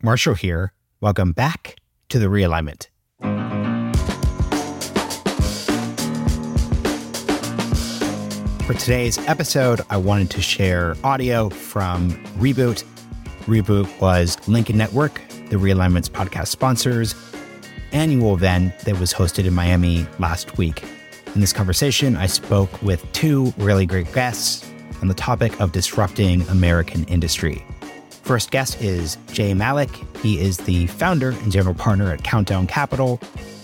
Marshall 0.00 0.34
here. 0.34 0.72
Welcome 1.00 1.32
back 1.32 1.74
to 2.08 2.20
the 2.20 2.26
realignment. 2.26 2.86
For 8.64 8.74
today's 8.74 9.18
episode, 9.26 9.80
I 9.90 9.96
wanted 9.96 10.30
to 10.30 10.40
share 10.40 10.94
audio 11.02 11.48
from 11.48 12.10
Reboot. 12.36 12.84
Reboot 13.46 14.00
was 14.00 14.36
Lincoln 14.46 14.76
Network, 14.76 15.20
the 15.48 15.56
Realignments 15.56 16.08
podcast 16.08 16.48
sponsors, 16.48 17.16
annual 17.90 18.34
event 18.34 18.78
that 18.80 19.00
was 19.00 19.12
hosted 19.12 19.46
in 19.46 19.54
Miami 19.54 20.06
last 20.20 20.58
week. 20.58 20.84
In 21.34 21.40
this 21.40 21.52
conversation, 21.52 22.16
I 22.16 22.26
spoke 22.26 22.82
with 22.82 23.10
two 23.12 23.52
really 23.56 23.84
great 23.84 24.12
guests 24.12 24.64
on 25.02 25.08
the 25.08 25.14
topic 25.14 25.60
of 25.60 25.72
disrupting 25.72 26.42
American 26.42 27.02
industry. 27.04 27.64
First 28.28 28.50
guest 28.50 28.82
is 28.82 29.16
Jai 29.32 29.54
Malik. 29.54 29.88
He 30.18 30.38
is 30.38 30.58
the 30.58 30.86
founder 30.88 31.30
and 31.30 31.50
general 31.50 31.74
partner 31.74 32.12
at 32.12 32.24
Countdown 32.24 32.66
Capital, 32.66 33.16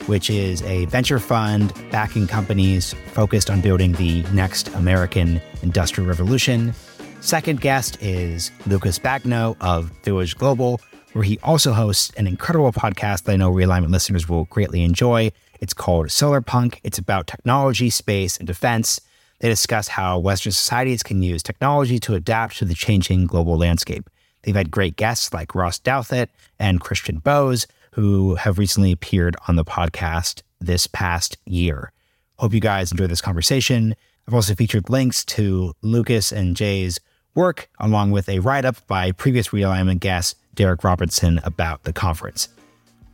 which 0.06 0.30
is 0.30 0.62
a 0.62 0.86
venture 0.86 1.18
fund 1.18 1.74
backing 1.90 2.26
companies 2.26 2.94
focused 3.12 3.50
on 3.50 3.60
building 3.60 3.92
the 3.92 4.22
next 4.32 4.68
American 4.68 5.38
industrial 5.60 6.08
revolution. 6.08 6.72
Second 7.20 7.60
guest 7.60 8.02
is 8.02 8.52
Lucas 8.66 8.98
Bagno 8.98 9.54
of 9.60 9.90
Village 10.02 10.34
Global, 10.38 10.80
where 11.12 11.24
he 11.24 11.38
also 11.42 11.74
hosts 11.74 12.10
an 12.16 12.26
incredible 12.26 12.72
podcast 12.72 13.24
that 13.24 13.32
I 13.32 13.36
know 13.36 13.52
realignment 13.52 13.90
listeners 13.90 14.30
will 14.30 14.46
greatly 14.46 14.82
enjoy. 14.82 15.30
It's 15.60 15.74
called 15.74 16.06
Solarpunk. 16.06 16.80
It's 16.82 16.96
about 16.96 17.26
technology, 17.26 17.90
space, 17.90 18.38
and 18.38 18.46
defense. 18.46 18.98
They 19.40 19.50
discuss 19.50 19.88
how 19.88 20.18
Western 20.20 20.52
societies 20.52 21.02
can 21.02 21.22
use 21.22 21.42
technology 21.42 21.98
to 21.98 22.14
adapt 22.14 22.56
to 22.60 22.64
the 22.64 22.72
changing 22.72 23.26
global 23.26 23.58
landscape. 23.58 24.08
They've 24.44 24.54
had 24.54 24.70
great 24.70 24.96
guests 24.96 25.32
like 25.32 25.54
Ross 25.54 25.78
Douthat 25.78 26.28
and 26.58 26.80
Christian 26.80 27.18
Brose, 27.18 27.66
who 27.92 28.34
have 28.36 28.58
recently 28.58 28.92
appeared 28.92 29.36
on 29.48 29.56
the 29.56 29.64
podcast 29.64 30.42
this 30.60 30.86
past 30.86 31.36
year. 31.46 31.92
Hope 32.38 32.52
you 32.52 32.60
guys 32.60 32.90
enjoy 32.90 33.06
this 33.06 33.20
conversation. 33.20 33.94
I've 34.26 34.34
also 34.34 34.54
featured 34.54 34.90
links 34.90 35.24
to 35.26 35.74
Lucas 35.82 36.32
and 36.32 36.56
Jai's 36.56 36.98
work, 37.34 37.68
along 37.78 38.10
with 38.10 38.28
a 38.28 38.38
write 38.40 38.64
up 38.64 38.86
by 38.86 39.12
previous 39.12 39.48
realignment 39.48 40.00
guest 40.00 40.36
Derek 40.54 40.84
Robertson 40.84 41.40
about 41.44 41.84
the 41.84 41.92
conference. 41.92 42.48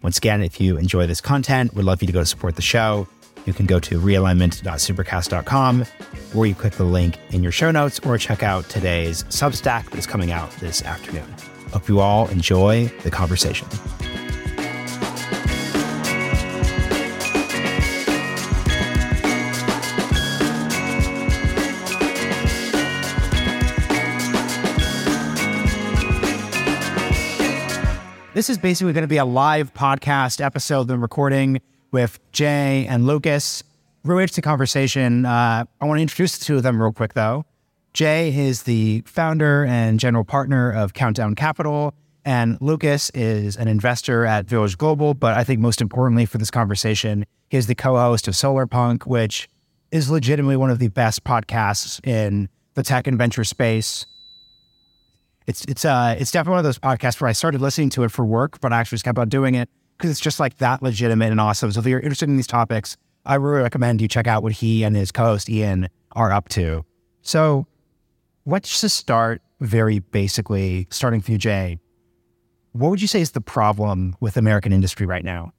Once 0.03 0.19
again, 0.19 0.43
if 0.43 0.61
you 0.61 0.77
enjoy 0.77 1.07
this 1.07 1.21
content, 1.21 1.75
we'd 1.75 1.85
love 1.85 2.03
you 2.03 2.07
to 2.07 2.13
go 2.13 2.25
support 2.25 2.57
the 2.57 2.63
show. 2.63 3.07
You 3.47 3.53
can 3.53 3.67
go 3.67 3.81
to 3.81 4.01
realignment.supercast.com 4.01 5.85
or 6.35 6.47
you 6.47 6.55
click 6.55 6.75
the 6.75 6.85
link 6.85 7.19
in 7.31 7.43
your 7.43 7.53
show 7.53 7.71
notes 7.71 7.99
or 8.01 8.17
check 8.19 8.43
out 8.43 8.69
today's 8.69 9.25
Substack 9.25 9.91
that's 9.91 10.07
coming 10.07 10.31
out 10.31 10.51
this 10.53 10.83
afternoon. 10.83 11.35
Hope 11.73 11.89
you 11.89 12.01
all 12.01 12.29
enjoy 12.29 12.87
the 13.03 13.11
conversation. 13.11 13.69
This 28.33 28.49
is 28.49 28.57
basically 28.57 28.95
going 28.95 29.03
to 29.03 29.09
be 29.09 29.19
a 29.19 29.25
live 29.25 29.75
podcast 29.75 30.43
episode 30.43 30.85
that 30.85 30.95
I'm 30.95 31.03
recording 31.03 31.61
with 31.91 32.19
Jai 32.33 32.87
and 32.89 33.07
Lucas. 33.07 33.63
Really 34.05 34.23
interesting 34.23 34.43
conversation. 34.43 35.27
Uh, 35.27 35.65
I 35.81 35.85
want 35.85 35.99
to 35.99 36.03
introduce 36.03 36.39
the 36.39 36.45
two 36.45 36.57
of 36.57 36.63
them 36.63 36.81
real 36.81 36.93
quick, 36.93 37.15
though. 37.15 37.45
Jai 37.93 38.29
is 38.35 38.63
the 38.63 39.03
founder 39.05 39.65
and 39.65 39.99
general 39.99 40.25
partner 40.25 40.71
of 40.71 40.95
Countdown 40.95 41.35
Capital, 41.35 41.93
and 42.25 42.57
Lucas 42.61 43.11
is 43.11 43.57
an 43.57 43.69
investor 43.69 44.25
at 44.25 44.47
Village 44.47 44.79
Global. 44.79 45.15
But 45.15 45.37
I 45.37 45.45
think 45.45 45.61
most 45.61 45.81
importantly 45.81 46.27
for 46.27 46.39
this 46.39 46.51
conversation, 46.51 47.27
he 47.49 47.57
is 47.57 47.67
the 47.67 47.75
co 47.75 47.97
host 47.97 48.29
of 48.29 48.35
Solarpunk, 48.35 49.07
which 49.07 49.49
is 49.91 50.11
legitimately 50.11 50.57
one 50.57 50.71
of 50.71 50.79
the 50.79 50.89
best 50.89 51.25
podcasts 51.25 52.05
in 52.07 52.49
the 52.75 52.83
tech 52.83 53.07
and 53.07 53.19
venture 53.19 53.45
space 53.45 54.07
it's 55.51 55.65
it's 55.65 55.85
uh 55.85 56.15
it's 56.19 56.31
definitely 56.31 56.53
one 56.53 56.59
of 56.61 56.65
those 56.65 56.79
podcasts 56.79 57.21
where 57.21 57.29
I 57.29 57.33
started 57.33 57.61
listening 57.61 57.91
to 57.91 58.05
it 58.05 58.11
for 58.11 58.25
work, 58.25 58.61
but 58.61 58.73
I 58.73 58.79
actually 58.79 58.97
just 58.97 59.05
kept 59.05 59.19
on 59.19 59.29
doing 59.29 59.55
it 59.57 59.69
because 60.01 60.11
it's 60.11 60.21
just 60.21 60.41
like 60.41 60.57
that 60.59 60.83
legitimate 60.83 61.31
and 61.31 61.39
awesome. 61.39 61.71
So 61.71 61.81
if 61.81 61.87
you're 61.87 62.01
interested 62.01 62.29
in 62.31 62.37
these 62.37 62.47
topics, 62.47 62.97
I 63.27 63.35
really 63.35 63.61
recommend 63.61 64.01
you 64.01 64.09
check 64.09 64.27
out 64.27 64.43
what 64.43 64.53
he 64.53 64.83
and 64.83 64.97
his 64.97 65.13
co-host 65.13 65.51
Ian 65.51 65.89
are 66.13 66.33
up 66.33 66.49
to. 66.51 66.87
So 67.21 67.67
let's 68.47 68.81
just 68.81 68.97
start 68.97 69.43
very 69.61 69.99
basically, 69.99 70.89
starting 70.91 71.21
from 71.21 71.33
you, 71.33 71.39
Jai. 71.39 71.79
What 72.73 72.89
would 72.89 73.03
you 73.03 73.09
say 73.09 73.21
is 73.21 73.33
the 73.33 73.43
problem 73.43 74.17
with 74.21 74.39
American 74.39 74.73
industry 74.73 75.05
right 75.05 75.25
now? 75.25 75.53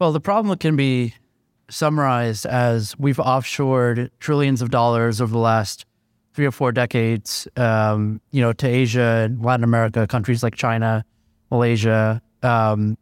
Well, 0.00 0.10
the 0.10 0.20
problem 0.20 0.56
can 0.58 0.74
be 0.74 1.14
summarized 1.70 2.44
as 2.44 2.98
we've 2.98 3.18
offshored 3.18 4.10
trillions 4.18 4.62
of 4.62 4.70
dollars 4.70 5.20
over 5.20 5.30
the 5.30 5.38
last 5.38 5.84
three 6.34 6.46
or 6.46 6.50
four 6.50 6.72
decades, 6.72 7.46
um, 7.56 8.20
you 8.32 8.40
know, 8.40 8.52
to 8.52 8.66
Asia 8.66 9.26
and 9.26 9.44
Latin 9.44 9.62
America, 9.62 10.08
countries 10.08 10.42
like 10.42 10.56
China, 10.56 11.04
Malaysia, 11.50 12.20
um, 12.42 12.96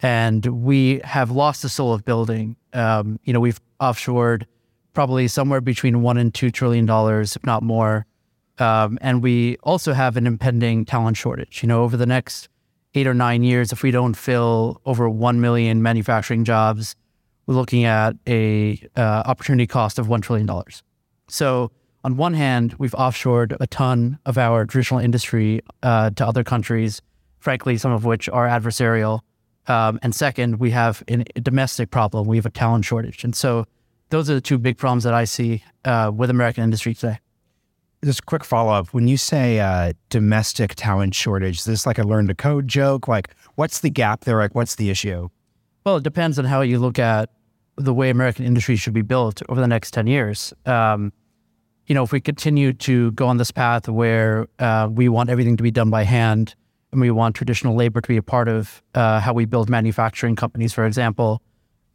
and 0.00 0.44
we 0.46 1.00
have 1.04 1.30
lost 1.30 1.62
the 1.62 1.68
soul 1.68 1.92
of 1.92 2.04
building. 2.04 2.56
Um, 2.72 3.18
you 3.24 3.32
know, 3.32 3.40
we've 3.40 3.60
offshored 3.80 4.44
probably 4.92 5.28
somewhere 5.28 5.60
between 5.60 6.02
one 6.02 6.16
and 6.16 6.34
two 6.34 6.50
trillion 6.50 6.86
dollars, 6.86 7.36
if 7.36 7.44
not 7.44 7.62
more. 7.62 8.06
Um, 8.58 8.98
and 9.00 9.22
we 9.22 9.56
also 9.62 9.92
have 9.92 10.16
an 10.16 10.26
impending 10.26 10.84
talent 10.84 11.16
shortage. 11.16 11.62
You 11.62 11.68
know, 11.68 11.82
over 11.82 11.96
the 11.96 12.06
next 12.06 12.48
eight 12.94 13.06
or 13.06 13.14
nine 13.14 13.42
years, 13.42 13.72
if 13.72 13.82
we 13.82 13.90
don't 13.90 14.14
fill 14.14 14.80
over 14.84 15.08
one 15.08 15.40
million 15.40 15.82
manufacturing 15.82 16.44
jobs, 16.44 16.96
we're 17.46 17.54
looking 17.54 17.84
at 17.84 18.16
a 18.26 18.82
uh, 18.96 19.22
opportunity 19.26 19.66
cost 19.66 19.98
of 19.98 20.08
one 20.08 20.20
trillion 20.20 20.46
dollars. 20.46 20.82
So 21.28 21.70
on 22.04 22.16
one 22.16 22.34
hand, 22.34 22.74
we've 22.78 22.92
offshored 22.92 23.56
a 23.60 23.66
ton 23.66 24.18
of 24.26 24.38
our 24.38 24.64
traditional 24.64 25.00
industry 25.00 25.60
uh, 25.82 26.10
to 26.10 26.26
other 26.26 26.44
countries, 26.44 27.02
frankly, 27.38 27.76
some 27.76 27.92
of 27.92 28.04
which 28.04 28.28
are 28.28 28.46
adversarial. 28.46 29.20
Um, 29.68 29.98
and 30.02 30.14
second, 30.14 30.58
we 30.58 30.70
have 30.70 31.02
a 31.08 31.40
domestic 31.40 31.90
problem. 31.90 32.26
We 32.26 32.36
have 32.36 32.46
a 32.46 32.50
talent 32.50 32.84
shortage. 32.86 33.22
And 33.22 33.36
so 33.36 33.66
those 34.08 34.30
are 34.30 34.34
the 34.34 34.40
two 34.40 34.58
big 34.58 34.78
problems 34.78 35.04
that 35.04 35.14
I 35.14 35.24
see 35.24 35.62
uh, 35.84 36.10
with 36.14 36.30
American 36.30 36.64
industry 36.64 36.94
today. 36.94 37.18
Just 38.02 38.20
a 38.20 38.22
quick 38.22 38.44
follow 38.44 38.72
up. 38.72 38.88
When 38.88 39.08
you 39.08 39.16
say 39.16 39.60
uh, 39.60 39.92
domestic 40.08 40.74
talent 40.76 41.14
shortage, 41.14 41.58
is 41.58 41.64
this 41.64 41.84
like 41.84 41.98
a 41.98 42.04
learn 42.04 42.28
to 42.28 42.34
code 42.34 42.66
joke? 42.68 43.08
Like, 43.08 43.34
what's 43.56 43.80
the 43.80 43.90
gap 43.90 44.24
there? 44.24 44.38
Like, 44.38 44.54
what's 44.54 44.76
the 44.76 44.88
issue? 44.88 45.28
Well, 45.84 45.96
it 45.96 46.04
depends 46.04 46.38
on 46.38 46.44
how 46.44 46.60
you 46.62 46.78
look 46.78 46.98
at 46.98 47.30
the 47.76 47.92
way 47.92 48.10
American 48.10 48.44
industry 48.44 48.76
should 48.76 48.92
be 48.92 49.02
built 49.02 49.42
over 49.48 49.60
the 49.60 49.68
next 49.68 49.92
10 49.92 50.06
years. 50.06 50.52
Um, 50.64 51.12
you 51.86 51.94
know, 51.94 52.04
if 52.04 52.12
we 52.12 52.20
continue 52.20 52.72
to 52.74 53.10
go 53.12 53.26
on 53.26 53.36
this 53.36 53.50
path 53.50 53.88
where 53.88 54.46
uh, 54.58 54.88
we 54.90 55.08
want 55.08 55.30
everything 55.30 55.56
to 55.56 55.62
be 55.62 55.70
done 55.70 55.90
by 55.90 56.04
hand 56.04 56.54
and 56.92 57.00
we 57.00 57.10
want 57.10 57.36
traditional 57.36 57.74
labor 57.74 58.00
to 58.00 58.08
be 58.08 58.16
a 58.16 58.22
part 58.22 58.48
of 58.48 58.82
uh, 58.94 59.20
how 59.20 59.32
we 59.32 59.44
build 59.44 59.68
manufacturing 59.68 60.36
companies, 60.36 60.72
for 60.72 60.86
example, 60.86 61.42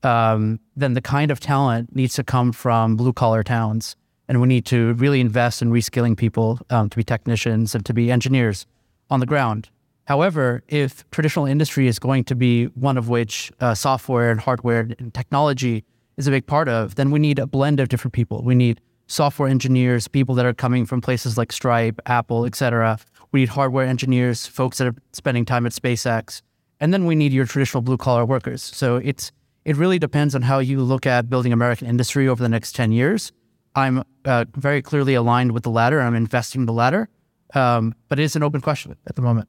um, 0.04 0.60
then 0.76 0.94
the 0.94 1.02
kind 1.02 1.32
of 1.32 1.40
talent 1.40 1.96
needs 1.96 2.14
to 2.16 2.24
come 2.24 2.52
from 2.52 2.96
blue 2.96 3.14
collar 3.14 3.44
towns. 3.44 3.96
And 4.28 4.40
we 4.40 4.48
need 4.48 4.66
to 4.66 4.94
really 4.94 5.20
invest 5.20 5.62
in 5.62 5.70
reskilling 5.70 6.16
people 6.16 6.60
um, 6.70 6.90
to 6.90 6.98
be 6.98 7.04
technicians 7.04 7.76
and 7.76 7.86
to 7.86 7.94
be 7.94 8.12
engineers 8.12 8.66
on 9.10 9.20
the 9.20 9.26
ground. 9.26 9.70
However, 10.06 10.64
if 10.68 11.10
traditional 11.12 11.46
industry 11.46 11.88
is 11.88 12.00
going 12.00 12.24
to 12.26 12.36
be 12.36 12.66
one 12.66 12.98
of 12.98 13.10
which 13.10 13.52
uh, 13.60 13.74
software 13.74 14.32
and 14.32 14.40
hardware 14.40 14.88
and 15.00 15.14
technology 15.14 15.84
is 16.18 16.28
a 16.28 16.32
big 16.32 16.46
part 16.46 16.70
of, 16.70 16.96
then 16.96 17.12
we 17.12 17.20
need 17.20 17.40
a 17.40 17.48
blend 17.48 17.80
of 17.80 17.90
different 17.90 18.14
people. 18.14 18.44
We 18.44 18.56
need 18.56 18.82
software 19.08 19.50
engineers, 19.50 20.08
people 20.08 20.36
that 20.36 20.46
are 20.46 20.54
coming 20.54 20.86
from 20.86 21.02
places 21.02 21.38
like 21.38 21.52
Stripe, 21.52 22.02
Apple, 22.06 22.46
et 22.46 22.56
cetera. 22.56 22.98
We 23.34 23.42
need 23.42 23.50
hardware 23.50 23.86
engineers, 23.86 24.48
folks 24.48 24.78
that 24.78 24.88
are 24.88 24.96
spending 25.12 25.44
time 25.44 25.66
at 25.66 25.74
SpaceX. 25.74 26.42
And 26.80 26.94
then 26.94 27.06
we 27.06 27.16
need 27.16 27.34
your 27.34 27.46
traditional 27.46 27.82
blue 27.82 27.98
collar 27.98 28.26
workers. 28.26 28.62
So 28.62 28.98
it's 28.98 29.32
it 29.66 29.76
really 29.76 30.00
depends 30.00 30.36
on 30.36 30.44
how 30.44 30.60
you 30.60 30.82
look 30.82 31.06
at 31.06 31.30
building 31.30 31.52
American 31.52 31.88
industry 31.88 32.28
over 32.28 32.42
the 32.42 32.50
next 32.50 32.76
10 32.76 32.92
years. 32.92 33.32
I'm 33.76 34.04
uh, 34.26 34.46
very 34.56 34.82
clearly 34.82 35.16
aligned 35.16 35.52
with 35.52 35.64
the 35.64 35.70
latter. 35.70 36.00
I'm 36.00 36.16
investing 36.16 36.62
in 36.62 36.66
the 36.66 36.74
latter. 36.74 37.10
Um, 37.56 37.96
but 38.08 38.20
it 38.20 38.24
is 38.24 38.36
an 38.36 38.44
open 38.44 38.62
question 38.62 38.96
at 39.08 39.16
the 39.16 39.22
moment. 39.22 39.48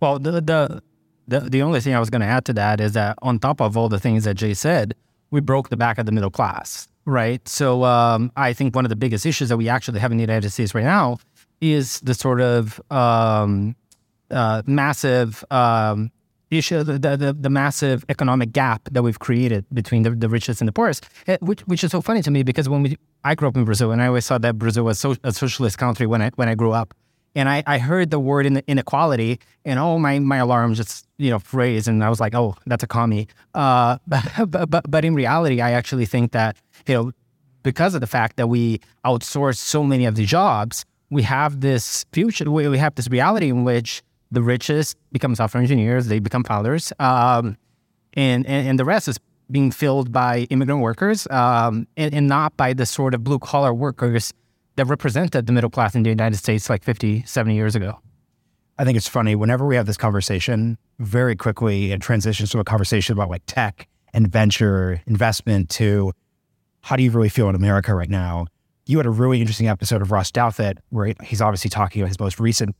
Well, 0.00 0.18
the, 0.18 0.32
the, 0.32 0.82
the, 1.26 1.40
the 1.40 1.62
only 1.62 1.80
thing 1.80 1.94
I 1.94 2.00
was 2.00 2.10
going 2.10 2.20
to 2.20 2.26
add 2.26 2.44
to 2.46 2.52
that 2.54 2.80
is 2.80 2.92
that 2.92 3.18
on 3.22 3.38
top 3.38 3.60
of 3.60 3.76
all 3.76 3.88
the 3.88 3.98
things 3.98 4.24
that 4.24 4.34
Jai 4.34 4.52
said, 4.52 4.94
we 5.30 5.40
broke 5.40 5.70
the 5.70 5.76
back 5.76 5.98
of 5.98 6.06
the 6.06 6.12
middle 6.12 6.30
class 6.30 6.88
right? 7.08 7.48
So 7.48 7.84
um, 7.84 8.30
I 8.36 8.52
think 8.52 8.76
one 8.76 8.84
of 8.84 8.90
the 8.90 8.96
biggest 8.96 9.24
issues 9.24 9.48
that 9.48 9.56
we 9.56 9.68
actually 9.68 9.98
have 10.00 10.12
in 10.12 10.18
the 10.18 10.22
United 10.22 10.50
States 10.50 10.74
right 10.74 10.84
now 10.84 11.18
is 11.60 12.00
the 12.00 12.14
sort 12.14 12.40
of 12.40 12.80
um, 12.90 13.76
uh, 14.30 14.62
massive 14.66 15.44
um, 15.50 16.10
issue, 16.50 16.82
the, 16.82 16.98
the, 16.98 17.36
the, 17.38 17.50
massive 17.50 18.04
economic 18.08 18.52
gap 18.52 18.88
that 18.92 19.02
we've 19.02 19.18
created 19.18 19.64
between 19.72 20.02
the, 20.02 20.10
the 20.10 20.28
richest 20.28 20.60
and 20.60 20.68
the 20.68 20.72
poorest, 20.72 21.08
eh, 21.26 21.36
which, 21.40 21.60
which 21.62 21.84
is 21.84 21.90
so 21.90 22.00
funny 22.00 22.22
to 22.22 22.30
me 22.30 22.42
because 22.42 22.68
when 22.68 22.82
we, 22.82 22.96
I 23.24 23.34
grew 23.34 23.48
up 23.48 23.56
in 23.56 23.64
Brazil 23.64 23.92
and 23.92 24.02
I 24.02 24.06
always 24.06 24.26
thought 24.26 24.42
that 24.42 24.58
Brazil 24.58 24.84
was 24.84 24.98
so, 24.98 25.16
a 25.24 25.32
socialist 25.32 25.78
country 25.78 26.06
when 26.06 26.22
I, 26.22 26.30
when 26.36 26.48
I 26.48 26.54
grew 26.54 26.72
up. 26.72 26.94
And 27.34 27.48
I, 27.48 27.62
I 27.66 27.78
heard 27.78 28.10
the 28.10 28.18
word 28.18 28.46
in, 28.46 28.62
inequality, 28.66 29.38
and 29.64 29.78
oh, 29.78 29.98
my 29.98 30.18
my 30.18 30.38
alarm 30.38 30.74
just 30.74 31.06
you 31.18 31.30
know 31.30 31.38
raised, 31.52 31.86
and 31.86 32.02
I 32.02 32.08
was 32.08 32.18
like, 32.18 32.34
oh, 32.34 32.56
that's 32.66 32.82
a 32.82 32.86
commie. 32.86 33.28
Uh, 33.54 33.98
but, 34.06 34.68
but 34.68 34.90
but 34.90 35.04
in 35.04 35.14
reality, 35.14 35.60
I 35.60 35.72
actually 35.72 36.06
think 36.06 36.32
that 36.32 36.56
you 36.86 36.94
know 36.94 37.12
because 37.62 37.94
of 37.94 38.00
the 38.00 38.06
fact 38.06 38.38
that 38.38 38.48
we 38.48 38.80
outsource 39.04 39.56
so 39.56 39.84
many 39.84 40.06
of 40.06 40.14
the 40.14 40.24
jobs, 40.24 40.86
we 41.10 41.22
have 41.22 41.60
this 41.60 42.04
future, 42.12 42.50
we, 42.50 42.68
we 42.68 42.78
have 42.78 42.94
this 42.94 43.08
reality 43.08 43.48
in 43.48 43.64
which 43.64 44.02
the 44.30 44.42
richest 44.42 44.96
become 45.12 45.34
software 45.34 45.62
engineers, 45.62 46.06
they 46.06 46.18
become 46.18 46.44
founders, 46.44 46.92
um, 46.98 47.56
and, 48.14 48.46
and, 48.46 48.68
and 48.68 48.78
the 48.78 48.84
rest 48.84 49.08
is 49.08 49.18
being 49.50 49.70
filled 49.70 50.12
by 50.12 50.40
immigrant 50.50 50.80
workers 50.82 51.26
um, 51.30 51.86
and, 51.96 52.14
and, 52.14 52.28
not 52.28 52.54
by 52.56 52.74
the 52.74 52.84
sort 52.84 53.14
of 53.14 53.24
blue 53.24 53.38
collar 53.38 53.72
workers 53.72 54.32
that 54.76 54.84
represented 54.84 55.46
the 55.46 55.52
middle 55.52 55.70
class 55.70 55.94
in 55.94 56.02
the 56.02 56.10
United 56.10 56.36
States 56.36 56.68
like 56.68 56.84
50, 56.84 57.24
70 57.24 57.54
years 57.54 57.74
ago. 57.74 57.98
I 58.78 58.84
think 58.84 58.96
it's 58.96 59.08
funny 59.08 59.34
whenever 59.34 59.66
we 59.66 59.74
have 59.76 59.86
this 59.86 59.96
conversation, 59.96 60.78
very 60.98 61.34
quickly 61.34 61.92
it 61.92 62.00
transitions 62.00 62.50
to 62.50 62.60
a 62.60 62.64
conversation 62.64 63.12
about 63.14 63.30
like 63.30 63.42
tech 63.46 63.88
and 64.12 64.30
venture 64.30 65.02
investment 65.06 65.70
to 65.70 66.12
how 66.82 66.96
do 66.96 67.02
you 67.02 67.10
really 67.10 67.28
feel 67.28 67.48
in 67.48 67.54
America 67.54 67.94
right 67.94 68.08
now? 68.08 68.46
You 68.88 68.96
had 68.96 69.04
a 69.04 69.10
really 69.10 69.42
interesting 69.42 69.68
episode 69.68 70.00
of 70.00 70.10
Ross 70.10 70.32
Douthat 70.32 70.78
where 70.88 71.12
he's 71.22 71.42
obviously 71.42 71.68
talking 71.68 72.00
about 72.00 72.08
his 72.08 72.18
most 72.18 72.40
recent, 72.40 72.74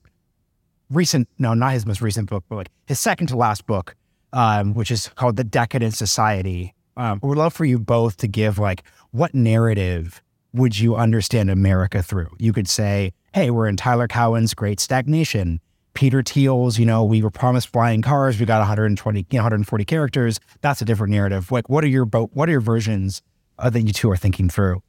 recent, 0.89 1.29
no, 1.39 1.53
not 1.53 1.75
his 1.75 1.85
most 1.85 2.01
recent 2.01 2.31
book, 2.31 2.45
but 2.49 2.57
like 2.57 2.71
his 2.87 2.99
second 2.99 3.27
to 3.27 3.37
last 3.37 3.67
book, 3.67 3.95
um, 4.33 4.73
which 4.73 4.91
is 4.91 5.09
called 5.09 5.37
The 5.37 5.45
Decadent 5.45 5.93
Society. 5.93 6.75
Um, 6.97 7.21
we'd 7.23 7.37
love 7.37 7.53
for 7.53 7.67
you 7.67 7.79
both 7.79 8.17
to 8.17 8.27
give 8.27 8.59
like 8.59 8.85
what 9.11 9.35
narrative 9.35 10.23
would 10.55 10.79
you 10.79 10.97
understand 10.97 11.51
America 11.51 12.03
through? 12.03 12.35
You 12.39 12.55
could 12.55 12.69
say, 12.69 13.13
hey, 13.35 13.51
we're 13.51 13.69
in 13.69 13.77
Tyler 13.77 14.09
Cowen's 14.09 14.55
Great 14.55 14.81
Stagnation. 14.81 15.61
Peter 15.93 16.23
Thiel's, 16.23 16.79
you 16.79 16.87
know, 16.87 17.05
we 17.05 17.23
were 17.23 17.31
promised 17.31 17.69
flying 17.69 18.01
cars. 18.01 18.41
We 18.41 18.47
got 18.47 18.61
120, 18.61 19.19
you 19.19 19.27
know, 19.33 19.43
140 19.43 19.85
characters. 19.85 20.41
That's 20.63 20.81
a 20.81 20.87
different 20.87 21.13
narrative. 21.13 21.53
Like, 21.53 21.69
what 21.69 21.85
are 21.85 21.89
your? 21.89 22.07
What 22.07 22.49
are 22.49 22.53
your 22.53 22.63
versions 22.63 23.21
uh, 23.59 23.69
that 23.69 23.83
you 23.83 23.93
two 23.93 24.11
are 24.11 24.17
thinking 24.17 24.49
through? 24.49 24.83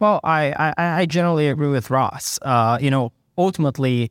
Well, 0.00 0.18
I, 0.24 0.52
I, 0.52 1.00
I 1.02 1.06
generally 1.06 1.48
agree 1.48 1.68
with 1.68 1.90
Ross. 1.90 2.38
Uh, 2.40 2.78
you 2.80 2.90
know, 2.90 3.12
ultimately, 3.36 4.10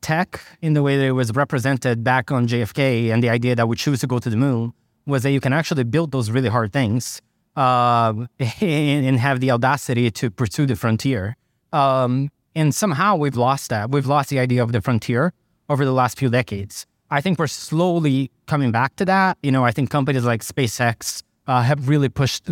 tech, 0.00 0.40
in 0.60 0.74
the 0.74 0.82
way 0.82 0.96
that 0.96 1.04
it 1.04 1.12
was 1.12 1.32
represented 1.32 2.02
back 2.02 2.32
on 2.32 2.48
JFK, 2.48 3.12
and 3.12 3.22
the 3.22 3.30
idea 3.30 3.54
that 3.54 3.68
we 3.68 3.76
choose 3.76 4.00
to 4.00 4.08
go 4.08 4.18
to 4.18 4.28
the 4.28 4.36
moon, 4.36 4.72
was 5.06 5.22
that 5.22 5.30
you 5.30 5.40
can 5.40 5.52
actually 5.52 5.84
build 5.84 6.10
those 6.10 6.32
really 6.32 6.48
hard 6.48 6.72
things 6.72 7.22
uh, 7.56 8.12
and, 8.60 9.06
and, 9.06 9.18
have 9.18 9.40
the 9.40 9.52
audacity 9.52 10.10
to 10.10 10.30
pursue 10.30 10.66
the 10.66 10.74
frontier. 10.74 11.36
Um, 11.72 12.30
and 12.56 12.74
somehow 12.74 13.16
we've 13.16 13.36
lost 13.36 13.70
that. 13.70 13.90
We've 13.90 14.06
lost 14.06 14.30
the 14.30 14.40
idea 14.40 14.62
of 14.62 14.72
the 14.72 14.80
frontier 14.80 15.32
over 15.68 15.84
the 15.84 15.92
last 15.92 16.18
few 16.18 16.28
decades. 16.28 16.86
I 17.10 17.20
think 17.20 17.38
we're 17.38 17.46
slowly 17.46 18.30
coming 18.46 18.72
back 18.72 18.96
to 18.96 19.04
that. 19.04 19.38
You 19.42 19.52
know, 19.52 19.64
I 19.64 19.70
think 19.70 19.90
companies 19.90 20.24
like 20.24 20.42
SpaceX 20.42 21.22
uh, 21.46 21.62
have 21.62 21.88
really 21.88 22.08
pushed 22.08 22.48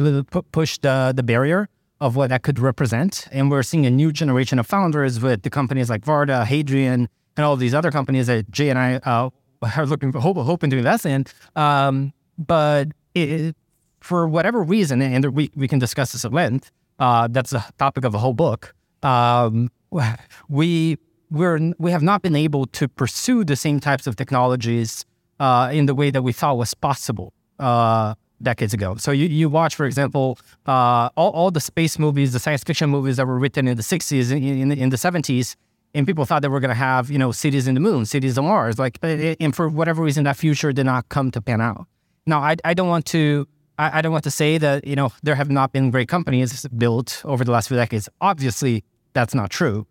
pushed 0.52 0.86
uh, 0.86 1.12
the 1.12 1.22
barrier 1.22 1.69
of 2.00 2.17
what 2.17 2.31
that 2.31 2.43
could 2.43 2.59
represent. 2.59 3.27
And 3.33 3.50
we're 3.50 3.62
seeing 3.62 3.87
a 3.87 3.91
new 3.91 4.12
generation 4.12 4.59
of 4.59 4.67
founders 4.67 5.21
with 5.21 5.43
the 5.43 5.50
companies 5.50 5.91
like 5.91 6.05
Varda, 6.05 6.45
Hadrian, 6.45 7.09
and 7.37 7.47
all 7.47 7.56
these 7.56 7.75
other 7.75 7.91
companies 7.91 8.27
that 8.27 8.50
Jai 8.50 8.65
and 8.67 8.79
I 8.79 8.95
uh, 8.97 9.31
are 9.77 9.87
looking 9.87 10.12
for, 10.12 10.21
hope, 10.21 10.37
hoping 10.37 10.71
to 10.71 10.77
invest 10.77 11.06
in. 11.06 11.27
Um, 11.56 12.12
but 12.37 12.89
it, 13.15 13.56
for 14.00 14.29
whatever 14.29 14.62
reason, 14.62 15.03
and 15.03 15.25
we, 15.35 15.50
we 15.55 15.67
can 15.67 15.79
discuss 15.79 16.12
this 16.12 16.25
at 16.25 16.33
length, 16.33 16.71
uh, 16.99 17.29
that's 17.31 17.50
the 17.50 17.65
topic 17.79 18.05
of 18.05 18.15
a 18.15 18.19
whole 18.19 18.35
book. 18.35 18.75
Um, 19.03 19.71
we 20.49 20.99
we're 21.31 21.73
we 21.79 21.91
have 21.91 22.03
not 22.03 22.23
been 22.23 22.37
able 22.37 22.67
to 22.67 22.89
pursue 22.89 23.45
the 23.45 23.56
same 23.56 23.81
types 23.81 24.06
of 24.06 24.17
technologies 24.17 25.05
uh, 25.41 25.71
in 25.73 25.87
the 25.87 25.95
way 25.95 26.11
that 26.11 26.23
we 26.23 26.33
thought 26.33 26.56
was 26.56 26.75
possible. 26.75 27.33
Uh, 27.59 28.15
decades 28.43 28.75
ago. 28.75 28.96
So 28.96 29.11
you, 29.11 29.26
you 29.26 29.49
watch, 29.49 29.75
for 29.75 29.87
example, 29.87 30.38
uh, 30.67 31.11
all, 31.17 31.31
all 31.31 31.50
the 31.50 31.61
space 31.61 31.99
movies, 31.99 32.32
the 32.32 32.38
science 32.38 32.62
fiction 32.64 32.90
movies 32.90 33.17
that 33.17 33.26
were 33.26 33.38
written 33.38 33.67
in 33.69 33.76
the 33.76 33.82
60s, 33.82 34.31
in, 34.31 34.43
in, 34.43 34.73
in 34.73 34.88
the 34.90 34.96
70s, 34.96 35.56
and 35.94 36.06
people 36.06 36.25
thought 36.25 36.43
that 36.43 36.50
we're 36.50 36.61
going 36.61 36.69
to 36.70 36.75
have, 36.75 37.11
you 37.11 37.19
know, 37.19 37.32
cities 37.32 37.67
in 37.67 37.75
the 37.75 37.81
moon, 37.81 38.05
cities 38.05 38.37
on 38.38 38.44
Mars. 38.44 38.79
Like, 38.79 38.99
and 39.02 39.55
for 39.55 39.69
whatever 39.69 40.02
reason, 40.02 40.25
that 40.25 40.37
future 40.37 40.73
did 40.73 40.87
not 40.87 41.08
come 41.08 41.31
to 41.31 41.40
pan 41.40 41.61
out. 41.61 41.87
Now, 42.26 42.40
I, 42.40 42.56
I 42.64 42.75
don't 42.75 42.88
want 42.88 43.06
to, 43.06 43.49
I, 43.79 44.02
don't 44.02 44.12
want 44.12 44.25
to 44.25 44.31
say 44.31 44.58
that, 44.58 44.87
you 44.87 44.96
know, 44.96 45.12
there 45.23 45.35
have 45.35 45.50
not 45.50 45.73
been 45.73 45.90
great 45.90 46.08
companies 46.08 46.67
built 46.76 47.23
over 47.25 47.44
the 47.44 47.52
last 47.52 47.69
few 47.69 47.76
decades. 47.76 48.08
Obviously, 48.20 48.85
that's 49.14 49.35
not 49.35 49.50
true. 49.50 49.87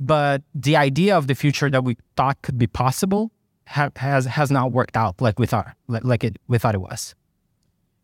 But 0.00 0.42
the 0.54 0.76
idea 0.76 1.16
of 1.16 1.26
the 1.26 1.34
future 1.34 1.68
that 1.68 1.84
we 1.84 1.96
thought 2.16 2.40
could 2.42 2.58
be 2.58 2.66
possible 2.66 3.30
ha- 3.66 3.90
has 3.96 4.26
has 4.26 4.50
not 4.50 4.72
worked 4.72 4.96
out 4.96 5.20
like 5.20 5.38
we 5.38 5.46
thought, 5.46 5.76
like 5.86 6.24
it 6.24 6.38
we 6.48 6.58
thought 6.58 6.74
it 6.74 6.80
was. 6.80 7.14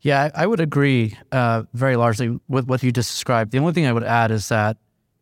Yeah, 0.00 0.31
I 0.35 0.47
would 0.47 0.61
agree 0.61 1.17
uh, 1.33 1.65
very 1.75 1.97
largely 1.97 2.39
with 2.49 2.67
what 2.67 2.83
you 2.83 2.93
just 2.93 3.11
described. 3.11 3.50
The 3.50 3.59
only 3.59 3.73
thing 3.73 3.87
I 3.87 3.93
would 3.93 4.05
add 4.05 4.31
is 4.31 4.49
that, 4.49 4.77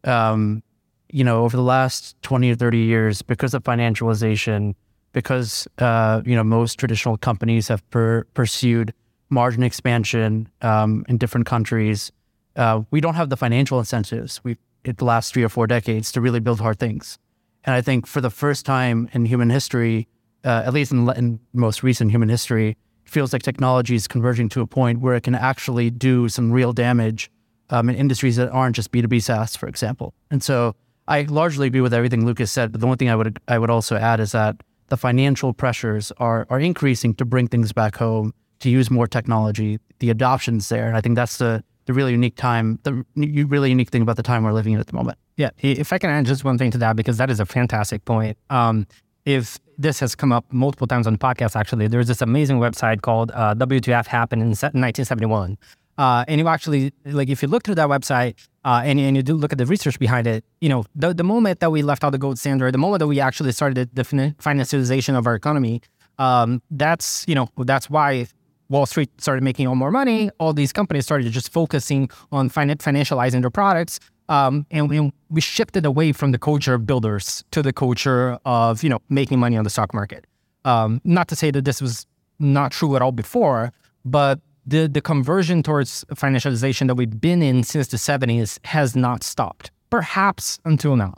um, 0.05 0.63
you 1.11 1.25
know, 1.25 1.45
over 1.45 1.57
the 1.57 1.63
last 1.63 2.21
20 2.23 2.51
or 2.51 2.55
30 2.57 2.79
years, 2.79 3.23
because 3.23 3.55
of 3.55 3.63
financialization, 3.63 4.75
because, 5.13 5.67
uh, 5.79 6.21
you 6.27 6.37
know, 6.37 6.45
most 6.45 6.79
traditional 6.79 7.17
companies 7.17 7.69
have 7.69 7.89
per- 7.91 8.25
pursued 8.35 8.93
margin 9.31 9.63
expansion 9.63 10.49
um, 10.61 11.05
in 11.09 11.17
different 11.17 11.47
countries, 11.47 12.13
uh, 12.57 12.83
we 12.91 13.01
don't 13.01 13.15
have 13.15 13.31
the 13.31 13.37
financial 13.37 13.79
incentives 13.79 14.41
we've, 14.45 14.59
in 14.85 14.95
the 14.97 15.05
last 15.05 15.33
three 15.33 15.43
or 15.43 15.49
four 15.49 15.67
decades 15.67 16.13
to 16.13 16.21
really 16.21 16.39
build 16.41 16.61
hard 16.61 16.79
things. 16.79 17.19
And 17.65 17.75
I 17.75 17.81
think 17.81 18.07
for 18.07 18.21
the 18.21 18.31
first 18.31 18.65
time 18.67 19.09
in 19.13 19.25
human 19.25 19.51
history, 19.51 20.07
uh, 20.45 20.63
at 20.65 20.73
least 20.73 20.93
in, 20.93 21.09
in 21.17 21.41
most 21.53 21.83
recent 21.83 22.11
human 22.11 22.29
history, 22.29 22.77
feels 23.09 23.33
like 23.33 23.43
technology 23.43 23.95
is 23.95 24.07
converging 24.07 24.49
to 24.51 24.61
a 24.61 24.67
point 24.67 25.01
where 25.01 25.15
it 25.15 25.23
can 25.23 25.35
actually 25.35 25.91
do 25.91 26.29
some 26.29 26.53
real 26.53 26.73
damage 26.73 27.31
um, 27.71 27.89
in 27.89 27.97
industries 27.97 28.37
that 28.37 28.51
aren't 28.51 28.77
just 28.77 28.93
B2B 28.93 29.23
SaaS, 29.23 29.57
for 29.57 29.69
example. 29.69 30.15
And 30.31 30.43
so 30.43 30.75
I 31.09 31.23
largely 31.23 31.67
agree 31.67 31.81
with 31.81 31.95
everything 31.95 32.27
Lucas 32.27 32.53
said, 32.53 32.73
but 32.73 32.81
the 32.81 32.87
one 32.87 32.97
thing 32.99 33.09
I 33.09 33.17
would 33.17 33.39
I 33.49 33.59
would 33.59 33.71
also 33.71 33.97
add 33.97 34.21
is 34.21 34.33
that 34.33 34.57
the 34.89 34.97
financial 34.97 35.53
pressures 35.53 36.13
are 36.19 36.47
are 36.51 36.61
increasing 36.61 37.15
to 37.15 37.25
bring 37.25 37.49
things 37.49 37.73
back 37.73 37.97
home, 37.97 38.33
to 38.61 38.71
use 38.71 38.91
more 38.91 39.07
technology. 39.07 39.79
The 39.99 40.11
adoption's 40.11 40.69
there, 40.69 40.87
and 40.87 40.97
I 40.97 41.01
think 41.01 41.17
that's 41.17 41.39
the 41.39 41.63
the 41.87 41.93
really 41.93 42.13
unique 42.13 42.37
time, 42.37 42.81
the 42.83 43.05
really 43.15 43.71
unique 43.71 43.91
thing 43.91 44.03
about 44.03 44.17
the 44.17 44.23
time 44.23 44.43
we're 44.43 44.53
living 44.53 44.73
in 44.73 44.81
at 44.81 44.89
the 44.89 44.97
moment. 44.97 45.19
Yeah, 45.37 45.51
if 45.59 45.93
I 45.93 45.99
can 45.99 46.11
add 46.11 46.27
just 46.27 46.45
one 46.45 46.59
thing 46.59 46.73
to 46.73 46.79
that, 46.79 46.97
because 46.97 47.19
that 47.19 47.31
is 47.31 47.39
a 47.39 47.47
fantastic 47.47 48.05
point. 48.05 48.37
Um, 48.51 48.87
if 49.27 49.59
this 49.77 50.01
has 50.01 50.15
come 50.15 50.33
up 50.33 50.51
multiple 50.51 50.87
times 50.87 51.07
on 51.07 51.13
the 51.13 51.19
podcast, 51.19 51.57
actually, 51.57 51.89
there's 51.89 52.07
this 52.07 52.23
amazing 52.23 52.59
website 52.59 53.03
called 53.03 53.31
uh, 53.35 53.55
WTF 53.55 54.07
Happened 54.07 54.41
in 54.41 54.49
1971. 54.49 55.59
Uh, 55.99 56.25
and 56.29 56.41
you 56.41 56.49
actually, 56.49 56.93
like, 57.05 57.29
if 57.29 57.43
you 57.43 57.49
look 57.49 57.65
through 57.65 57.75
that 57.75 57.89
website 57.89 58.35
uh, 58.65 58.83
and, 58.85 59.01
and 59.01 59.17
you 59.17 59.23
do 59.23 59.35
look 59.35 59.53
at 59.53 59.59
the 59.59 59.67
research 59.67 59.99
behind 59.99 60.27
it, 60.27 60.45
you 60.61 60.69
know, 60.69 60.85
the, 60.95 61.13
the 61.13 61.25
moment 61.25 61.61
that 61.61 61.73
we 61.73 61.83
left 61.83 62.05
out 62.05 62.11
the 62.11 62.19
gold 62.19 62.39
standard, 62.39 62.73
the 62.73 62.79
moment 62.79 63.01
that 63.01 63.07
we 63.07 63.19
actually 63.19 63.53
started 63.53 63.95
the 63.95 64.03
financialization 64.03 65.19
of 65.19 65.27
our 65.27 65.35
economy, 65.35 65.83
um, 66.19 66.63
that's, 66.71 67.25
you 67.27 67.35
know, 67.35 67.49
that's 67.59 67.91
why 67.91 68.27
Wall 68.69 68.87
Street 68.87 69.11
started 69.21 69.43
making 69.43 69.67
all 69.67 69.75
more 69.75 69.91
money. 69.91 70.31
All 70.39 70.53
these 70.53 70.73
companies 70.73 71.05
started 71.05 71.31
just 71.33 71.53
focusing 71.53 72.11
on 72.31 72.51
financializing 72.51 73.41
their 73.41 73.51
products. 73.51 73.99
Um, 74.29 74.67
and, 74.71 74.91
we, 75.29 75.41
shifted 75.41 75.85
away 75.87 76.13
from 76.13 76.33
the 76.33 76.39
culture 76.39 76.75
of 76.75 76.87
builders 76.87 77.45
to 77.51 77.63
the 77.63 77.73
culture 77.73 78.39
of 78.45 78.83
you 78.83 78.89
know 78.89 79.01
making 79.09 79.39
money 79.39 79.57
on 79.57 79.65
the 79.65 79.71
stock 79.71 79.95
market. 79.95 80.27
Um, 80.65 81.01
not 81.05 81.29
to 81.29 81.37
say 81.37 81.51
that 81.51 81.65
this 81.65 81.81
was 81.81 82.07
not 82.39 82.73
true 82.73 82.97
at 82.97 83.03
all 83.03 83.13
before, 83.13 83.73
but 84.05 84.41
the 84.67 84.89
the 84.89 85.01
conversion 85.01 85.63
towards 85.63 86.05
financialization 86.15 86.89
that 86.89 86.97
we've 86.97 87.21
been 87.21 87.43
in 87.43 87.63
since 87.63 87.89
the 87.89 87.97
70s 87.97 88.59
has 88.65 88.97
not 88.97 89.23
stopped, 89.23 89.71
perhaps 89.91 90.59
until 90.65 90.97
now. 90.97 91.15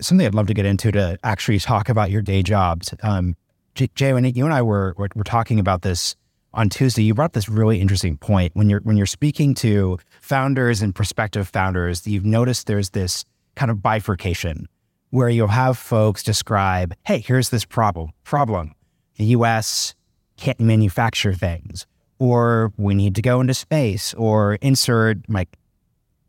Something 0.00 0.26
I'd 0.26 0.34
love 0.34 0.46
to 0.46 0.54
get 0.54 0.66
into 0.66 0.92
to 0.92 1.18
actually 1.24 1.58
talk 1.58 1.88
about 1.88 2.10
your 2.10 2.22
day 2.22 2.42
jobs. 2.42 2.94
Um, 3.02 3.34
Jai, 3.74 4.12
when 4.12 4.24
you 4.24 4.44
and 4.44 4.54
I 4.54 4.62
were, 4.62 4.94
were, 4.96 5.08
were 5.14 5.24
talking 5.24 5.58
about 5.58 5.82
this 5.82 6.16
on 6.58 6.68
Tuesday, 6.68 7.04
you 7.04 7.14
brought 7.14 7.26
up 7.26 7.32
this 7.34 7.48
really 7.48 7.80
interesting 7.80 8.16
point 8.16 8.50
when 8.56 8.68
you're 8.68 8.80
when 8.80 8.96
you're 8.96 9.06
speaking 9.06 9.54
to 9.54 9.96
founders 10.20 10.82
and 10.82 10.92
prospective 10.92 11.46
founders. 11.48 12.04
You've 12.04 12.24
noticed 12.24 12.66
there's 12.66 12.90
this 12.90 13.24
kind 13.54 13.70
of 13.70 13.80
bifurcation 13.80 14.68
where 15.10 15.28
you'll 15.28 15.46
have 15.46 15.78
folks 15.78 16.24
describe, 16.24 16.94
"Hey, 17.06 17.20
here's 17.20 17.50
this 17.50 17.64
problem. 17.64 18.10
Problem: 18.24 18.74
the 19.18 19.26
U.S. 19.26 19.94
can't 20.36 20.58
manufacture 20.58 21.32
things, 21.32 21.86
or 22.18 22.72
we 22.76 22.92
need 22.96 23.14
to 23.14 23.22
go 23.22 23.40
into 23.40 23.54
space, 23.54 24.12
or 24.14 24.54
insert 24.56 25.18
like 25.28 25.56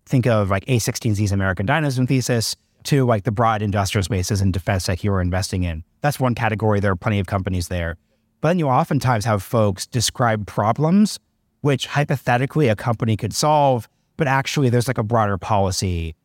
think 0.06 0.28
of 0.28 0.52
like 0.52 0.64
A16Z's 0.66 1.32
American 1.32 1.66
Dynamism 1.66 2.06
thesis." 2.06 2.56
To 2.84 3.04
like 3.04 3.24
the 3.24 3.32
broad 3.32 3.62
industrial 3.62 4.04
spaces 4.04 4.40
and 4.40 4.54
defense 4.54 4.86
that 4.86 5.04
you're 5.04 5.20
investing 5.20 5.64
in. 5.64 5.84
That's 6.00 6.18
one 6.18 6.34
category. 6.34 6.80
There 6.80 6.94
are 6.94 6.96
plenty 6.96 7.20
of 7.20 7.28
companies 7.28 7.68
there. 7.68 7.98
But 8.41 8.50
then 8.50 8.60
you 8.60 8.67
oftentimes 8.67 9.25
have 9.25 9.43
folks 9.43 9.86
describe 9.86 10.48
problems 10.48 11.19
which 11.62 11.88
hypothetically 11.88 12.67
a 12.69 12.75
company 12.75 13.17
could 13.17 13.34
solve, 13.34 13.89
but 14.17 14.27
actually 14.27 14.69
there's 14.69 14.88
like 14.88 14.98
a 14.98 15.03
broader 15.03 15.38
policy 15.38 16.15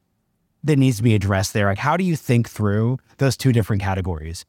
that 0.64 0.76
needs 0.76 0.97
to 0.97 1.02
be 1.02 1.14
addressed 1.14 1.52
there? 1.52 1.66
Like, 1.66 1.78
how 1.78 1.97
do 1.97 2.04
you 2.04 2.16
think 2.16 2.49
through 2.49 2.99
those 3.18 3.37
two 3.37 3.52
different 3.52 3.83
categories? 3.83 4.44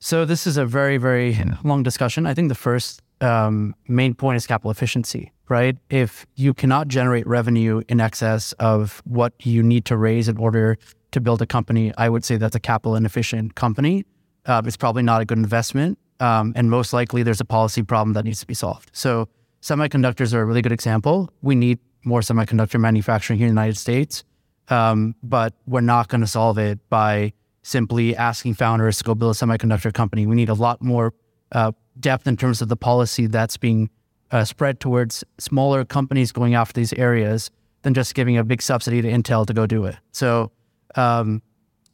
So 0.00 0.24
this 0.24 0.46
is 0.46 0.56
a 0.56 0.66
very, 0.66 0.96
very 0.96 1.36
long 1.64 1.82
discussion. 1.82 2.26
I 2.26 2.34
think 2.34 2.48
the 2.48 2.54
first 2.54 3.02
um, 3.20 3.74
main 3.86 4.14
point 4.14 4.36
is 4.36 4.46
capital 4.46 4.70
efficiency, 4.70 5.32
right? 5.48 5.76
If 5.90 6.26
you 6.36 6.54
cannot 6.54 6.88
generate 6.88 7.26
revenue 7.26 7.82
in 7.88 8.00
excess 8.00 8.52
of 8.54 9.02
what 9.04 9.32
you 9.44 9.62
need 9.62 9.84
to 9.86 9.96
raise 9.96 10.28
in 10.28 10.36
order 10.36 10.76
to 11.12 11.20
build 11.20 11.42
a 11.42 11.46
company, 11.46 11.92
I 11.96 12.08
would 12.08 12.24
say 12.24 12.36
that's 12.36 12.56
a 12.56 12.60
capital 12.60 12.94
inefficient 12.94 13.54
company. 13.54 14.04
Uh, 14.46 14.62
it's 14.64 14.76
probably 14.76 15.02
not 15.02 15.20
a 15.20 15.24
good 15.24 15.38
investment. 15.38 15.98
Um, 16.20 16.52
and 16.56 16.70
most 16.70 16.92
likely 16.92 17.22
there's 17.22 17.40
a 17.40 17.44
policy 17.44 17.82
problem 17.82 18.14
that 18.14 18.24
needs 18.24 18.40
to 18.40 18.46
be 18.46 18.54
solved. 18.54 18.90
So 18.92 19.28
semiconductors 19.62 20.34
are 20.34 20.40
a 20.40 20.44
really 20.44 20.62
good 20.62 20.72
example. 20.72 21.30
We 21.42 21.54
need 21.54 21.78
more 22.04 22.20
semiconductor 22.20 22.80
manufacturing 22.80 23.38
here 23.38 23.48
in 23.48 23.54
the 23.54 23.60
United 23.60 23.76
States, 23.76 24.24
um, 24.68 25.14
but 25.22 25.54
we're 25.66 25.80
not 25.80 26.08
going 26.08 26.20
to 26.20 26.26
solve 26.26 26.58
it 26.58 26.78
by 26.88 27.32
simply 27.62 28.16
asking 28.16 28.54
founders 28.54 28.98
to 28.98 29.04
go 29.04 29.14
build 29.14 29.36
a 29.36 29.38
semiconductor 29.38 29.92
company. 29.92 30.26
We 30.26 30.36
need 30.36 30.48
a 30.48 30.54
lot 30.54 30.82
more 30.82 31.12
uh, 31.52 31.72
depth 32.00 32.26
in 32.26 32.36
terms 32.36 32.62
of 32.62 32.68
the 32.68 32.76
policy 32.76 33.26
that's 33.26 33.56
being 33.56 33.90
uh, 34.30 34.44
spread 34.44 34.80
towards 34.80 35.24
smaller 35.38 35.84
companies 35.84 36.32
going 36.32 36.54
after 36.54 36.72
these 36.72 36.92
areas 36.94 37.50
than 37.82 37.94
just 37.94 38.14
giving 38.14 38.36
a 38.36 38.44
big 38.44 38.62
subsidy 38.62 39.02
to 39.02 39.08
Intel 39.10 39.46
to 39.46 39.52
go 39.52 39.66
do 39.66 39.84
it. 39.84 39.96
So 40.12 40.50
um, 40.94 41.42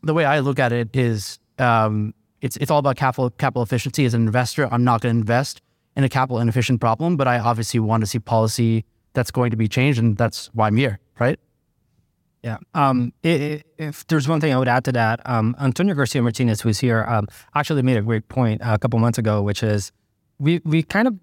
the 0.02 0.14
way 0.14 0.24
I 0.24 0.40
look 0.40 0.58
at 0.58 0.72
it 0.72 0.94
is 0.94 1.38
um, 1.58 2.14
it's 2.44 2.56
it's 2.58 2.70
all 2.70 2.78
about 2.78 2.96
capital 2.96 3.30
capital 3.30 3.62
efficiency. 3.62 4.04
As 4.04 4.12
an 4.14 4.26
investor, 4.26 4.68
I'm 4.70 4.84
not 4.84 5.00
going 5.00 5.14
to 5.14 5.18
invest 5.18 5.62
in 5.96 6.04
a 6.04 6.08
capital 6.08 6.38
inefficient 6.38 6.80
problem, 6.80 7.16
but 7.16 7.26
I 7.26 7.38
obviously 7.38 7.80
want 7.80 8.02
to 8.02 8.06
see 8.06 8.18
policy 8.18 8.84
that's 9.14 9.30
going 9.30 9.50
to 9.50 9.56
be 9.56 9.66
changed, 9.66 9.98
and 9.98 10.16
that's 10.16 10.50
why 10.52 10.66
I'm 10.66 10.76
here, 10.76 11.00
right? 11.18 11.38
Yeah. 12.42 12.58
Um, 12.74 13.14
if, 13.22 13.62
if 13.78 14.06
there's 14.08 14.28
one 14.28 14.40
thing 14.40 14.52
I 14.52 14.58
would 14.58 14.68
add 14.68 14.84
to 14.84 14.92
that, 14.92 15.20
um, 15.24 15.56
Antonio 15.58 15.94
Garcia 15.94 16.20
Martinez, 16.20 16.60
who's 16.60 16.78
here, 16.78 17.06
um, 17.08 17.26
actually 17.54 17.80
made 17.80 17.96
a 17.96 18.02
great 18.02 18.28
point 18.28 18.60
a 18.62 18.78
couple 18.78 18.98
months 18.98 19.16
ago, 19.16 19.40
which 19.40 19.62
is 19.62 19.92
we 20.38 20.60
we 20.64 20.82
kind 20.82 21.08
of 21.08 21.14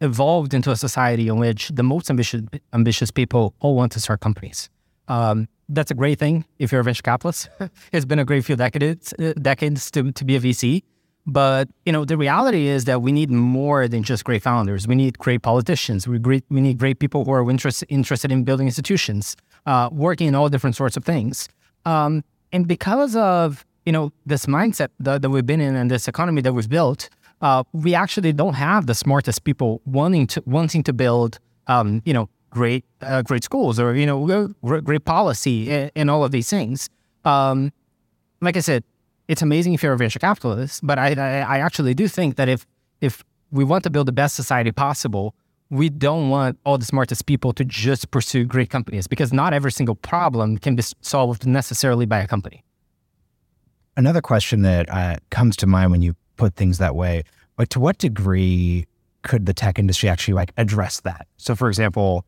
evolved 0.00 0.54
into 0.54 0.70
a 0.70 0.76
society 0.76 1.28
in 1.28 1.36
which 1.36 1.68
the 1.68 1.82
most 1.82 2.08
ambitious 2.08 2.42
ambitious 2.72 3.10
people 3.10 3.54
all 3.60 3.76
want 3.76 3.92
to 3.92 4.00
start 4.00 4.20
companies. 4.20 4.70
Um, 5.08 5.48
that's 5.68 5.90
a 5.90 5.94
great 5.94 6.18
thing 6.18 6.44
if 6.58 6.72
you're 6.72 6.80
a 6.80 6.84
venture 6.84 7.02
capitalist. 7.02 7.48
it's 7.92 8.04
been 8.04 8.18
a 8.18 8.24
great 8.24 8.44
few 8.44 8.56
decades 8.56 9.14
uh, 9.18 9.32
decades 9.40 9.90
to, 9.92 10.12
to 10.12 10.24
be 10.24 10.36
a 10.36 10.40
VC. 10.40 10.82
But 11.26 11.68
you 11.86 11.92
know, 11.92 12.04
the 12.04 12.18
reality 12.18 12.66
is 12.66 12.84
that 12.84 13.00
we 13.00 13.10
need 13.10 13.30
more 13.30 13.88
than 13.88 14.02
just 14.02 14.24
great 14.24 14.42
founders. 14.42 14.86
We 14.86 14.94
need 14.94 15.18
great 15.18 15.42
politicians. 15.42 16.06
We 16.06 16.18
great, 16.18 16.44
we 16.50 16.60
need 16.60 16.78
great 16.78 16.98
people 16.98 17.24
who 17.24 17.32
are 17.32 17.50
interest, 17.50 17.82
interested 17.88 18.30
in 18.30 18.44
building 18.44 18.66
institutions 18.66 19.36
uh, 19.66 19.88
working 19.92 20.28
in 20.28 20.34
all 20.34 20.48
different 20.48 20.76
sorts 20.76 20.96
of 20.96 21.04
things. 21.04 21.48
Um, 21.84 22.24
and 22.52 22.66
because 22.66 23.16
of 23.16 23.64
you 23.86 23.92
know 23.92 24.12
this 24.26 24.46
mindset 24.46 24.88
that, 25.00 25.22
that, 25.22 25.30
we've 25.30 25.46
been 25.46 25.60
in 25.60 25.74
and 25.76 25.90
this 25.90 26.08
economy 26.08 26.40
that 26.42 26.52
we've 26.52 26.68
built, 26.68 27.08
uh, 27.40 27.64
we 27.72 27.94
actually 27.94 28.32
don't 28.32 28.54
have 28.54 28.86
the 28.86 28.94
smartest 28.94 29.44
people 29.44 29.80
wanting 29.84 30.26
to 30.28 30.42
wanting 30.46 30.82
to 30.84 30.92
build 30.92 31.38
um, 31.66 32.02
you 32.04 32.14
know 32.14 32.28
great 32.54 32.84
uh, 33.02 33.20
great 33.22 33.44
schools 33.44 33.78
or 33.78 33.94
you 33.94 34.06
know 34.06 34.48
great, 34.62 35.04
policy 35.04 35.70
and, 35.70 35.90
and, 35.96 36.10
all 36.10 36.24
of 36.24 36.30
these 36.30 36.48
things. 36.48 36.88
Um, 37.24 37.72
like 38.40 38.56
I 38.56 38.60
said, 38.60 38.84
it's 39.28 39.42
amazing 39.42 39.74
if 39.74 39.82
you're 39.82 39.92
a 39.92 39.98
venture 39.98 40.18
capitalist, 40.18 40.80
but 40.86 40.98
I, 40.98 41.08
I, 41.12 41.56
I 41.56 41.58
actually 41.58 41.94
do 41.94 42.08
think 42.08 42.36
that 42.36 42.48
if 42.48 42.66
if 43.00 43.24
we 43.50 43.64
want 43.64 43.84
to 43.84 43.90
build 43.90 44.06
the 44.06 44.12
best 44.12 44.36
society 44.36 44.72
possible, 44.72 45.34
we 45.70 45.88
don't 45.88 46.30
want 46.30 46.58
all 46.64 46.78
the 46.78 46.84
smartest 46.84 47.26
people 47.26 47.52
to 47.52 47.64
just 47.64 48.10
pursue 48.10 48.44
great 48.44 48.70
companies 48.70 49.06
because 49.06 49.32
not 49.32 49.52
every 49.52 49.72
single 49.72 49.96
problem 49.96 50.56
can 50.58 50.76
be 50.76 50.82
solved 51.00 51.46
necessarily 51.46 52.06
by 52.06 52.20
a 52.20 52.28
company. 52.28 52.64
Another 53.96 54.20
question 54.20 54.62
that 54.62 54.88
uh, 54.90 55.16
comes 55.30 55.56
to 55.56 55.66
mind 55.66 55.90
when 55.90 56.02
you 56.02 56.14
put 56.36 56.54
things 56.54 56.78
that 56.78 56.94
way, 56.94 57.22
like 57.58 57.68
to 57.70 57.80
what 57.80 57.98
degree 57.98 58.86
could 59.22 59.46
the 59.46 59.54
tech 59.54 59.78
industry 59.78 60.08
actually 60.08 60.34
like 60.34 60.52
address 60.56 61.00
that? 61.00 61.26
So, 61.36 61.54
for 61.54 61.68
example, 61.68 62.24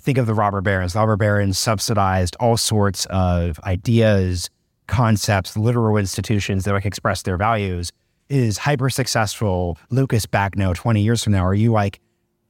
think 0.00 0.18
of 0.18 0.26
the 0.26 0.34
robber 0.34 0.60
barons. 0.60 0.92
The 0.94 1.00
robber 1.00 1.16
barons 1.16 1.58
subsidized 1.58 2.36
all 2.40 2.56
sorts 2.56 3.06
of 3.06 3.60
ideas, 3.60 4.50
concepts, 4.86 5.56
literal 5.56 5.96
institutions 5.96 6.64
that 6.64 6.72
like 6.72 6.86
express 6.86 7.22
their 7.22 7.36
values. 7.36 7.92
Is 8.28 8.58
hyper 8.58 8.90
successful 8.90 9.76
Lucas 9.90 10.24
Bagno 10.24 10.74
20 10.74 11.02
years 11.02 11.24
from 11.24 11.32
now? 11.32 11.44
Are 11.44 11.54
you 11.54 11.72
like 11.72 12.00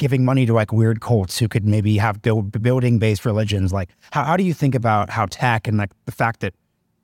giving 0.00 0.24
money 0.24 0.46
to 0.46 0.54
like 0.54 0.72
weird 0.72 1.02
cults 1.02 1.38
who 1.38 1.46
could 1.46 1.64
maybe 1.66 1.98
have 1.98 2.22
build, 2.22 2.62
building 2.62 2.98
based 2.98 3.26
religions. 3.26 3.70
Like, 3.70 3.90
how, 4.12 4.24
how 4.24 4.36
do 4.36 4.42
you 4.42 4.54
think 4.54 4.74
about 4.74 5.10
how 5.10 5.26
tech 5.26 5.68
and 5.68 5.76
like 5.76 5.90
the 6.06 6.12
fact 6.12 6.40
that 6.40 6.54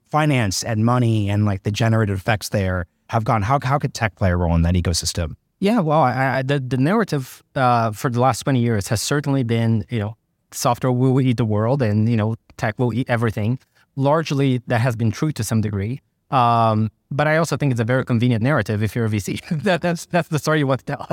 finance 0.08 0.64
and 0.64 0.84
money 0.84 1.28
and 1.28 1.44
like 1.44 1.62
the 1.62 1.70
generative 1.70 2.16
effects 2.18 2.48
there 2.48 2.86
have 3.10 3.22
gone? 3.22 3.42
How, 3.42 3.60
how 3.62 3.78
could 3.78 3.92
tech 3.92 4.16
play 4.16 4.30
a 4.30 4.36
role 4.36 4.54
in 4.54 4.62
that 4.62 4.74
ecosystem? 4.74 5.36
Yeah, 5.60 5.80
well, 5.80 6.00
I, 6.00 6.38
I, 6.38 6.42
the, 6.42 6.58
the 6.58 6.78
narrative 6.78 7.42
uh, 7.54 7.92
for 7.92 8.08
the 8.08 8.20
last 8.20 8.40
20 8.44 8.60
years 8.60 8.88
has 8.88 9.02
certainly 9.02 9.42
been, 9.42 9.84
you 9.90 9.98
know, 9.98 10.16
software 10.52 10.92
will 10.92 11.20
eat 11.20 11.36
the 11.36 11.44
world 11.44 11.82
and, 11.82 12.08
you 12.08 12.16
know, 12.16 12.36
tech 12.56 12.78
will 12.78 12.92
eat 12.94 13.08
everything. 13.08 13.58
Largely, 13.96 14.62
that 14.66 14.80
has 14.80 14.96
been 14.96 15.10
true 15.10 15.32
to 15.32 15.44
some 15.44 15.60
degree. 15.60 16.00
Um, 16.30 16.90
but 17.10 17.26
I 17.26 17.36
also 17.36 17.56
think 17.56 17.70
it's 17.70 17.80
a 17.80 17.84
very 17.84 18.04
convenient 18.04 18.42
narrative 18.42 18.82
if 18.82 18.94
you're 18.94 19.06
a 19.06 19.08
VC. 19.08 19.40
that, 19.62 19.80
that's, 19.80 20.06
that's 20.06 20.28
the 20.28 20.38
story 20.38 20.58
you 20.58 20.66
want 20.66 20.84
to 20.84 20.96
tell. 20.96 21.08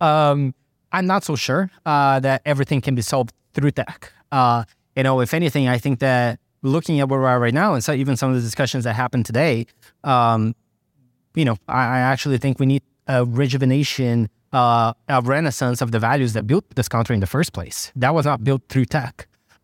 um, 0.00 0.54
I'm 0.92 1.06
not 1.06 1.24
so 1.24 1.36
sure 1.36 1.70
uh, 1.84 2.20
that 2.20 2.42
everything 2.44 2.80
can 2.80 2.94
be 2.94 3.02
solved 3.02 3.32
through 3.54 3.72
tech. 3.72 4.12
Uh, 4.32 4.64
you 4.94 5.02
know, 5.02 5.20
if 5.20 5.34
anything, 5.34 5.68
I 5.68 5.78
think 5.78 6.00
that 6.00 6.40
looking 6.62 7.00
at 7.00 7.08
where 7.08 7.20
we 7.20 7.26
are 7.26 7.38
right 7.38 7.54
now, 7.54 7.74
and 7.74 7.84
so 7.84 7.92
even 7.92 8.16
some 8.16 8.30
of 8.30 8.36
the 8.36 8.42
discussions 8.42 8.84
that 8.84 8.94
happened 8.94 9.26
today, 9.26 9.66
um, 10.04 10.54
you 11.34 11.44
know, 11.44 11.56
I, 11.68 11.82
I, 11.82 11.98
actually 11.98 12.38
think 12.38 12.58
we 12.58 12.66
need 12.66 12.82
a 13.06 13.24
rejuvenation, 13.24 14.30
uh, 14.56 14.92
a 15.08 15.20
renaissance 15.36 15.78
of 15.84 15.88
the 15.94 16.00
values 16.10 16.32
that 16.32 16.44
built 16.46 16.64
this 16.78 16.88
country 16.88 17.14
in 17.14 17.20
the 17.20 17.32
first 17.36 17.50
place. 17.52 17.92
That 18.02 18.12
was 18.14 18.24
not 18.30 18.38
built 18.48 18.62
through 18.70 18.86
tech. 18.98 19.14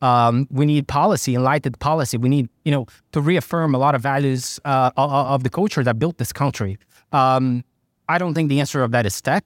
Um, 0.00 0.34
we 0.50 0.64
need 0.66 0.84
policy, 0.88 1.34
enlightened 1.34 1.78
policy. 1.78 2.16
We 2.26 2.28
need, 2.28 2.46
you 2.64 2.72
know, 2.74 2.86
to 3.12 3.20
reaffirm 3.20 3.74
a 3.74 3.78
lot 3.78 3.94
of 3.94 4.02
values 4.02 4.42
uh, 4.64 4.90
of 4.96 5.44
the 5.46 5.50
culture 5.60 5.82
that 5.84 5.96
built 5.98 6.18
this 6.18 6.32
country. 6.32 6.72
Um, 7.12 7.64
I 8.08 8.18
don't 8.18 8.34
think 8.34 8.48
the 8.48 8.60
answer 8.60 8.82
of 8.82 8.90
that 8.94 9.06
is 9.06 9.20
tech 9.20 9.44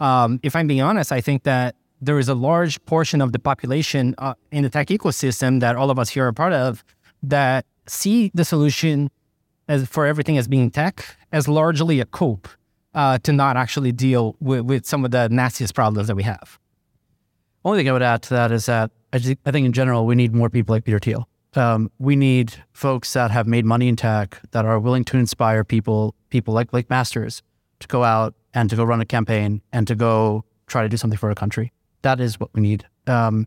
um, 0.00 0.40
if 0.42 0.56
I'm 0.56 0.66
being 0.66 0.82
honest, 0.82 1.12
I 1.12 1.20
think 1.20 1.44
that 1.44 1.76
there 2.00 2.18
is 2.18 2.28
a 2.28 2.34
large 2.34 2.84
portion 2.84 3.20
of 3.20 3.32
the 3.32 3.38
population 3.38 4.14
uh, 4.18 4.34
in 4.50 4.62
the 4.62 4.70
tech 4.70 4.88
ecosystem 4.88 5.60
that 5.60 5.76
all 5.76 5.90
of 5.90 5.98
us 5.98 6.10
here 6.10 6.26
are 6.26 6.32
part 6.32 6.52
of 6.52 6.84
that 7.22 7.64
see 7.86 8.30
the 8.34 8.44
solution 8.44 9.10
as 9.68 9.86
for 9.86 10.04
everything 10.04 10.36
as 10.36 10.46
being 10.46 10.70
tech 10.70 11.16
as 11.32 11.48
largely 11.48 12.00
a 12.00 12.04
cope 12.04 12.48
uh, 12.94 13.18
to 13.18 13.32
not 13.32 13.56
actually 13.56 13.92
deal 13.92 14.36
with, 14.40 14.62
with 14.62 14.86
some 14.86 15.04
of 15.04 15.10
the 15.10 15.28
nastiest 15.28 15.74
problems 15.74 16.08
that 16.08 16.14
we 16.14 16.22
have. 16.22 16.58
Only 17.64 17.80
thing 17.80 17.88
I 17.88 17.92
would 17.92 18.02
add 18.02 18.22
to 18.22 18.30
that 18.34 18.52
is 18.52 18.66
that 18.66 18.90
I, 19.12 19.36
I 19.46 19.50
think 19.50 19.66
in 19.66 19.72
general 19.72 20.06
we 20.06 20.14
need 20.14 20.34
more 20.34 20.50
people 20.50 20.74
like 20.74 20.84
Peter 20.84 20.98
Thiel. 20.98 21.28
Um, 21.56 21.90
we 21.98 22.16
need 22.16 22.54
folks 22.72 23.12
that 23.12 23.30
have 23.30 23.46
made 23.46 23.64
money 23.64 23.88
in 23.88 23.96
tech 23.96 24.40
that 24.50 24.64
are 24.64 24.78
willing 24.78 25.04
to 25.04 25.16
inspire 25.16 25.64
people, 25.64 26.14
people 26.30 26.52
like 26.52 26.72
like 26.72 26.90
Masters, 26.90 27.42
to 27.78 27.86
go 27.86 28.02
out 28.02 28.34
and 28.54 28.68
to 28.70 28.76
go 28.76 28.84
run 28.84 29.00
a 29.00 29.04
campaign 29.04 29.62
and 29.72 29.86
to 29.86 29.94
go 29.94 30.44
try 30.66 30.82
to 30.82 30.88
do 30.88 30.96
something 30.96 31.18
for 31.18 31.28
our 31.28 31.34
country. 31.34 31.72
That 32.02 32.20
is 32.20 32.40
what 32.40 32.50
we 32.54 32.60
need. 32.60 32.86
Um, 33.06 33.46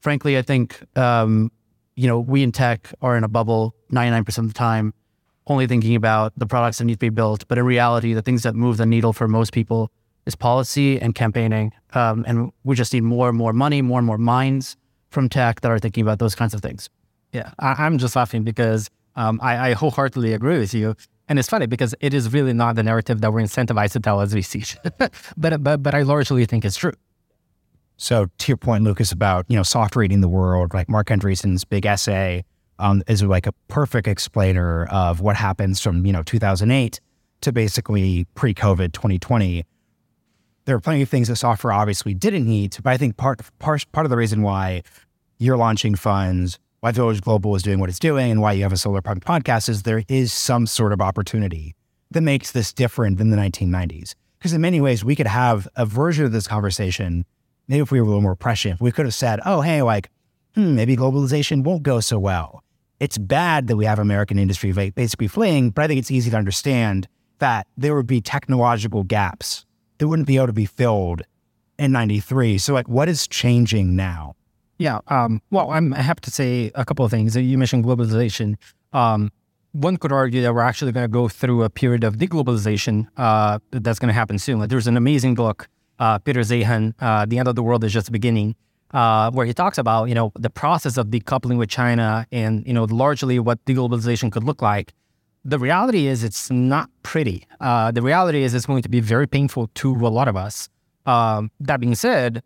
frankly, 0.00 0.38
I 0.38 0.42
think 0.42 0.80
um, 0.96 1.50
you 1.96 2.06
know 2.06 2.20
we 2.20 2.42
in 2.42 2.52
tech 2.52 2.92
are 3.02 3.16
in 3.16 3.24
a 3.24 3.28
bubble 3.28 3.74
99% 3.92 4.38
of 4.38 4.48
the 4.48 4.54
time, 4.54 4.94
only 5.50 5.66
thinking 5.66 5.96
about 5.96 6.32
the 6.36 6.46
products 6.46 6.78
that 6.78 6.84
need 6.84 6.94
to 6.94 6.98
be 6.98 7.08
built. 7.10 7.46
But 7.48 7.58
in 7.58 7.64
reality, 7.64 8.14
the 8.14 8.22
things 8.22 8.44
that 8.44 8.54
move 8.54 8.76
the 8.76 8.86
needle 8.86 9.12
for 9.12 9.26
most 9.28 9.52
people 9.52 9.90
is 10.24 10.36
policy 10.36 11.00
and 11.00 11.14
campaigning. 11.14 11.72
Um, 11.92 12.24
and 12.26 12.52
we 12.62 12.76
just 12.76 12.92
need 12.94 13.02
more 13.02 13.28
and 13.28 13.36
more 13.36 13.52
money, 13.52 13.82
more 13.82 13.98
and 13.98 14.06
more 14.06 14.18
minds 14.18 14.76
from 15.10 15.28
tech 15.28 15.60
that 15.62 15.70
are 15.70 15.78
thinking 15.78 16.02
about 16.02 16.20
those 16.20 16.34
kinds 16.36 16.54
of 16.54 16.62
things. 16.62 16.88
Yeah, 17.32 17.50
I, 17.58 17.86
am 17.86 17.98
just 17.98 18.14
laughing 18.14 18.44
because 18.44 18.90
um, 19.16 19.40
I, 19.42 19.70
I, 19.70 19.72
wholeheartedly 19.72 20.32
agree 20.32 20.58
with 20.58 20.72
you. 20.72 20.94
And 21.28 21.38
it's 21.38 21.48
funny 21.48 21.66
because 21.66 21.94
it 22.00 22.14
is 22.14 22.32
really 22.32 22.52
not 22.52 22.76
the 22.76 22.82
narrative 22.82 23.20
that 23.20 23.32
we're 23.32 23.42
incentivized 23.42 23.92
to 23.92 24.00
tell 24.00 24.20
as 24.20 24.34
VCs. 24.34 24.76
but, 25.36 25.62
but, 25.62 25.82
but 25.82 25.94
I 25.94 26.02
largely 26.02 26.44
think 26.44 26.64
it's 26.64 26.76
true. 26.76 26.92
So 27.96 28.26
to 28.38 28.48
your 28.48 28.56
point, 28.56 28.84
Lucas, 28.84 29.12
about, 29.12 29.46
you 29.48 29.56
know, 29.56 29.62
soft 29.62 29.94
reading 29.94 30.20
the 30.22 30.28
world, 30.28 30.74
like 30.74 30.88
Marc 30.88 31.08
Andreessen's 31.08 31.64
big 31.64 31.86
essay 31.86 32.44
um, 32.80 33.02
is 33.06 33.22
like 33.22 33.46
a 33.46 33.52
perfect 33.68 34.08
explainer 34.08 34.86
of 34.86 35.20
what 35.20 35.36
happens 35.36 35.80
from, 35.80 36.04
you 36.04 36.12
know, 36.12 36.22
2008 36.22 37.00
to 37.42 37.52
basically 37.52 38.26
pre-COVID 38.34 38.92
2020. 38.92 39.64
There 40.64 40.76
are 40.76 40.80
plenty 40.80 41.02
of 41.02 41.08
things 41.08 41.28
that 41.28 41.36
software 41.36 41.72
obviously 41.72 42.14
didn't 42.14 42.46
need, 42.46 42.76
but 42.82 42.90
I 42.90 42.96
think 42.96 43.16
part, 43.16 43.40
part, 43.58 43.84
part 43.92 44.06
of 44.06 44.10
the 44.10 44.16
reason 44.16 44.42
why 44.42 44.82
you're 45.38 45.56
launching 45.56 45.94
funds, 45.94 46.58
why 46.80 46.92
Village 46.92 47.20
Global 47.20 47.54
is 47.56 47.62
doing 47.62 47.78
what 47.78 47.88
it's 47.88 47.98
doing 47.98 48.30
and 48.30 48.40
why 48.40 48.52
you 48.52 48.62
have 48.62 48.72
a 48.72 48.76
Solarpunk 48.76 49.20
podcast 49.20 49.68
is 49.68 49.82
there 49.82 50.02
is 50.08 50.32
some 50.32 50.66
sort 50.66 50.92
of 50.92 51.00
opportunity 51.00 51.74
that 52.10 52.22
makes 52.22 52.52
this 52.52 52.72
different 52.72 53.18
than 53.18 53.30
the 53.30 53.36
1990s. 53.36 54.14
Because 54.38 54.52
in 54.52 54.60
many 54.60 54.80
ways, 54.80 55.04
we 55.04 55.14
could 55.14 55.26
have 55.26 55.68
a 55.76 55.84
version 55.84 56.24
of 56.24 56.32
this 56.32 56.46
conversation. 56.46 57.26
Maybe 57.68 57.82
if 57.82 57.90
we 57.90 58.00
were 58.00 58.04
a 58.04 58.08
little 58.08 58.22
more 58.22 58.36
prescient, 58.36 58.80
we 58.80 58.90
could 58.90 59.04
have 59.04 59.14
said, 59.14 59.40
oh, 59.44 59.60
hey, 59.60 59.82
like, 59.82 60.10
hmm, 60.54 60.74
maybe 60.74 60.96
globalization 60.96 61.62
won't 61.62 61.82
go 61.82 62.00
so 62.00 62.18
well. 62.18 62.64
It's 63.00 63.16
bad 63.18 63.66
that 63.66 63.76
we 63.76 63.86
have 63.86 63.98
American 63.98 64.38
industry 64.38 64.72
basically 64.72 65.26
fleeing, 65.26 65.70
but 65.70 65.82
I 65.82 65.88
think 65.88 65.98
it's 65.98 66.10
easy 66.10 66.30
to 66.30 66.36
understand 66.36 67.08
that 67.38 67.66
there 67.76 67.96
would 67.96 68.06
be 68.06 68.20
technological 68.20 69.02
gaps 69.02 69.64
that 69.98 70.06
wouldn't 70.06 70.28
be 70.28 70.36
able 70.36 70.48
to 70.48 70.52
be 70.52 70.66
filled 70.66 71.22
in 71.78 71.92
93. 71.92 72.58
So, 72.58 72.74
like, 72.74 72.88
what 72.88 73.08
is 73.08 73.26
changing 73.26 73.96
now? 73.96 74.36
Yeah. 74.78 75.00
Um, 75.08 75.42
well, 75.50 75.70
I'm, 75.70 75.92
I 75.94 76.02
have 76.02 76.20
to 76.22 76.30
say 76.30 76.70
a 76.74 76.84
couple 76.84 77.04
of 77.04 77.10
things. 77.10 77.36
You 77.36 77.58
mentioned 77.58 77.84
globalization. 77.84 78.56
Um, 78.92 79.32
one 79.72 79.96
could 79.96 80.12
argue 80.12 80.42
that 80.42 80.54
we're 80.54 80.60
actually 80.60 80.92
going 80.92 81.04
to 81.04 81.12
go 81.12 81.28
through 81.28 81.62
a 81.62 81.70
period 81.70 82.04
of 82.04 82.16
deglobalization 82.16 83.06
uh, 83.16 83.58
that's 83.70 83.98
going 83.98 84.08
to 84.08 84.14
happen 84.14 84.38
soon. 84.38 84.58
Like, 84.58 84.68
there's 84.68 84.86
an 84.86 84.96
amazing 84.96 85.34
book, 85.34 85.68
uh, 85.98 86.18
Peter 86.18 86.40
Zeihan, 86.40 86.94
uh, 87.00 87.24
The 87.24 87.38
End 87.38 87.48
of 87.48 87.54
the 87.54 87.62
World 87.62 87.82
is 87.84 87.92
Just 87.92 88.12
Beginning, 88.12 88.56
uh, 88.92 89.30
where 89.30 89.46
he 89.46 89.52
talks 89.52 89.78
about, 89.78 90.08
you 90.08 90.14
know, 90.14 90.32
the 90.34 90.50
process 90.50 90.96
of 90.96 91.08
decoupling 91.08 91.58
with 91.58 91.68
China 91.68 92.26
and, 92.32 92.66
you 92.66 92.72
know, 92.72 92.84
largely 92.84 93.38
what 93.38 93.64
deglobalization 93.64 94.30
could 94.30 94.44
look 94.44 94.62
like. 94.62 94.92
The 95.44 95.58
reality 95.58 96.06
is 96.06 96.22
it's 96.22 96.50
not 96.50 96.90
pretty. 97.02 97.46
Uh, 97.60 97.90
the 97.90 98.02
reality 98.02 98.42
is 98.42 98.52
it's 98.52 98.66
going 98.66 98.82
to 98.82 98.88
be 98.88 99.00
very 99.00 99.26
painful 99.26 99.70
to 99.74 99.94
a 99.94 100.08
lot 100.08 100.28
of 100.28 100.36
us. 100.36 100.68
Um, 101.06 101.50
that 101.60 101.80
being 101.80 101.94
said, 101.94 102.42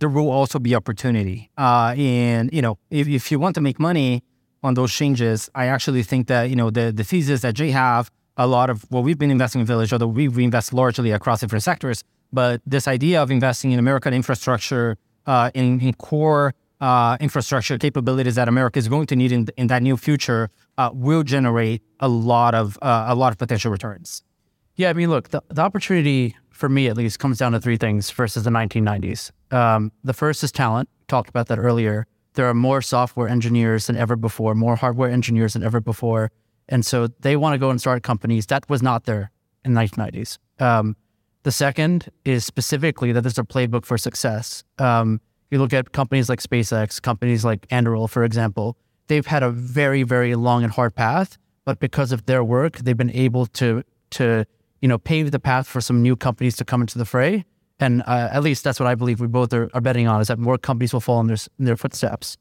there 0.00 0.08
will 0.08 0.30
also 0.30 0.58
be 0.58 0.74
opportunity. 0.74 1.50
Uh, 1.56 1.94
and, 1.96 2.52
you 2.52 2.60
know, 2.60 2.78
if, 2.90 3.06
if 3.06 3.30
you 3.30 3.38
want 3.38 3.54
to 3.54 3.60
make 3.60 3.78
money 3.78 4.24
on 4.62 4.74
those 4.74 4.92
changes, 4.92 5.48
I 5.54 5.66
actually 5.66 6.02
think 6.02 6.26
that, 6.26 6.50
you 6.50 6.56
know, 6.56 6.70
the, 6.70 6.90
the 6.92 7.04
thesis 7.04 7.42
that 7.42 7.54
Jai 7.54 7.68
have, 7.68 8.10
a 8.36 8.48
lot 8.48 8.68
of 8.68 8.82
what 8.90 9.04
we've 9.04 9.18
been 9.18 9.30
investing 9.30 9.60
in 9.60 9.66
Village, 9.66 9.92
although 9.92 10.08
we 10.08 10.26
invest 10.42 10.72
largely 10.72 11.12
across 11.12 11.40
different 11.40 11.62
sectors, 11.62 12.02
but 12.32 12.60
this 12.66 12.88
idea 12.88 13.22
of 13.22 13.30
investing 13.30 13.70
in 13.70 13.78
American 13.78 14.12
infrastructure, 14.12 14.96
uh, 15.26 15.50
in, 15.54 15.80
in 15.80 15.94
core 15.94 16.54
uh, 16.80 17.16
infrastructure 17.20 17.78
capabilities 17.78 18.34
that 18.34 18.48
America 18.48 18.78
is 18.78 18.88
going 18.88 19.06
to 19.06 19.16
need 19.16 19.32
in, 19.32 19.48
in 19.56 19.68
that 19.68 19.82
new 19.82 19.96
future 19.96 20.50
uh, 20.76 20.90
will 20.92 21.22
generate 21.22 21.82
a 22.00 22.08
lot 22.08 22.54
of 22.54 22.78
uh, 22.82 23.06
a 23.08 23.14
lot 23.14 23.32
of 23.32 23.38
potential 23.38 23.70
returns. 23.70 24.22
Yeah, 24.76 24.90
I 24.90 24.92
mean, 24.92 25.08
look, 25.08 25.30
the, 25.30 25.42
the 25.48 25.62
opportunity 25.62 26.36
for 26.50 26.68
me 26.68 26.88
at 26.88 26.96
least 26.96 27.18
comes 27.20 27.38
down 27.38 27.52
to 27.52 27.60
three 27.60 27.76
things 27.76 28.10
versus 28.10 28.44
the 28.44 28.50
1990s. 28.50 29.30
Um, 29.52 29.92
the 30.02 30.12
first 30.12 30.42
is 30.42 30.50
talent. 30.50 30.88
Talked 31.06 31.30
about 31.30 31.46
that 31.46 31.58
earlier. 31.58 32.06
There 32.34 32.48
are 32.48 32.54
more 32.54 32.82
software 32.82 33.28
engineers 33.28 33.86
than 33.86 33.96
ever 33.96 34.16
before, 34.16 34.54
more 34.54 34.74
hardware 34.74 35.10
engineers 35.10 35.52
than 35.52 35.62
ever 35.62 35.80
before, 35.80 36.32
and 36.68 36.84
so 36.84 37.06
they 37.06 37.36
want 37.36 37.54
to 37.54 37.58
go 37.58 37.70
and 37.70 37.80
start 37.80 38.02
companies 38.02 38.46
that 38.46 38.68
was 38.68 38.82
not 38.82 39.04
there 39.04 39.30
in 39.64 39.74
the 39.74 39.80
1990s. 39.80 40.38
Um, 40.58 40.96
the 41.44 41.52
second 41.52 42.10
is 42.24 42.44
specifically 42.44 43.12
that 43.12 43.20
there's 43.20 43.38
a 43.38 43.44
playbook 43.44 43.84
for 43.84 43.96
success. 43.96 44.64
Um, 44.78 45.20
you 45.50 45.58
look 45.58 45.72
at 45.72 45.92
companies 45.92 46.28
like 46.28 46.40
SpaceX, 46.40 47.00
companies 47.00 47.44
like 47.44 47.68
Anduril, 47.68 48.10
for 48.10 48.24
example, 48.24 48.76
they've 49.06 49.26
had 49.26 49.42
a 49.42 49.50
very, 49.50 50.02
very 50.02 50.34
long 50.34 50.64
and 50.64 50.72
hard 50.72 50.94
path, 50.94 51.38
but 51.64 51.78
because 51.78 52.12
of 52.12 52.26
their 52.26 52.42
work, 52.42 52.78
they've 52.78 52.96
been 52.96 53.12
able 53.12 53.46
to 53.46 53.84
to 54.10 54.44
you 54.80 54.88
know 54.88 54.98
pave 54.98 55.30
the 55.30 55.38
path 55.38 55.66
for 55.66 55.80
some 55.80 56.02
new 56.02 56.16
companies 56.16 56.56
to 56.56 56.64
come 56.64 56.80
into 56.80 56.98
the 56.98 57.04
fray. 57.04 57.44
And 57.78 58.02
uh, 58.06 58.28
at 58.32 58.42
least 58.42 58.64
that's 58.64 58.80
what 58.80 58.86
I 58.86 58.94
believe 58.94 59.20
we 59.20 59.26
both 59.26 59.52
are, 59.52 59.68
are, 59.74 59.80
betting 59.80 60.06
on 60.06 60.20
is 60.20 60.28
that 60.28 60.38
more 60.38 60.56
companies 60.56 60.92
will 60.92 61.00
follow 61.00 61.20
in 61.20 61.26
their, 61.26 61.36
in 61.58 61.64
their 61.64 61.76
footsteps. 61.76 62.36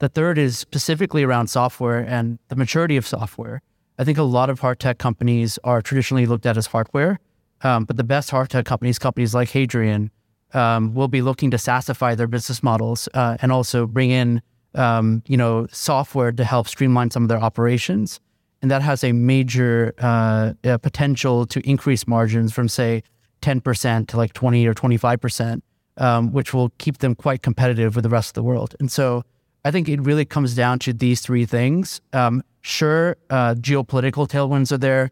The 0.00 0.08
third 0.08 0.36
is 0.36 0.58
specifically 0.58 1.22
around 1.22 1.46
software 1.46 2.00
and 2.00 2.40
the 2.48 2.56
maturity 2.56 2.96
of 2.96 3.06
software. 3.06 3.62
I 3.98 4.04
think 4.04 4.18
a 4.18 4.24
lot 4.24 4.50
of 4.50 4.60
hard 4.60 4.80
tech 4.80 4.98
companies 4.98 5.58
are 5.62 5.80
traditionally 5.80 6.26
looked 6.26 6.44
at 6.44 6.56
as 6.56 6.66
hardware, 6.66 7.20
um, 7.62 7.84
but 7.84 7.96
the 7.96 8.04
best 8.04 8.30
hard 8.30 8.50
tech 8.50 8.64
companies, 8.64 8.98
companies 8.98 9.34
like 9.34 9.50
Hadrian, 9.50 10.10
um, 10.54 10.94
will 10.94 11.08
be 11.08 11.22
looking 11.22 11.50
to 11.50 11.56
SaaSify 11.56 12.16
their 12.16 12.26
business 12.26 12.62
models 12.62 13.08
uh, 13.14 13.36
and 13.42 13.52
also 13.52 13.86
bring 13.86 14.10
in 14.10 14.40
um, 14.74 15.22
you 15.26 15.36
know 15.36 15.66
software 15.70 16.32
to 16.32 16.44
help 16.44 16.68
streamline 16.68 17.10
some 17.10 17.22
of 17.22 17.28
their 17.28 17.40
operations, 17.40 18.20
and 18.62 18.70
that 18.70 18.82
has 18.82 19.04
a 19.04 19.12
major 19.12 19.94
uh, 19.98 20.52
uh, 20.64 20.78
potential 20.78 21.46
to 21.46 21.60
increase 21.68 22.06
margins 22.06 22.52
from 22.52 22.68
say 22.68 23.02
10% 23.42 24.08
to 24.08 24.16
like 24.16 24.32
20 24.32 24.66
or 24.66 24.74
25%, 24.74 25.62
um, 25.98 26.32
which 26.32 26.52
will 26.52 26.70
keep 26.78 26.98
them 26.98 27.14
quite 27.14 27.42
competitive 27.42 27.94
with 27.94 28.02
the 28.02 28.08
rest 28.08 28.30
of 28.30 28.34
the 28.34 28.42
world. 28.42 28.74
And 28.80 28.90
so 28.90 29.22
I 29.64 29.70
think 29.70 29.88
it 29.88 30.00
really 30.00 30.24
comes 30.24 30.54
down 30.54 30.78
to 30.80 30.92
these 30.92 31.20
three 31.20 31.46
things. 31.46 32.00
Um, 32.12 32.42
sure, 32.62 33.16
uh, 33.30 33.54
geopolitical 33.54 34.28
tailwinds 34.28 34.72
are 34.72 34.78
there 34.78 35.10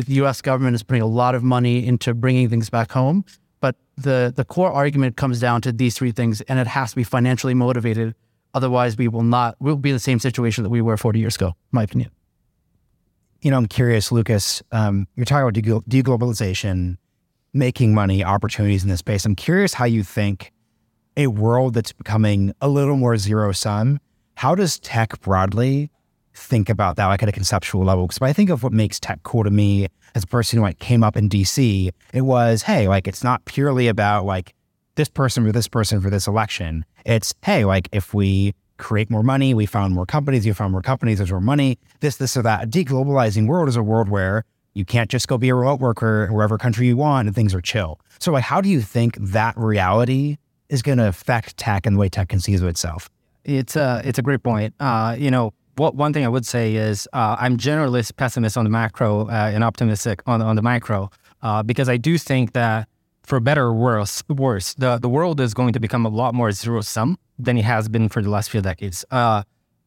the 0.00 0.14
U.S. 0.14 0.40
government 0.40 0.74
is 0.74 0.82
putting 0.82 1.02
a 1.02 1.06
lot 1.06 1.34
of 1.34 1.42
money 1.42 1.86
into 1.86 2.14
bringing 2.14 2.48
things 2.48 2.68
back 2.70 2.90
home. 2.92 3.24
But 3.60 3.76
the 3.96 4.32
the 4.34 4.44
core 4.44 4.72
argument 4.72 5.16
comes 5.16 5.40
down 5.40 5.60
to 5.62 5.72
these 5.72 5.94
three 5.94 6.12
things, 6.12 6.40
and 6.42 6.58
it 6.58 6.66
has 6.66 6.90
to 6.90 6.96
be 6.96 7.04
financially 7.04 7.54
motivated. 7.54 8.14
Otherwise, 8.54 8.96
we 8.96 9.08
will 9.08 9.22
not. 9.22 9.56
We'll 9.60 9.76
be 9.76 9.90
in 9.90 9.96
the 9.96 10.00
same 10.00 10.18
situation 10.18 10.64
that 10.64 10.70
we 10.70 10.82
were 10.82 10.96
40 10.96 11.18
years 11.18 11.36
ago, 11.36 11.54
my 11.70 11.84
opinion. 11.84 12.10
You 13.40 13.50
know, 13.50 13.56
I'm 13.56 13.66
curious, 13.66 14.12
Lucas. 14.12 14.62
Um, 14.72 15.06
you're 15.16 15.24
talking 15.24 15.60
about 15.60 15.84
deglobalization, 15.88 16.96
making 17.52 17.94
money, 17.94 18.22
opportunities 18.22 18.82
in 18.82 18.88
this 18.88 19.00
space. 19.00 19.24
I'm 19.24 19.34
curious 19.34 19.74
how 19.74 19.84
you 19.84 20.02
think 20.04 20.52
a 21.16 21.26
world 21.26 21.74
that's 21.74 21.92
becoming 21.92 22.52
a 22.60 22.68
little 22.68 22.96
more 22.96 23.16
zero 23.16 23.52
sum. 23.52 24.00
How 24.36 24.54
does 24.54 24.78
tech 24.78 25.20
broadly 25.20 25.90
think 26.34 26.68
about 26.68 26.96
that 26.96 27.06
like 27.06 27.22
at 27.22 27.28
a 27.28 27.32
conceptual 27.32 27.84
level. 27.84 28.06
Because 28.06 28.20
I 28.22 28.32
think 28.32 28.50
of 28.50 28.62
what 28.62 28.72
makes 28.72 28.98
tech 28.98 29.22
cool 29.22 29.44
to 29.44 29.50
me 29.50 29.88
as 30.14 30.24
a 30.24 30.26
person 30.26 30.58
who 30.58 30.62
like 30.62 30.78
came 30.78 31.02
up 31.02 31.16
in 31.16 31.28
DC, 31.28 31.90
it 32.12 32.22
was, 32.22 32.62
hey, 32.62 32.88
like 32.88 33.06
it's 33.06 33.24
not 33.24 33.44
purely 33.44 33.88
about 33.88 34.24
like 34.24 34.54
this 34.94 35.08
person 35.08 35.44
for 35.44 35.52
this 35.52 35.68
person 35.68 36.00
for 36.00 36.10
this 36.10 36.26
election. 36.26 36.84
It's, 37.04 37.34
hey, 37.42 37.64
like 37.64 37.88
if 37.92 38.14
we 38.14 38.54
create 38.78 39.10
more 39.10 39.22
money, 39.22 39.54
we 39.54 39.66
found 39.66 39.94
more 39.94 40.06
companies, 40.06 40.44
you 40.44 40.54
found 40.54 40.72
more 40.72 40.82
companies, 40.82 41.18
there's 41.18 41.30
more 41.30 41.40
money, 41.40 41.78
this, 42.00 42.16
this, 42.16 42.36
or 42.36 42.42
that. 42.42 42.64
A 42.64 42.66
deglobalizing 42.66 43.46
world 43.46 43.68
is 43.68 43.76
a 43.76 43.82
world 43.82 44.08
where 44.08 44.44
you 44.74 44.84
can't 44.84 45.10
just 45.10 45.28
go 45.28 45.38
be 45.38 45.48
a 45.48 45.54
remote 45.54 45.80
worker 45.80 46.28
wherever 46.28 46.58
country 46.58 46.86
you 46.86 46.96
want 46.96 47.26
and 47.28 47.34
things 47.34 47.54
are 47.54 47.60
chill. 47.60 48.00
So 48.18 48.32
like 48.32 48.44
how 48.44 48.60
do 48.60 48.68
you 48.68 48.80
think 48.80 49.16
that 49.18 49.56
reality 49.56 50.38
is 50.68 50.82
going 50.82 50.98
to 50.98 51.08
affect 51.08 51.56
tech 51.56 51.86
and 51.86 51.96
the 51.96 52.00
way 52.00 52.08
tech 52.08 52.28
conceives 52.28 52.62
of 52.62 52.68
itself? 52.68 53.10
It's 53.44 53.74
a 53.74 54.00
it's 54.04 54.18
a 54.18 54.22
great 54.22 54.42
point. 54.42 54.74
Uh, 54.78 55.16
you 55.18 55.30
know, 55.30 55.52
what 55.76 55.94
one 55.94 56.12
thing 56.12 56.24
I 56.24 56.28
would 56.28 56.46
say 56.46 56.74
is 56.74 57.08
uh, 57.12 57.36
I'm 57.38 57.56
generally 57.56 58.02
pessimist 58.16 58.56
on 58.56 58.64
the 58.64 58.70
macro 58.70 59.28
uh, 59.28 59.50
and 59.54 59.64
optimistic 59.64 60.22
on 60.26 60.42
on 60.42 60.56
the 60.56 60.62
micro 60.62 61.10
uh, 61.42 61.62
because 61.62 61.88
I 61.88 61.96
do 61.96 62.18
think 62.18 62.52
that 62.52 62.88
for 63.22 63.40
better 63.40 63.64
or 63.66 63.74
worse, 63.74 64.22
worse 64.28 64.74
the 64.74 64.98
the 64.98 65.08
world 65.08 65.40
is 65.40 65.54
going 65.54 65.72
to 65.72 65.80
become 65.80 66.04
a 66.04 66.08
lot 66.08 66.34
more 66.34 66.52
zero 66.52 66.80
sum 66.80 67.18
than 67.38 67.56
it 67.56 67.64
has 67.64 67.88
been 67.88 68.08
for 68.08 68.22
the 68.22 68.30
last 68.30 68.50
few 68.50 68.60
decades. 68.60 69.04
Uh, 69.10 69.42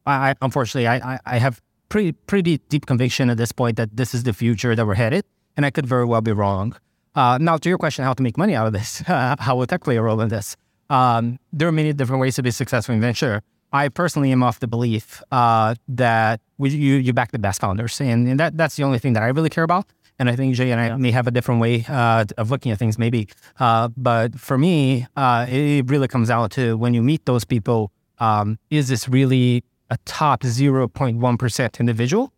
I, 0.06 0.34
unfortunately 0.40 0.86
I, 0.86 1.18
I 1.26 1.38
have 1.38 1.60
pretty 1.88 2.12
pretty 2.12 2.58
deep 2.68 2.86
conviction 2.86 3.30
at 3.30 3.36
this 3.36 3.52
point 3.52 3.76
that 3.76 3.96
this 3.96 4.14
is 4.14 4.22
the 4.22 4.32
future 4.32 4.74
that 4.74 4.86
we're 4.86 4.94
headed, 4.94 5.24
and 5.56 5.66
I 5.66 5.70
could 5.70 5.86
very 5.86 6.04
well 6.04 6.20
be 6.20 6.32
wrong. 6.32 6.76
Uh, 7.14 7.38
now 7.40 7.56
to 7.56 7.68
your 7.68 7.78
question, 7.78 8.04
how 8.04 8.12
to 8.12 8.22
make 8.22 8.36
money 8.36 8.54
out 8.54 8.66
of 8.66 8.72
this? 8.72 8.98
how 9.06 9.56
will 9.56 9.66
tech 9.66 9.82
play 9.82 9.96
a 9.96 10.02
role 10.02 10.20
in 10.20 10.28
this? 10.28 10.56
Um, 10.90 11.38
there 11.52 11.66
are 11.66 11.72
many 11.72 11.92
different 11.92 12.20
ways 12.20 12.36
to 12.36 12.42
be 12.42 12.50
successful 12.50 12.94
in 12.94 13.00
venture. 13.00 13.42
I 13.76 13.88
personally 13.90 14.32
am 14.32 14.42
of 14.42 14.58
the 14.60 14.66
belief 14.66 15.22
uh, 15.30 15.74
that 15.88 16.40
we, 16.58 16.70
you, 16.70 16.94
you 16.94 17.12
back 17.12 17.30
the 17.32 17.38
best 17.38 17.60
founders, 17.60 18.00
and, 18.00 18.26
and, 18.26 18.40
that 18.40 18.56
that's 18.56 18.76
the 18.76 18.84
only 18.84 18.98
thing 18.98 19.12
that 19.12 19.22
I 19.22 19.28
really 19.28 19.50
care 19.50 19.64
about. 19.64 19.86
And 20.18 20.30
I 20.30 20.36
think 20.36 20.54
Jai 20.54 20.64
and 20.64 20.80
I 20.80 20.96
may 20.96 21.10
have 21.10 21.26
a 21.26 21.30
different 21.30 21.60
way 21.60 21.84
uh, 21.88 22.24
of 22.38 22.50
looking 22.50 22.72
at 22.72 22.78
things, 22.78 22.98
maybe. 22.98 23.28
Uh, 23.60 23.88
but 23.96 24.40
for 24.40 24.56
me, 24.56 25.06
uh, 25.14 25.44
it 25.48 25.90
really 25.90 26.08
comes 26.08 26.28
down 26.28 26.48
to 26.50 26.76
when 26.78 26.94
you 26.94 27.02
meet 27.02 27.26
those 27.26 27.44
people, 27.44 27.92
um, 28.18 28.58
is 28.70 28.88
this 28.88 29.10
really 29.10 29.62
a 29.90 29.98
top 30.06 30.40
0.1% 30.40 31.80
individual? 31.80 32.32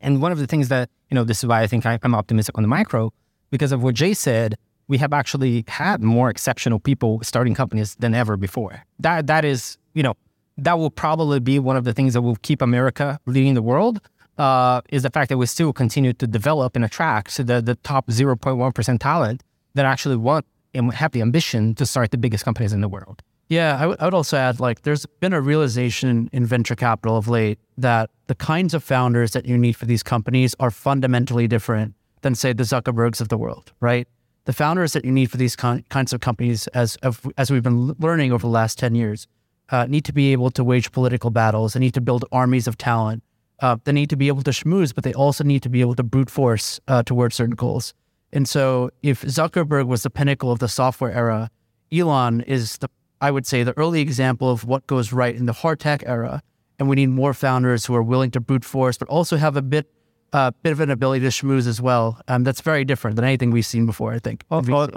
And 0.00 0.22
one 0.22 0.30
of 0.30 0.38
the 0.38 0.46
things 0.46 0.68
that, 0.68 0.90
you 1.10 1.16
know, 1.16 1.24
this 1.24 1.38
is 1.38 1.46
why 1.46 1.62
I 1.62 1.66
think 1.66 1.84
I'm 1.84 2.14
optimistic 2.14 2.56
on 2.56 2.62
the 2.62 2.68
micro, 2.68 3.12
because 3.50 3.72
of 3.72 3.82
what 3.82 3.96
Jai 3.96 4.12
said, 4.12 4.56
we 4.86 4.98
have 4.98 5.12
actually 5.12 5.64
had 5.66 6.02
more 6.02 6.30
exceptional 6.30 6.78
people 6.78 7.20
starting 7.22 7.54
companies 7.54 7.96
than 7.96 8.14
ever 8.14 8.36
before. 8.36 8.84
That 9.00 9.26
That 9.26 9.44
is, 9.44 9.76
you 9.94 10.04
know, 10.04 10.14
that 10.56 10.78
will 10.78 10.90
probably 10.90 11.40
be 11.40 11.58
one 11.58 11.76
of 11.76 11.84
the 11.84 11.92
things 11.92 12.14
that 12.14 12.22
will 12.22 12.36
keep 12.36 12.62
America 12.62 13.18
leading 13.26 13.54
the 13.54 13.62
world. 13.62 14.00
Uh, 14.38 14.80
is 14.88 15.02
the 15.02 15.10
fact 15.10 15.28
that 15.28 15.36
we 15.36 15.44
still 15.44 15.74
continue 15.74 16.14
to 16.14 16.26
develop 16.26 16.74
and 16.74 16.86
attract 16.86 17.36
the, 17.36 17.60
the 17.60 17.74
top 17.82 18.06
0.1% 18.06 18.98
talent 18.98 19.42
that 19.74 19.84
actually 19.84 20.16
want 20.16 20.46
and 20.72 20.92
have 20.94 21.12
the 21.12 21.20
ambition 21.20 21.74
to 21.74 21.84
start 21.84 22.10
the 22.10 22.18
biggest 22.18 22.42
companies 22.42 22.72
in 22.72 22.80
the 22.80 22.88
world. 22.88 23.22
Yeah, 23.48 23.76
I, 23.76 23.80
w- 23.80 23.96
I 24.00 24.04
would 24.06 24.14
also 24.14 24.38
add 24.38 24.60
like 24.60 24.82
there's 24.82 25.04
been 25.20 25.34
a 25.34 25.40
realization 25.42 26.30
in 26.32 26.46
venture 26.46 26.74
capital 26.74 27.18
of 27.18 27.28
late 27.28 27.58
that 27.76 28.08
the 28.26 28.34
kinds 28.34 28.72
of 28.72 28.82
founders 28.82 29.32
that 29.32 29.44
you 29.44 29.58
need 29.58 29.74
for 29.74 29.84
these 29.84 30.02
companies 30.02 30.54
are 30.58 30.70
fundamentally 30.70 31.46
different 31.46 31.94
than, 32.22 32.34
say, 32.34 32.54
the 32.54 32.62
Zuckerbergs 32.62 33.20
of 33.20 33.28
the 33.28 33.36
world, 33.36 33.72
right? 33.80 34.08
The 34.46 34.54
founders 34.54 34.94
that 34.94 35.04
you 35.04 35.12
need 35.12 35.30
for 35.30 35.36
these 35.36 35.54
con- 35.54 35.84
kinds 35.90 36.14
of 36.14 36.20
companies, 36.20 36.66
as, 36.68 36.96
as 37.36 37.50
we've 37.50 37.62
been 37.62 37.94
learning 37.98 38.32
over 38.32 38.42
the 38.42 38.50
last 38.52 38.78
10 38.78 38.94
years, 38.94 39.26
uh, 39.72 39.86
need 39.86 40.04
to 40.04 40.12
be 40.12 40.32
able 40.32 40.50
to 40.50 40.62
wage 40.62 40.92
political 40.92 41.30
battles. 41.30 41.72
They 41.72 41.80
need 41.80 41.94
to 41.94 42.00
build 42.00 42.24
armies 42.30 42.68
of 42.68 42.78
talent. 42.78 43.24
Uh, 43.60 43.76
they 43.84 43.92
need 43.92 44.10
to 44.10 44.16
be 44.16 44.28
able 44.28 44.42
to 44.42 44.50
schmooze, 44.50 44.94
but 44.94 45.02
they 45.02 45.14
also 45.14 45.42
need 45.42 45.62
to 45.62 45.68
be 45.68 45.80
able 45.80 45.94
to 45.94 46.02
brute 46.02 46.30
force 46.30 46.78
uh, 46.88 47.02
towards 47.02 47.34
certain 47.34 47.54
goals. 47.54 47.94
And 48.32 48.48
so, 48.48 48.90
if 49.02 49.22
Zuckerberg 49.22 49.86
was 49.86 50.02
the 50.02 50.10
pinnacle 50.10 50.50
of 50.50 50.58
the 50.58 50.68
software 50.68 51.12
era, 51.12 51.50
Elon 51.92 52.40
is 52.42 52.78
the, 52.78 52.88
I 53.20 53.30
would 53.30 53.46
say, 53.46 53.62
the 53.62 53.76
early 53.76 54.00
example 54.00 54.50
of 54.50 54.64
what 54.64 54.86
goes 54.86 55.12
right 55.12 55.34
in 55.34 55.46
the 55.46 55.52
hard 55.52 55.80
tech 55.80 56.02
era. 56.06 56.42
and 56.78 56.88
we 56.88 56.96
need 56.96 57.10
more 57.10 57.34
founders 57.34 57.86
who 57.86 57.94
are 57.94 58.02
willing 58.02 58.30
to 58.32 58.40
brute 58.40 58.64
force, 58.64 58.98
but 58.98 59.06
also 59.08 59.36
have 59.36 59.56
a 59.56 59.62
bit 59.62 59.86
uh, 60.32 60.50
bit 60.62 60.72
of 60.72 60.80
an 60.80 60.90
ability 60.90 61.20
to 61.20 61.28
schmooze 61.30 61.66
as 61.66 61.80
well. 61.80 62.18
Um, 62.26 62.42
that's 62.42 62.62
very 62.62 62.84
different 62.84 63.16
than 63.16 63.24
anything 63.24 63.50
we've 63.50 63.66
seen 63.66 63.86
before. 63.86 64.12
I 64.12 64.18
think. 64.18 64.44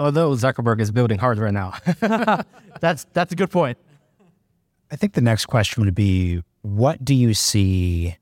Although 0.00 0.30
Zuckerberg 0.30 0.80
is 0.80 0.90
building 0.90 1.18
hardware 1.18 1.52
now, 1.52 1.74
that's 2.80 3.06
that's 3.12 3.32
a 3.32 3.36
good 3.36 3.50
point. 3.50 3.78
I 4.90 4.96
think 4.96 5.14
the 5.14 5.20
next 5.20 5.46
question 5.46 5.84
would 5.84 5.94
be, 5.94 6.42
what 6.62 7.04
do 7.04 7.14
you 7.14 7.34
see? 7.34 8.16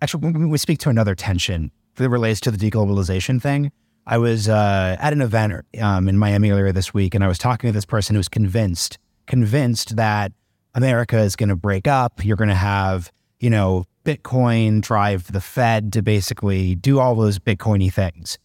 Actually, 0.00 0.32
we 0.32 0.58
speak 0.58 0.78
to 0.80 0.88
another 0.88 1.14
tension 1.14 1.70
that 1.96 2.08
relates 2.08 2.40
to 2.40 2.50
the 2.50 2.70
deglobalization 2.70 3.40
thing. 3.40 3.72
I 4.06 4.16
was 4.16 4.48
uh, 4.48 4.96
at 4.98 5.12
an 5.12 5.20
event 5.20 5.66
um, 5.80 6.08
in 6.08 6.16
Miami 6.16 6.50
earlier 6.50 6.72
this 6.72 6.94
week, 6.94 7.14
and 7.14 7.22
I 7.22 7.28
was 7.28 7.36
talking 7.36 7.68
to 7.68 7.72
this 7.72 7.84
person 7.84 8.14
who 8.14 8.18
was 8.18 8.28
convinced, 8.28 8.98
convinced 9.26 9.96
that 9.96 10.32
America 10.74 11.18
is 11.18 11.36
going 11.36 11.50
to 11.50 11.56
break 11.56 11.86
up. 11.86 12.24
You're 12.24 12.36
going 12.36 12.48
to 12.48 12.54
have, 12.54 13.12
you 13.38 13.50
know, 13.50 13.84
Bitcoin 14.04 14.80
drive 14.80 15.30
the 15.32 15.40
Fed 15.40 15.92
to 15.92 16.00
basically 16.00 16.74
do 16.74 16.98
all 16.98 17.14
those 17.14 17.38
Bitcoiny 17.38 17.92
things. 17.92 18.38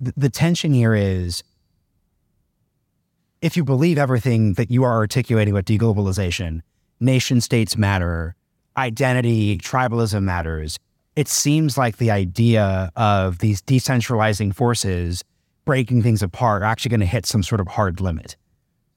The, 0.00 0.14
the 0.16 0.30
tension 0.30 0.72
here 0.72 0.94
is 0.94 1.42
if 3.42 3.56
you 3.56 3.64
believe 3.64 3.96
everything 3.96 4.54
that 4.54 4.70
you 4.70 4.84
are 4.84 4.92
articulating 4.92 5.52
about 5.52 5.64
deglobalization, 5.64 6.60
nation 7.00 7.40
states 7.40 7.76
matter, 7.76 8.34
identity, 8.76 9.56
tribalism 9.58 10.22
matters, 10.22 10.78
it 11.16 11.26
seems 11.26 11.78
like 11.78 11.96
the 11.96 12.10
idea 12.10 12.90
of 12.96 13.38
these 13.38 13.62
decentralizing 13.62 14.54
forces 14.54 15.22
breaking 15.64 16.02
things 16.02 16.22
apart 16.22 16.62
are 16.62 16.66
actually 16.66 16.90
going 16.90 17.00
to 17.00 17.06
hit 17.06 17.26
some 17.26 17.42
sort 17.42 17.60
of 17.60 17.68
hard 17.68 18.00
limit. 18.00 18.36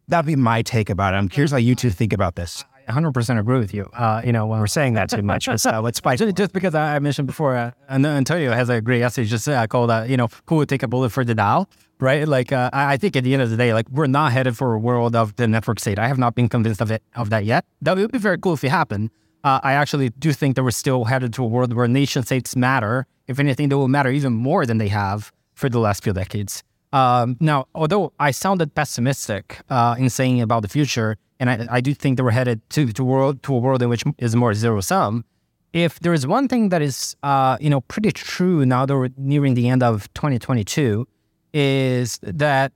That'd 0.09 0.25
be 0.25 0.35
my 0.35 0.61
take 0.61 0.89
about 0.89 1.13
it. 1.13 1.17
I'm 1.17 1.29
curious 1.29 1.51
how 1.51 1.57
you 1.57 1.75
two 1.75 1.89
think 1.89 2.11
about 2.11 2.35
this. 2.35 2.65
100% 2.89 3.39
agree 3.39 3.59
with 3.59 3.73
you. 3.73 3.89
Uh, 3.93 4.21
you 4.25 4.33
know, 4.33 4.45
we're 4.45 4.67
saying 4.67 4.93
that 4.95 5.09
too 5.09 5.21
much, 5.21 5.45
but 5.45 5.65
uh, 5.65 5.81
let's 5.81 6.01
fight. 6.01 6.19
Just, 6.19 6.35
just 6.35 6.51
because 6.51 6.75
I 6.75 6.99
mentioned 6.99 7.27
before, 7.27 7.55
uh, 7.55 7.71
Antonio 7.89 8.51
has 8.51 8.67
a 8.67 8.81
great 8.81 9.01
essay 9.01 9.23
just 9.23 9.47
uh, 9.47 9.65
called, 9.67 9.89
uh, 9.89 10.05
you 10.05 10.17
know, 10.17 10.27
who 10.47 10.57
would 10.57 10.67
take 10.67 10.83
a 10.83 10.87
bullet 10.89 11.11
for 11.11 11.23
the 11.23 11.33
DAO, 11.33 11.65
right? 12.03 12.27
Like, 12.27 12.51
uh, 12.51 12.69
I 12.73 12.97
think 12.97 13.15
at 13.15 13.23
the 13.23 13.33
end 13.33 13.41
of 13.41 13.49
the 13.49 13.57
day, 13.57 13.73
like, 13.73 13.89
we're 13.89 14.07
not 14.07 14.31
headed 14.33 14.55
for 14.55 14.73
a 14.73 14.79
world 14.79 15.15
of 15.15 15.35
the 15.37 15.47
network 15.47 15.79
state. 15.79 15.97
I 15.97 16.07
have 16.07 16.19
not 16.19 16.35
been 16.35 16.49
convinced 16.49 16.81
of 16.81 16.91
it 16.91 17.01
of 17.15 17.29
that 17.31 17.45
yet. 17.45 17.65
That 17.81 17.97
would 17.97 18.11
be 18.11 18.19
very 18.19 18.37
cool 18.37 18.53
if 18.53 18.63
it 18.63 18.69
happened. 18.69 19.09
Uh, 19.43 19.59
I 19.63 19.73
actually 19.73 20.09
do 20.09 20.31
think 20.31 20.55
that 20.55 20.63
we're 20.63 20.71
still 20.71 21.05
headed 21.05 21.33
to 21.33 21.43
a 21.43 21.47
world 21.47 21.73
where 21.73 21.87
nation 21.87 22.23
states 22.23 22.55
matter. 22.55 23.07
If 23.27 23.39
anything, 23.39 23.69
they 23.69 23.75
will 23.75 23.87
matter 23.87 24.09
even 24.09 24.33
more 24.33 24.65
than 24.65 24.77
they 24.77 24.89
have 24.89 25.31
for 25.53 25.69
the 25.69 25.79
last 25.79 26.03
few 26.03 26.13
decades. 26.13 26.63
Um, 26.91 27.37
now, 27.39 27.67
although 27.73 28.13
I 28.19 28.31
sounded 28.31 28.75
pessimistic 28.75 29.59
uh, 29.69 29.95
in 29.97 30.09
saying 30.09 30.41
about 30.41 30.61
the 30.61 30.67
future, 30.67 31.17
and 31.39 31.49
I, 31.49 31.67
I, 31.69 31.81
do 31.81 31.93
think 31.93 32.17
that 32.17 32.23
we're 32.23 32.31
headed 32.31 32.61
to 32.69 32.93
to, 32.93 33.03
world, 33.03 33.41
to 33.43 33.55
a 33.55 33.57
world 33.57 33.81
in 33.81 33.89
which 33.89 34.03
is 34.19 34.35
more 34.35 34.53
zero 34.53 34.79
sum. 34.79 35.25
If 35.73 35.99
there 36.01 36.13
is 36.13 36.27
one 36.27 36.47
thing 36.47 36.69
that 36.69 36.83
is, 36.83 37.15
uh, 37.23 37.57
you 37.59 37.71
know, 37.71 37.81
pretty 37.81 38.11
true 38.11 38.63
now 38.63 38.85
that 38.85 38.95
we're 38.95 39.09
nearing 39.17 39.55
the 39.55 39.69
end 39.69 39.81
of 39.81 40.13
2022, 40.13 41.07
is 41.53 42.19
that 42.23 42.71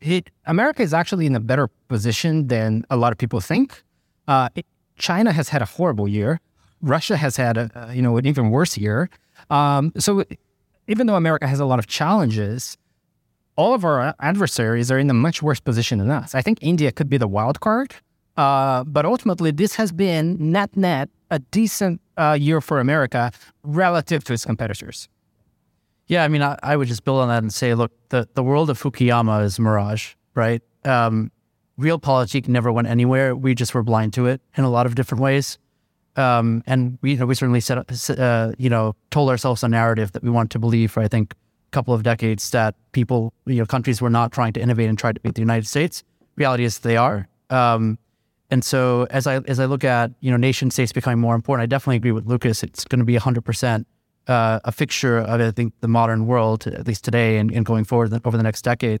it, 0.00 0.30
America 0.46 0.82
is 0.82 0.94
actually 0.94 1.26
in 1.26 1.34
a 1.34 1.40
better 1.40 1.68
position 1.88 2.48
than 2.48 2.84
a 2.90 2.96
lot 2.96 3.12
of 3.12 3.18
people 3.18 3.40
think. 3.40 3.82
Uh, 4.28 4.48
it, 4.54 4.66
China 4.96 5.32
has 5.32 5.48
had 5.48 5.62
a 5.62 5.64
horrible 5.64 6.08
year. 6.08 6.40
Russia 6.82 7.16
has 7.16 7.36
had 7.36 7.56
a, 7.56 7.90
you 7.92 8.02
know 8.02 8.16
an 8.16 8.26
even 8.26 8.50
worse 8.50 8.78
year. 8.78 9.10
Um, 9.50 9.92
so 9.98 10.24
even 10.86 11.06
though 11.06 11.16
America 11.16 11.46
has 11.46 11.60
a 11.60 11.64
lot 11.64 11.78
of 11.78 11.86
challenges, 11.86 12.78
all 13.56 13.74
of 13.74 13.84
our 13.84 14.14
adversaries 14.20 14.90
are 14.90 14.98
in 14.98 15.10
a 15.10 15.14
much 15.14 15.42
worse 15.42 15.60
position 15.60 15.98
than 15.98 16.10
us. 16.10 16.34
I 16.34 16.42
think 16.42 16.58
India 16.62 16.92
could 16.92 17.10
be 17.10 17.18
the 17.18 17.28
wild 17.28 17.60
card, 17.60 17.94
uh, 18.36 18.84
but 18.84 19.04
ultimately, 19.04 19.50
this 19.50 19.74
has 19.74 19.92
been 19.92 20.52
net 20.52 20.76
net 20.76 21.10
a 21.30 21.38
decent 21.38 22.00
uh, 22.16 22.36
year 22.38 22.60
for 22.60 22.80
America 22.80 23.30
relative 23.62 24.24
to 24.24 24.32
its 24.32 24.44
competitors. 24.44 25.08
Yeah, 26.10 26.24
I 26.24 26.28
mean, 26.28 26.42
I, 26.42 26.58
I, 26.60 26.76
would 26.76 26.88
just 26.88 27.04
build 27.04 27.20
on 27.20 27.28
that 27.28 27.40
and 27.40 27.54
say, 27.54 27.72
look, 27.74 27.92
the, 28.08 28.28
the 28.34 28.42
world 28.42 28.68
of 28.68 28.82
Fukuyama 28.82 29.44
is 29.44 29.60
mirage, 29.60 30.14
right? 30.34 30.60
Um, 30.84 31.30
realpolitik 31.78 32.48
never 32.48 32.72
went 32.72 32.88
anywhere. 32.88 33.36
We 33.36 33.54
just 33.54 33.74
were 33.74 33.84
blind 33.84 34.12
to 34.14 34.26
it 34.26 34.40
in 34.56 34.64
a 34.64 34.70
lot 34.70 34.86
of 34.86 34.96
different 34.96 35.22
ways. 35.22 35.56
Um, 36.16 36.64
and 36.66 36.98
we, 37.00 37.12
you 37.12 37.18
know, 37.18 37.26
we 37.26 37.36
certainly 37.36 37.60
set, 37.60 38.10
uh, 38.18 38.50
you 38.58 38.68
know, 38.68 38.96
told 39.12 39.30
ourselves 39.30 39.62
a 39.62 39.68
narrative 39.68 40.10
that 40.10 40.24
we 40.24 40.30
want 40.30 40.50
to 40.50 40.58
believe 40.58 40.90
for, 40.90 41.00
I 41.00 41.06
think, 41.06 41.32
a 41.32 41.70
couple 41.70 41.94
of 41.94 42.02
decades 42.02 42.50
that 42.50 42.74
people, 42.90 43.32
you 43.46 43.58
know, 43.58 43.64
countries 43.64 44.02
were 44.02 44.10
not 44.10 44.32
trying 44.32 44.52
to 44.54 44.60
innovate 44.60 44.88
and 44.88 44.98
try 44.98 45.12
to 45.12 45.20
beat 45.20 45.36
the 45.36 45.42
United 45.42 45.68
States. 45.68 46.02
Reality 46.34 46.64
is 46.64 46.80
they 46.80 46.96
are. 46.96 47.28
Um, 47.50 48.00
and 48.50 48.64
so 48.64 49.06
as 49.10 49.28
I 49.28 49.36
as 49.46 49.60
I 49.60 49.66
look 49.66 49.84
at 49.84 50.10
you 50.18 50.32
know 50.32 50.36
nation 50.36 50.72
states 50.72 50.90
becoming 50.90 51.20
more 51.20 51.36
important, 51.36 51.62
I 51.62 51.66
definitely 51.66 51.98
agree 51.98 52.10
with 52.10 52.26
Lucas. 52.26 52.64
It's 52.64 52.84
going 52.84 52.98
to 52.98 53.04
be 53.04 53.14
hundred 53.14 53.42
uh, 54.28 54.60
a 54.64 54.72
fixture 54.72 55.18
of 55.18 55.40
I 55.40 55.50
think 55.50 55.74
the 55.80 55.88
modern 55.88 56.26
world, 56.26 56.66
at 56.66 56.86
least 56.86 57.04
today 57.04 57.38
and, 57.38 57.50
and 57.50 57.64
going 57.64 57.84
forward 57.84 58.12
over 58.24 58.36
the 58.36 58.42
next 58.42 58.62
decade. 58.62 59.00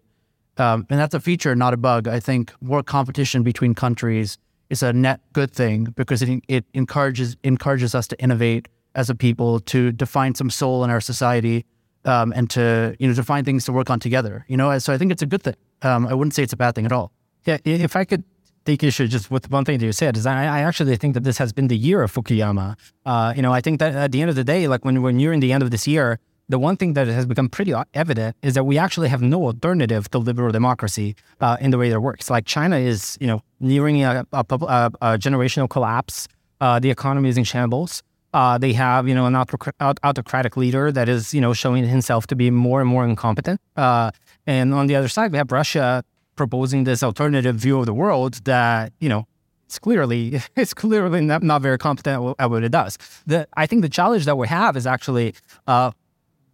Um, 0.56 0.86
and 0.90 0.98
that's 0.98 1.14
a 1.14 1.20
feature, 1.20 1.54
not 1.54 1.72
a 1.72 1.76
bug. 1.76 2.08
I 2.08 2.20
think 2.20 2.52
more 2.60 2.82
competition 2.82 3.42
between 3.42 3.74
countries 3.74 4.36
is 4.68 4.82
a 4.82 4.92
net 4.92 5.20
good 5.32 5.52
thing 5.52 5.84
because 5.96 6.22
it, 6.22 6.42
it 6.48 6.64
encourages 6.74 7.36
encourages 7.44 7.94
us 7.94 8.06
to 8.08 8.20
innovate 8.20 8.68
as 8.94 9.08
a 9.08 9.14
people, 9.14 9.60
to 9.60 9.92
define 9.92 10.34
some 10.34 10.50
soul 10.50 10.84
in 10.84 10.90
our 10.90 11.00
society, 11.00 11.64
um, 12.04 12.32
and 12.34 12.50
to 12.50 12.96
you 12.98 13.08
know 13.08 13.14
to 13.14 13.22
find 13.22 13.46
things 13.46 13.64
to 13.64 13.72
work 13.72 13.90
on 13.90 14.00
together. 14.00 14.44
You 14.48 14.56
know, 14.56 14.78
so 14.78 14.92
I 14.92 14.98
think 14.98 15.12
it's 15.12 15.22
a 15.22 15.26
good 15.26 15.42
thing. 15.42 15.56
Um, 15.82 16.06
I 16.06 16.14
wouldn't 16.14 16.34
say 16.34 16.42
it's 16.42 16.52
a 16.52 16.56
bad 16.56 16.74
thing 16.74 16.86
at 16.86 16.92
all. 16.92 17.12
Yeah, 17.44 17.58
if 17.64 17.96
I 17.96 18.04
could 18.04 18.24
take 18.64 18.82
issue 18.82 19.06
just 19.08 19.30
with 19.30 19.50
one 19.50 19.64
thing 19.64 19.78
that 19.78 19.84
you 19.84 19.92
said 19.92 20.16
is 20.16 20.26
I, 20.26 20.44
I 20.44 20.60
actually 20.60 20.96
think 20.96 21.14
that 21.14 21.24
this 21.24 21.38
has 21.38 21.52
been 21.52 21.68
the 21.68 21.76
year 21.76 22.02
of 22.02 22.12
Fukuyama. 22.12 22.76
Uh, 23.04 23.32
you 23.36 23.42
know, 23.42 23.52
I 23.52 23.60
think 23.60 23.78
that 23.80 23.94
at 23.94 24.12
the 24.12 24.20
end 24.20 24.30
of 24.30 24.36
the 24.36 24.44
day, 24.44 24.68
like 24.68 24.84
when 24.84 25.02
when 25.02 25.18
you're 25.18 25.32
in 25.32 25.40
the 25.40 25.52
end 25.52 25.62
of 25.62 25.70
this 25.70 25.86
year, 25.86 26.18
the 26.48 26.58
one 26.58 26.76
thing 26.76 26.94
that 26.94 27.06
has 27.06 27.26
become 27.26 27.48
pretty 27.48 27.72
evident 27.94 28.36
is 28.42 28.54
that 28.54 28.64
we 28.64 28.76
actually 28.76 29.08
have 29.08 29.22
no 29.22 29.44
alternative 29.44 30.10
to 30.10 30.18
liberal 30.18 30.50
democracy 30.50 31.14
uh, 31.40 31.56
in 31.60 31.70
the 31.70 31.78
way 31.78 31.88
that 31.88 31.96
it 31.96 32.00
works. 32.00 32.28
Like 32.28 32.44
China 32.44 32.76
is, 32.76 33.16
you 33.20 33.26
know, 33.28 33.40
nearing 33.60 34.02
a, 34.02 34.26
a, 34.32 34.44
a, 34.50 34.90
a 35.00 35.18
generational 35.18 35.70
collapse. 35.70 36.26
Uh, 36.60 36.80
the 36.80 36.90
economy 36.90 37.28
is 37.28 37.38
in 37.38 37.44
shambles. 37.44 38.02
Uh, 38.32 38.58
they 38.58 38.72
have, 38.72 39.08
you 39.08 39.14
know, 39.14 39.26
an 39.26 39.34
autocratic 39.34 40.56
leader 40.56 40.92
that 40.92 41.08
is, 41.08 41.34
you 41.34 41.40
know, 41.40 41.52
showing 41.52 41.84
himself 41.84 42.26
to 42.28 42.36
be 42.36 42.50
more 42.50 42.80
and 42.80 42.88
more 42.88 43.04
incompetent. 43.04 43.60
Uh, 43.76 44.10
and 44.46 44.74
on 44.74 44.86
the 44.86 44.94
other 44.94 45.08
side, 45.08 45.32
we 45.32 45.38
have 45.38 45.50
Russia 45.50 46.04
proposing 46.42 46.84
this 46.84 47.02
alternative 47.02 47.56
view 47.66 47.76
of 47.80 47.84
the 47.90 47.92
world 47.92 48.32
that, 48.52 48.84
you 48.98 49.10
know, 49.12 49.22
it's 49.66 49.78
clearly 49.78 50.20
it's 50.62 50.74
clearly 50.82 51.20
not, 51.20 51.42
not 51.42 51.60
very 51.68 51.78
competent 51.86 52.14
at 52.42 52.48
what 52.50 52.62
it 52.68 52.72
does. 52.72 52.92
The, 53.26 53.46
I 53.62 53.66
think 53.68 53.82
the 53.82 53.94
challenge 53.98 54.24
that 54.24 54.36
we 54.42 54.46
have 54.48 54.72
is 54.80 54.86
actually 54.94 55.28
uh, 55.66 55.90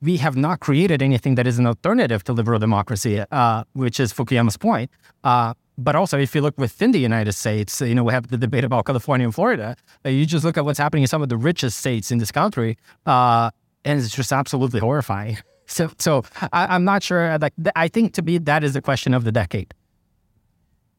we 0.02 0.14
have 0.24 0.36
not 0.46 0.56
created 0.66 0.98
anything 1.02 1.36
that 1.36 1.46
is 1.46 1.56
an 1.60 1.66
alternative 1.72 2.20
to 2.24 2.32
liberal 2.32 2.58
democracy, 2.58 3.14
uh, 3.30 3.62
which 3.82 4.00
is 4.04 4.12
Fukuyama's 4.12 4.56
point. 4.56 4.90
Uh, 5.22 5.54
but 5.78 5.94
also, 5.94 6.18
if 6.18 6.34
you 6.34 6.40
look 6.46 6.58
within 6.58 6.90
the 6.96 7.02
United 7.10 7.34
States, 7.42 7.80
you 7.80 7.94
know, 7.94 8.04
we 8.08 8.12
have 8.12 8.26
the 8.34 8.40
debate 8.46 8.64
about 8.64 8.86
California 8.86 9.26
and 9.26 9.34
Florida. 9.34 9.76
Uh, 10.04 10.08
you 10.08 10.26
just 10.26 10.44
look 10.44 10.56
at 10.58 10.64
what's 10.64 10.80
happening 10.84 11.04
in 11.06 11.08
some 11.14 11.22
of 11.22 11.28
the 11.28 11.36
richest 11.50 11.78
states 11.78 12.10
in 12.10 12.18
this 12.18 12.32
country, 12.32 12.76
uh, 13.14 13.50
and 13.84 14.00
it's 14.00 14.14
just 14.20 14.32
absolutely 14.32 14.80
horrifying. 14.80 15.38
So, 15.66 15.90
so 15.98 16.24
I, 16.52 16.74
am 16.74 16.84
not 16.84 17.02
sure. 17.02 17.38
Like, 17.38 17.52
I 17.74 17.88
think 17.88 18.14
to 18.14 18.22
me, 18.22 18.38
that 18.38 18.64
is 18.64 18.74
the 18.74 18.82
question 18.82 19.14
of 19.14 19.24
the 19.24 19.32
decade. 19.32 19.74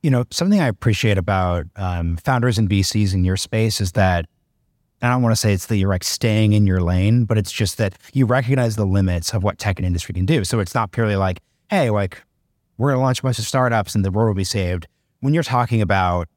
You 0.03 0.11
know, 0.11 0.25
something 0.31 0.59
I 0.59 0.67
appreciate 0.67 1.17
about 1.17 1.65
um, 1.75 2.17
founders 2.17 2.57
and 2.57 2.69
VCs 2.69 3.13
in 3.13 3.23
your 3.25 3.37
space 3.37 3.81
is 3.81 3.93
that 3.93 4.25
I 5.01 5.09
don't 5.09 5.21
want 5.21 5.33
to 5.33 5.39
say 5.39 5.53
it's 5.53 5.67
that 5.67 5.77
you're 5.77 5.89
like 5.89 6.03
staying 6.03 6.53
in 6.53 6.65
your 6.65 6.81
lane, 6.81 7.25
but 7.25 7.37
it's 7.37 7.51
just 7.51 7.77
that 7.77 7.97
you 8.13 8.25
recognize 8.25 8.75
the 8.75 8.85
limits 8.85 9.33
of 9.33 9.43
what 9.43 9.59
tech 9.59 9.79
and 9.79 9.85
industry 9.85 10.13
can 10.13 10.25
do. 10.25 10.43
So 10.43 10.59
it's 10.59 10.73
not 10.73 10.91
purely 10.91 11.15
like, 11.15 11.39
hey, 11.69 11.89
like 11.89 12.23
we're 12.77 12.89
going 12.89 12.99
to 12.99 13.03
launch 13.03 13.19
a 13.19 13.23
bunch 13.23 13.39
of 13.39 13.45
startups 13.45 13.95
and 13.95 14.03
the 14.03 14.11
world 14.11 14.29
will 14.29 14.35
be 14.35 14.43
saved. 14.43 14.87
When 15.19 15.33
you're 15.33 15.43
talking 15.43 15.81
about, 15.81 16.27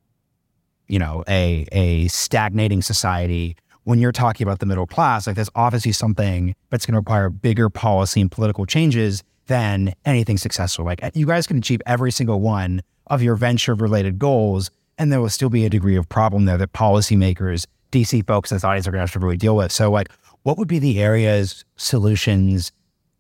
you 0.89 0.99
know, 0.99 1.25
a 1.29 1.67
a 1.73 2.09
stagnating 2.09 2.83
society, 2.83 3.57
when 3.85 3.99
you're 3.99 4.13
talking 4.13 4.47
about 4.47 4.59
the 4.59 4.67
middle 4.67 4.87
class, 4.87 5.27
like 5.27 5.37
that's 5.37 5.51
obviously 5.55 5.93
something 5.93 6.55
that's 6.71 6.87
going 6.87 6.95
to 6.95 6.99
require 7.01 7.31
bigger 7.31 7.69
policy 7.71 8.21
and 8.21 8.31
political 8.31 8.67
changes 8.67 9.23
than 9.47 9.93
anything 10.05 10.39
successful. 10.39 10.85
Like 10.85 11.01
you 11.15 11.27
guys 11.27 11.47
can 11.47 11.59
achieve 11.59 11.81
every 11.87 12.13
single 12.13 12.41
one 12.41 12.83
of 13.07 13.23
your 13.23 13.35
venture 13.35 13.75
related 13.75 14.19
goals, 14.19 14.71
and 14.99 15.13
there 15.13 15.21
will 15.21 15.29
still 15.29 15.51
be 15.51 15.65
a 15.65 15.71
degree 15.71 15.97
of 15.97 16.09
problem 16.09 16.45
there 16.45 16.59
that 16.59 16.73
policymakers 16.73 17.67
DC 17.91 18.27
folks 18.27 18.53
and 18.53 18.65
audience 18.65 18.87
are 18.87 18.93
going 18.93 18.99
to 18.99 19.03
have 19.03 19.13
to 19.13 19.19
really 19.19 19.37
deal 19.37 19.57
with. 19.57 19.73
So, 19.73 19.91
like, 19.91 20.11
what 20.43 20.57
would 20.59 20.69
be 20.69 20.79
the 20.79 21.01
areas, 21.01 21.65
solutions, 21.77 22.73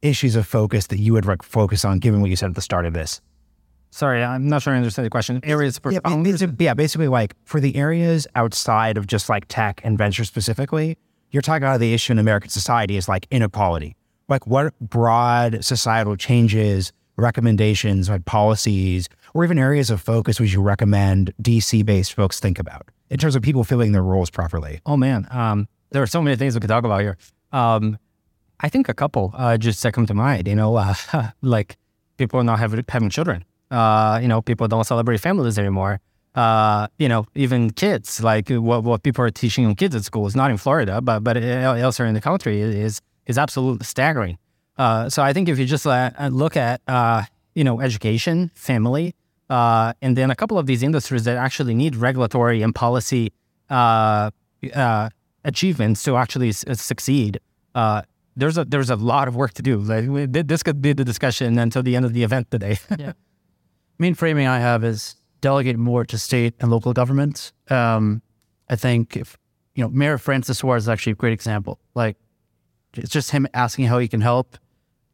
issues 0.02 0.36
of 0.36 0.46
focus 0.46 0.86
that 0.86 0.98
you 0.98 1.12
would 1.12 1.26
focus 1.42 1.84
on, 1.84 1.98
given 1.98 2.20
what 2.20 2.30
you 2.30 2.36
said 2.36 2.50
at 2.50 2.54
the 2.54 2.62
start 2.62 2.86
of 2.86 2.92
this? 2.92 3.20
Sorry, 3.90 4.22
I'm 4.22 4.48
not 4.48 4.62
sure 4.62 4.72
I 4.72 4.76
understand 4.76 5.06
the 5.06 5.10
question. 5.10 5.40
Areas 5.42 5.78
for 5.78 5.92
yeah, 5.92 6.00
yeah, 6.58 6.74
basically 6.74 7.08
like 7.08 7.34
for 7.44 7.60
the 7.60 7.74
areas 7.76 8.26
outside 8.36 8.96
of 8.96 9.06
just 9.06 9.28
like 9.28 9.46
tech 9.48 9.80
and 9.82 9.98
venture 9.98 10.24
specifically, 10.24 10.96
you're 11.30 11.42
talking 11.42 11.64
about 11.64 11.80
the 11.80 11.92
issue 11.92 12.12
in 12.12 12.18
American 12.18 12.50
society 12.50 12.96
is 12.96 13.08
like 13.08 13.26
inequality. 13.30 13.96
Like 14.28 14.46
what 14.46 14.78
broad 14.78 15.64
societal 15.64 16.16
changes, 16.16 16.92
recommendations, 17.16 18.08
like 18.08 18.24
policies 18.24 19.08
or 19.34 19.44
even 19.44 19.58
areas 19.58 19.90
of 19.90 20.00
focus 20.00 20.40
would 20.40 20.52
you 20.52 20.62
recommend 20.62 21.32
DC 21.42 21.84
based 21.84 22.14
folks 22.14 22.40
think 22.40 22.58
about 22.58 22.88
in 23.10 23.18
terms 23.18 23.34
of 23.34 23.42
people 23.42 23.64
filling 23.64 23.90
their 23.90 24.02
roles 24.04 24.30
properly? 24.30 24.80
Oh 24.86 24.96
man, 24.96 25.26
um, 25.30 25.68
there 25.90 26.02
are 26.02 26.06
so 26.06 26.22
many 26.22 26.36
things 26.36 26.54
we 26.54 26.60
could 26.60 26.68
talk 26.68 26.84
about 26.84 27.00
here. 27.00 27.16
Um, 27.52 27.98
I 28.60 28.68
think 28.68 28.88
a 28.88 28.94
couple 28.94 29.34
uh, 29.36 29.56
just 29.56 29.82
that 29.82 29.92
come 29.92 30.06
to 30.06 30.14
mind. 30.14 30.46
You 30.46 30.54
know, 30.54 30.76
uh, 30.76 30.94
like 31.42 31.76
people 32.16 32.38
are 32.38 32.44
not 32.44 32.58
having, 32.58 32.84
having 32.88 33.10
children. 33.10 33.44
Uh, 33.70 34.18
you 34.20 34.28
know, 34.28 34.42
people 34.42 34.66
don't 34.68 34.84
celebrate 34.84 35.18
families 35.20 35.58
anymore. 35.58 36.00
Uh, 36.34 36.86
you 36.98 37.08
know, 37.08 37.26
even 37.34 37.70
kids, 37.70 38.22
like 38.22 38.48
what, 38.48 38.84
what 38.84 39.02
people 39.02 39.24
are 39.24 39.30
teaching 39.30 39.74
kids 39.74 39.94
at 39.94 40.04
school 40.04 40.26
is 40.26 40.36
not 40.36 40.50
in 40.50 40.56
Florida, 40.56 41.00
but 41.00 41.20
but 41.20 41.36
elsewhere 41.36 42.06
in 42.06 42.14
the 42.14 42.20
country 42.20 42.60
is 42.60 43.00
is 43.26 43.38
absolutely 43.38 43.84
staggering. 43.84 44.38
Uh, 44.78 45.08
so 45.08 45.22
I 45.22 45.32
think 45.32 45.48
if 45.48 45.58
you 45.58 45.66
just 45.66 45.86
uh, 45.86 46.10
look 46.30 46.56
at 46.56 46.80
you 47.54 47.64
know 47.64 47.80
education, 47.80 48.50
family, 48.54 49.14
and 49.48 50.16
then 50.16 50.30
a 50.30 50.36
couple 50.36 50.58
of 50.58 50.66
these 50.66 50.82
industries 50.82 51.24
that 51.24 51.36
actually 51.36 51.74
need 51.74 51.96
regulatory 51.96 52.62
and 52.62 52.74
policy 52.74 53.32
achievements 55.44 56.02
to 56.04 56.16
actually 56.16 56.52
succeed, 56.52 57.40
uh, 57.74 58.02
there's 58.36 58.56
a 58.56 58.64
there's 58.64 58.90
a 58.90 58.96
lot 58.96 59.26
of 59.28 59.34
work 59.36 59.52
to 59.54 59.62
do. 59.62 59.78
Like 59.78 60.32
this 60.32 60.62
could 60.62 60.80
be 60.80 60.92
the 60.92 61.04
discussion 61.04 61.58
until 61.58 61.82
the 61.82 61.96
end 61.96 62.04
of 62.04 62.12
the 62.12 62.22
event 62.22 62.50
today. 62.50 62.78
yeah. 62.98 63.12
Main 64.00 64.14
framing 64.14 64.46
I 64.46 64.60
have 64.60 64.82
is 64.82 65.16
delegate 65.42 65.76
more 65.76 66.06
to 66.06 66.16
state 66.16 66.54
and 66.58 66.70
local 66.70 66.94
governments. 66.94 67.52
Um, 67.68 68.22
I 68.70 68.74
think 68.74 69.14
if 69.14 69.36
you 69.74 69.84
know 69.84 69.90
Mayor 69.90 70.16
Francis 70.16 70.56
Suarez 70.56 70.84
is 70.84 70.88
actually 70.88 71.12
a 71.12 71.16
great 71.16 71.34
example. 71.34 71.78
Like 71.94 72.16
it's 72.96 73.10
just 73.10 73.30
him 73.30 73.46
asking 73.52 73.84
how 73.84 73.98
he 73.98 74.08
can 74.08 74.22
help. 74.22 74.56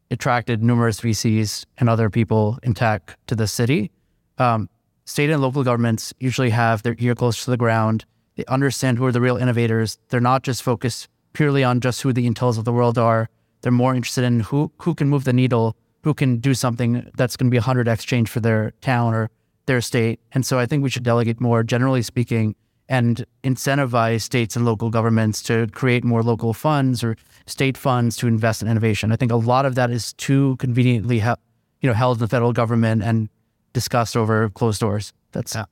Attracted 0.09 0.63
numerous 0.63 1.01
VCs 1.01 1.65
and 1.77 1.89
other 1.89 2.09
people 2.09 2.59
in 2.63 2.73
tech 2.73 3.17
to 3.27 3.35
the 3.35 3.45
city. 3.45 3.91
Um, 4.37 4.69
state 5.03 5.29
and 5.29 5.41
local 5.41 5.65
governments 5.65 6.13
usually 6.21 6.51
have 6.51 6.83
their 6.83 6.95
ear 6.97 7.13
close 7.13 7.43
to 7.43 7.51
the 7.51 7.57
ground. 7.57 8.05
They 8.37 8.45
understand 8.45 8.99
who 8.99 9.05
are 9.05 9.11
the 9.11 9.19
real 9.19 9.35
innovators. 9.35 9.97
They're 10.07 10.21
not 10.21 10.43
just 10.43 10.63
focused 10.63 11.09
purely 11.33 11.61
on 11.61 11.81
just 11.81 12.03
who 12.03 12.13
the 12.13 12.25
Intels 12.25 12.57
of 12.57 12.63
the 12.63 12.71
world 12.71 12.97
are. 12.97 13.27
They're 13.63 13.71
more 13.73 13.93
interested 13.93 14.23
in 14.23 14.39
who 14.39 14.71
who 14.77 14.95
can 14.95 15.09
move 15.09 15.25
the 15.25 15.33
needle, 15.33 15.75
who 16.07 16.13
can 16.13 16.37
do 16.37 16.53
something 16.53 17.11
that's 17.17 17.35
going 17.35 17.47
to 17.47 17.51
be 17.51 17.57
a 17.57 17.61
hundred 17.61 17.85
x 17.85 18.05
change 18.05 18.29
for 18.29 18.39
their 18.39 18.71
town 18.79 19.13
or 19.13 19.29
their 19.65 19.81
state. 19.81 20.21
And 20.31 20.45
so 20.45 20.57
I 20.57 20.65
think 20.65 20.81
we 20.81 20.89
should 20.89 21.03
delegate 21.03 21.41
more, 21.41 21.63
generally 21.63 22.01
speaking, 22.01 22.55
and 22.87 23.25
incentivize 23.43 24.21
states 24.21 24.55
and 24.55 24.63
local 24.63 24.89
governments 24.89 25.43
to 25.43 25.67
create 25.73 26.05
more 26.05 26.23
local 26.23 26.53
funds 26.53 27.03
or 27.03 27.17
state 27.45 27.75
funds 27.75 28.15
to 28.15 28.27
invest 28.27 28.61
in 28.61 28.69
innovation. 28.69 29.11
I 29.11 29.17
think 29.17 29.33
a 29.33 29.35
lot 29.35 29.65
of 29.65 29.75
that 29.75 29.91
is 29.91 30.13
too 30.13 30.55
conveniently, 30.59 31.17
you 31.17 31.89
know, 31.89 31.93
held 31.93 32.19
in 32.19 32.21
the 32.21 32.29
federal 32.29 32.53
government 32.53 33.03
and 33.03 33.27
discussed 33.73 34.15
over 34.15 34.47
closed 34.51 34.79
doors. 34.79 35.11
That's 35.33 35.55
yeah. 35.55 35.65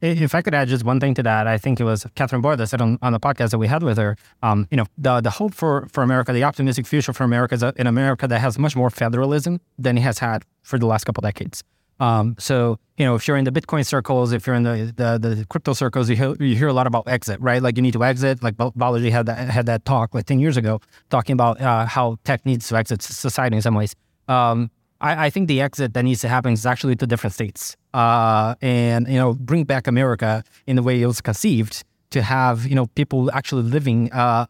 If 0.00 0.34
I 0.34 0.40
could 0.40 0.54
add 0.54 0.68
just 0.68 0.84
one 0.84 0.98
thing 0.98 1.14
to 1.14 1.22
that, 1.24 1.46
I 1.46 1.58
think 1.58 1.78
it 1.78 1.84
was 1.84 2.06
Katherine 2.14 2.40
Boyle 2.40 2.56
that 2.56 2.68
said 2.68 2.80
on, 2.80 2.98
on 3.02 3.12
the 3.12 3.20
podcast 3.20 3.50
that 3.50 3.58
we 3.58 3.66
had 3.66 3.82
with 3.82 3.98
her, 3.98 4.16
um, 4.42 4.66
you 4.70 4.76
know, 4.76 4.86
the, 4.96 5.20
the 5.20 5.30
hope 5.30 5.52
for, 5.52 5.86
for 5.92 6.02
America, 6.02 6.32
the 6.32 6.44
optimistic 6.44 6.86
future 6.86 7.12
for 7.12 7.24
America 7.24 7.54
is 7.54 7.62
in 7.62 7.86
America 7.86 8.26
that 8.26 8.40
has 8.40 8.58
much 8.58 8.74
more 8.74 8.88
federalism 8.88 9.60
than 9.78 9.98
it 9.98 10.00
has 10.00 10.18
had 10.18 10.44
for 10.62 10.78
the 10.78 10.86
last 10.86 11.04
couple 11.04 11.20
decades. 11.20 11.62
Um, 12.00 12.34
so, 12.38 12.78
you 12.96 13.04
know, 13.04 13.14
if 13.14 13.28
you're 13.28 13.36
in 13.36 13.44
the 13.44 13.52
Bitcoin 13.52 13.84
circles, 13.84 14.32
if 14.32 14.46
you're 14.46 14.56
in 14.56 14.62
the, 14.62 14.92
the, 14.96 15.18
the 15.18 15.46
crypto 15.50 15.74
circles, 15.74 16.08
you 16.08 16.16
hear, 16.16 16.34
you 16.40 16.56
hear 16.56 16.68
a 16.68 16.72
lot 16.72 16.86
about 16.86 17.06
exit, 17.06 17.38
right? 17.40 17.62
Like 17.62 17.76
you 17.76 17.82
need 17.82 17.92
to 17.92 18.02
exit. 18.02 18.42
Like 18.42 18.56
Balaji 18.56 19.10
had 19.10 19.26
that, 19.26 19.50
had 19.50 19.66
that 19.66 19.84
talk 19.84 20.14
like 20.14 20.24
10 20.24 20.38
years 20.40 20.56
ago, 20.56 20.80
talking 21.10 21.34
about 21.34 21.60
uh, 21.60 21.84
how 21.84 22.16
tech 22.24 22.46
needs 22.46 22.68
to 22.68 22.76
exit 22.76 23.02
society 23.02 23.56
in 23.56 23.62
some 23.62 23.74
ways. 23.74 23.94
Um, 24.28 24.70
I, 25.00 25.26
I, 25.26 25.30
think 25.30 25.48
the 25.48 25.60
exit 25.60 25.94
that 25.94 26.02
needs 26.02 26.20
to 26.20 26.28
happen 26.28 26.52
is 26.52 26.66
actually 26.66 26.96
to 26.96 27.06
different 27.06 27.34
states 27.34 27.76
uh, 27.94 28.54
and, 28.60 29.08
you 29.08 29.16
know, 29.16 29.34
bring 29.34 29.64
back 29.64 29.86
America 29.86 30.44
in 30.66 30.76
the 30.76 30.82
way 30.82 31.00
it 31.00 31.06
was 31.06 31.20
conceived 31.20 31.84
to 32.10 32.22
have, 32.22 32.66
you 32.66 32.74
know, 32.74 32.86
people 32.86 33.30
actually 33.32 33.62
living 33.62 34.12
uh, 34.12 34.46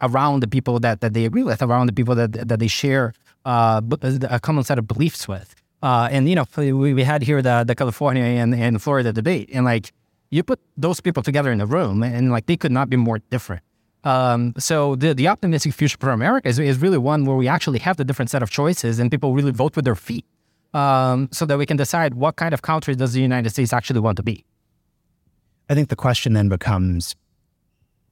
around 0.00 0.40
the 0.40 0.48
people 0.48 0.80
that, 0.80 1.00
that 1.00 1.12
they 1.12 1.24
agree 1.24 1.42
with, 1.42 1.62
around 1.62 1.86
the 1.86 1.92
people 1.92 2.14
that, 2.14 2.32
that 2.32 2.58
they 2.58 2.68
share 2.68 3.12
uh, 3.44 3.80
a 4.30 4.40
common 4.40 4.64
set 4.64 4.78
of 4.78 4.86
beliefs 4.86 5.28
with. 5.28 5.54
Uh, 5.82 6.08
and, 6.10 6.28
you 6.28 6.34
know, 6.34 6.46
we, 6.56 6.94
we 6.94 7.04
had 7.04 7.22
here 7.22 7.42
the, 7.42 7.64
the 7.66 7.74
California 7.74 8.24
and, 8.24 8.54
and 8.54 8.80
Florida 8.80 9.12
debate. 9.12 9.50
And, 9.52 9.64
like, 9.64 9.92
you 10.30 10.42
put 10.42 10.60
those 10.76 11.00
people 11.00 11.22
together 11.22 11.52
in 11.52 11.60
a 11.60 11.66
room 11.66 12.02
and, 12.02 12.30
like, 12.30 12.46
they 12.46 12.56
could 12.56 12.72
not 12.72 12.88
be 12.88 12.96
more 12.96 13.18
different. 13.30 13.62
Um, 14.04 14.52
so 14.58 14.96
the, 14.96 15.14
the 15.14 15.28
optimistic 15.28 15.72
future 15.72 15.96
for 15.98 16.10
America 16.10 16.48
is, 16.48 16.58
is 16.58 16.78
really 16.78 16.98
one 16.98 17.24
where 17.24 17.36
we 17.36 17.48
actually 17.48 17.78
have 17.80 17.96
the 17.96 18.04
different 18.04 18.30
set 18.30 18.42
of 18.42 18.50
choices 18.50 18.98
and 18.98 19.10
people 19.10 19.32
really 19.32 19.50
vote 19.50 19.74
with 19.76 19.86
their 19.86 19.94
feet 19.94 20.26
um, 20.74 21.28
so 21.32 21.46
that 21.46 21.56
we 21.56 21.64
can 21.64 21.76
decide 21.76 22.14
what 22.14 22.36
kind 22.36 22.52
of 22.52 22.62
country 22.62 22.94
does 22.94 23.14
the 23.14 23.22
United 23.22 23.50
States 23.50 23.72
actually 23.72 24.00
want 24.00 24.16
to 24.16 24.22
be. 24.22 24.44
I 25.70 25.74
think 25.74 25.88
the 25.88 25.96
question 25.96 26.34
then 26.34 26.50
becomes, 26.50 27.16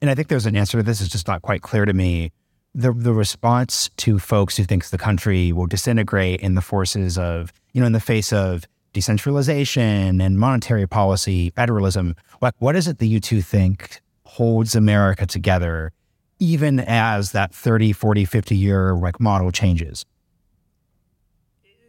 and 0.01 0.09
I 0.09 0.15
think 0.15 0.29
there's 0.29 0.47
an 0.47 0.55
answer 0.55 0.77
to 0.79 0.83
this, 0.83 0.99
it's 0.99 1.11
just 1.11 1.27
not 1.27 1.43
quite 1.43 1.61
clear 1.61 1.85
to 1.85 1.93
me. 1.93 2.31
The, 2.73 2.91
the 2.91 3.13
response 3.13 3.91
to 3.97 4.17
folks 4.17 4.57
who 4.57 4.63
thinks 4.63 4.89
the 4.89 4.97
country 4.97 5.51
will 5.51 5.67
disintegrate 5.67 6.41
in 6.41 6.55
the 6.55 6.61
forces 6.61 7.19
of, 7.19 7.53
you 7.73 7.81
know, 7.81 7.85
in 7.85 7.93
the 7.93 7.99
face 7.99 8.33
of 8.33 8.65
decentralization 8.93 10.19
and 10.19 10.39
monetary 10.39 10.87
policy, 10.87 11.51
federalism, 11.51 12.15
what, 12.39 12.55
what 12.57 12.75
is 12.75 12.87
it 12.87 12.97
that 12.97 13.05
you 13.05 13.19
two 13.19 13.43
think 13.43 14.01
holds 14.33 14.73
America 14.75 15.25
together, 15.25 15.91
even 16.39 16.79
as 16.79 17.31
that 17.33 17.53
30, 17.53 17.93
40, 17.93 18.25
50 18.25 18.55
year 18.55 18.93
like 18.95 19.19
model 19.19 19.51
changes? 19.51 20.05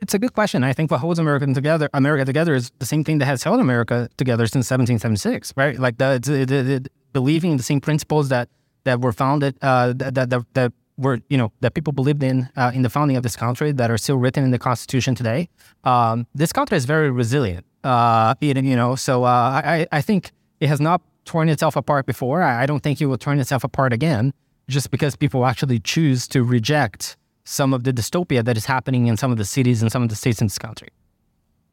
It's 0.02 0.12
a 0.12 0.18
good 0.18 0.34
question. 0.34 0.62
I 0.62 0.74
think 0.74 0.90
what 0.90 1.00
holds 1.00 1.18
America 1.18 1.46
together, 1.54 1.88
America 1.94 2.26
together, 2.26 2.54
is 2.54 2.70
the 2.78 2.84
same 2.84 3.02
thing 3.04 3.18
that 3.18 3.24
has 3.24 3.42
held 3.42 3.60
America 3.60 4.10
together 4.18 4.46
since 4.46 4.70
1776, 4.70 5.54
right? 5.56 5.78
Like 5.78 5.96
the, 5.96 6.20
the, 6.22 6.44
the, 6.44 6.62
the 6.62 6.90
believing 7.14 7.52
in 7.52 7.56
the 7.56 7.62
same 7.62 7.80
principles 7.80 8.28
that 8.28 8.48
that 8.84 9.00
were 9.00 9.12
founded, 9.12 9.56
uh, 9.62 9.94
that, 9.96 10.14
that 10.14 10.44
that 10.52 10.72
were 10.98 11.20
you 11.30 11.38
know 11.38 11.50
that 11.60 11.72
people 11.72 11.94
believed 11.94 12.22
in 12.22 12.50
uh, 12.56 12.70
in 12.74 12.82
the 12.82 12.90
founding 12.90 13.16
of 13.16 13.22
this 13.22 13.36
country 13.36 13.72
that 13.72 13.90
are 13.90 13.96
still 13.96 14.18
written 14.18 14.44
in 14.44 14.50
the 14.50 14.58
Constitution 14.58 15.14
today. 15.14 15.48
Um, 15.84 16.26
this 16.34 16.52
country 16.52 16.76
is 16.76 16.84
very 16.84 17.10
resilient. 17.10 17.64
Uh, 17.82 18.34
you 18.40 18.76
know, 18.76 18.96
so 18.96 19.24
uh, 19.24 19.62
I 19.64 19.86
I 19.90 20.02
think 20.02 20.32
it 20.60 20.68
has 20.68 20.80
not 20.80 21.00
torn 21.24 21.48
itself 21.48 21.76
apart 21.76 22.06
before. 22.06 22.42
I 22.42 22.66
don't 22.66 22.82
think 22.82 23.00
it 23.00 23.06
will 23.06 23.18
turn 23.18 23.40
itself 23.40 23.64
apart 23.64 23.92
again 23.92 24.32
just 24.68 24.90
because 24.90 25.16
people 25.16 25.44
actually 25.46 25.78
choose 25.78 26.26
to 26.28 26.42
reject 26.42 27.16
some 27.44 27.74
of 27.74 27.84
the 27.84 27.92
dystopia 27.92 28.44
that 28.44 28.56
is 28.56 28.64
happening 28.64 29.06
in 29.06 29.16
some 29.16 29.30
of 29.30 29.36
the 29.36 29.44
cities 29.44 29.82
and 29.82 29.92
some 29.92 30.02
of 30.02 30.08
the 30.08 30.16
states 30.16 30.40
in 30.40 30.46
this 30.46 30.58
country. 30.58 30.88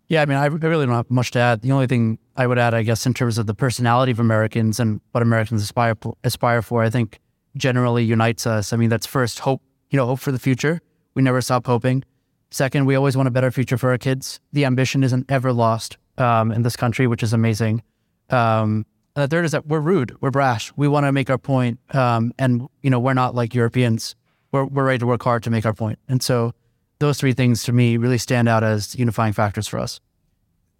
Yeah, 0.07 0.21
I 0.21 0.25
mean, 0.25 0.37
I 0.37 0.47
really 0.47 0.85
don't 0.85 0.95
have 0.95 1.09
much 1.09 1.31
to 1.31 1.39
add. 1.39 1.61
The 1.61 1.71
only 1.71 1.87
thing 1.87 2.19
I 2.35 2.45
would 2.45 2.59
add, 2.59 2.73
I 2.73 2.83
guess, 2.83 3.05
in 3.05 3.13
terms 3.13 3.37
of 3.37 3.47
the 3.47 3.53
personality 3.53 4.11
of 4.11 4.19
Americans 4.19 4.77
and 4.77 4.99
what 5.13 5.21
Americans 5.21 5.63
aspire 5.63 5.95
aspire 6.25 6.61
for, 6.61 6.83
I 6.83 6.89
think 6.89 7.21
generally 7.55 8.03
unites 8.03 8.45
us. 8.45 8.73
I 8.73 8.77
mean, 8.77 8.89
that's 8.89 9.05
first 9.05 9.39
hope. 9.39 9.61
You 9.89 9.97
know, 9.97 10.05
hope 10.05 10.19
for 10.19 10.33
the 10.33 10.39
future. 10.39 10.81
We 11.15 11.21
never 11.21 11.39
stop 11.39 11.65
hoping. 11.65 12.03
Second, 12.49 12.85
we 12.85 12.95
always 12.95 13.15
want 13.15 13.27
a 13.27 13.31
better 13.31 13.51
future 13.51 13.77
for 13.77 13.91
our 13.91 13.97
kids. 13.97 14.41
The 14.51 14.65
ambition 14.65 15.03
isn't 15.03 15.31
ever 15.31 15.53
lost 15.53 15.97
um, 16.17 16.51
in 16.51 16.63
this 16.63 16.75
country, 16.75 17.07
which 17.07 17.23
is 17.23 17.31
amazing. 17.31 17.81
Um, 18.29 18.85
and 19.15 19.23
the 19.23 19.27
third 19.27 19.45
is 19.45 19.51
that 19.51 19.67
we're 19.67 19.79
rude, 19.79 20.15
we're 20.21 20.31
brash. 20.31 20.71
We 20.75 20.87
want 20.87 21.05
to 21.05 21.11
make 21.11 21.29
our 21.29 21.37
point, 21.37 21.79
um, 21.93 22.33
and 22.39 22.67
you 22.81 22.89
know 22.89 22.99
we're 22.99 23.13
not 23.13 23.35
like 23.35 23.53
Europeans. 23.53 24.15
We're 24.51 24.65
we're 24.65 24.85
ready 24.85 24.99
to 24.99 25.05
work 25.05 25.23
hard 25.23 25.43
to 25.43 25.49
make 25.49 25.65
our 25.65 25.73
point. 25.73 25.99
And 26.07 26.23
so 26.23 26.53
those 26.99 27.17
three 27.17 27.33
things 27.33 27.63
to 27.63 27.73
me 27.73 27.97
really 27.97 28.17
stand 28.17 28.47
out 28.47 28.63
as 28.63 28.95
unifying 28.95 29.33
factors 29.33 29.67
for 29.67 29.79
us. 29.79 29.99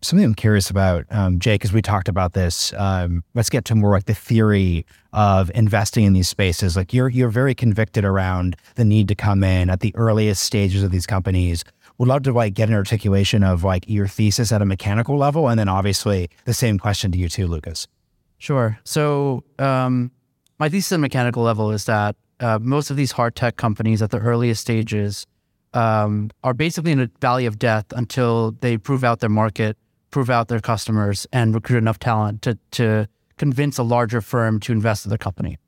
Something 0.04 0.26
I'm 0.26 0.36
curious 0.36 0.70
about, 0.70 1.06
um, 1.12 1.40
Jake, 1.40 1.64
as 1.64 1.74
we 1.74 1.82
talked 1.82 2.08
about 2.08 2.34
this, 2.34 2.74
um, 2.76 3.24
let's 3.36 3.50
get 3.50 3.66
to 3.66 3.76
more 3.76 3.92
like 3.92 4.06
the 4.06 4.16
theory 4.16 4.86
of 5.14 5.52
investing 5.54 6.06
in 6.06 6.14
these 6.14 6.28
spaces. 6.30 6.76
Like 6.76 6.94
you're 6.94 7.10
you're 7.10 7.30
very 7.30 7.54
convicted 7.54 8.06
around 8.06 8.56
the 8.76 8.86
need 8.86 9.10
to 9.10 9.16
come 9.16 9.44
in 9.44 9.70
at 9.70 9.82
the 9.82 9.94
earliest 9.96 10.44
stages 10.44 10.84
of 10.84 10.92
these 10.92 11.06
companies. 11.06 11.66
Would 11.98 12.08
love 12.08 12.24
to 12.24 12.32
like 12.32 12.54
get 12.54 12.70
an 12.70 12.76
articulation 12.76 13.44
of 13.44 13.64
like 13.66 13.84
your 13.88 14.08
thesis 14.08 14.54
at 14.54 14.62
a 14.62 14.66
mechanical 14.66 15.18
level, 15.18 15.50
and 15.50 15.60
then 15.60 15.68
obviously 15.68 16.30
the 16.46 16.54
same 16.54 16.80
question 16.80 17.12
to 17.12 17.18
you 17.18 17.28
too, 17.28 17.46
Lucas. 17.46 17.88
Sure. 18.42 18.80
So 18.84 19.44
um, 19.60 20.10
my 20.58 20.68
thesis 20.68 20.94
at 20.94 21.00
mechanical 21.00 21.44
level 21.44 21.70
is 21.70 21.86
that 21.86 22.16
uh, 22.40 22.58
most 22.60 22.90
of 22.90 22.98
these 22.98 23.12
hard 23.12 23.36
tech 23.36 23.56
companies 23.56 24.02
at 24.02 24.10
the 24.10 24.18
earliest 24.18 24.62
stages 24.62 25.28
um, 25.76 26.32
are 26.44 26.56
basically 26.56 26.92
in 26.92 27.00
a 27.00 27.10
valley 27.22 27.46
of 27.46 27.60
death 27.60 27.86
until 27.92 28.54
they 28.62 28.80
prove 28.80 29.04
out 29.04 29.20
their 29.20 29.30
market, 29.30 29.78
prove 30.10 30.32
out 30.32 30.48
their 30.48 30.60
customers, 30.60 31.28
and 31.32 31.54
recruit 31.54 31.78
enough 31.78 32.00
talent 32.00 32.42
to 32.42 32.58
to 32.72 33.08
convince 33.38 33.78
a 33.78 33.84
larger 33.84 34.22
firm 34.22 34.60
to 34.62 34.72
invest 34.72 35.06
in 35.06 35.10
their 35.10 35.20
company. 35.20 35.60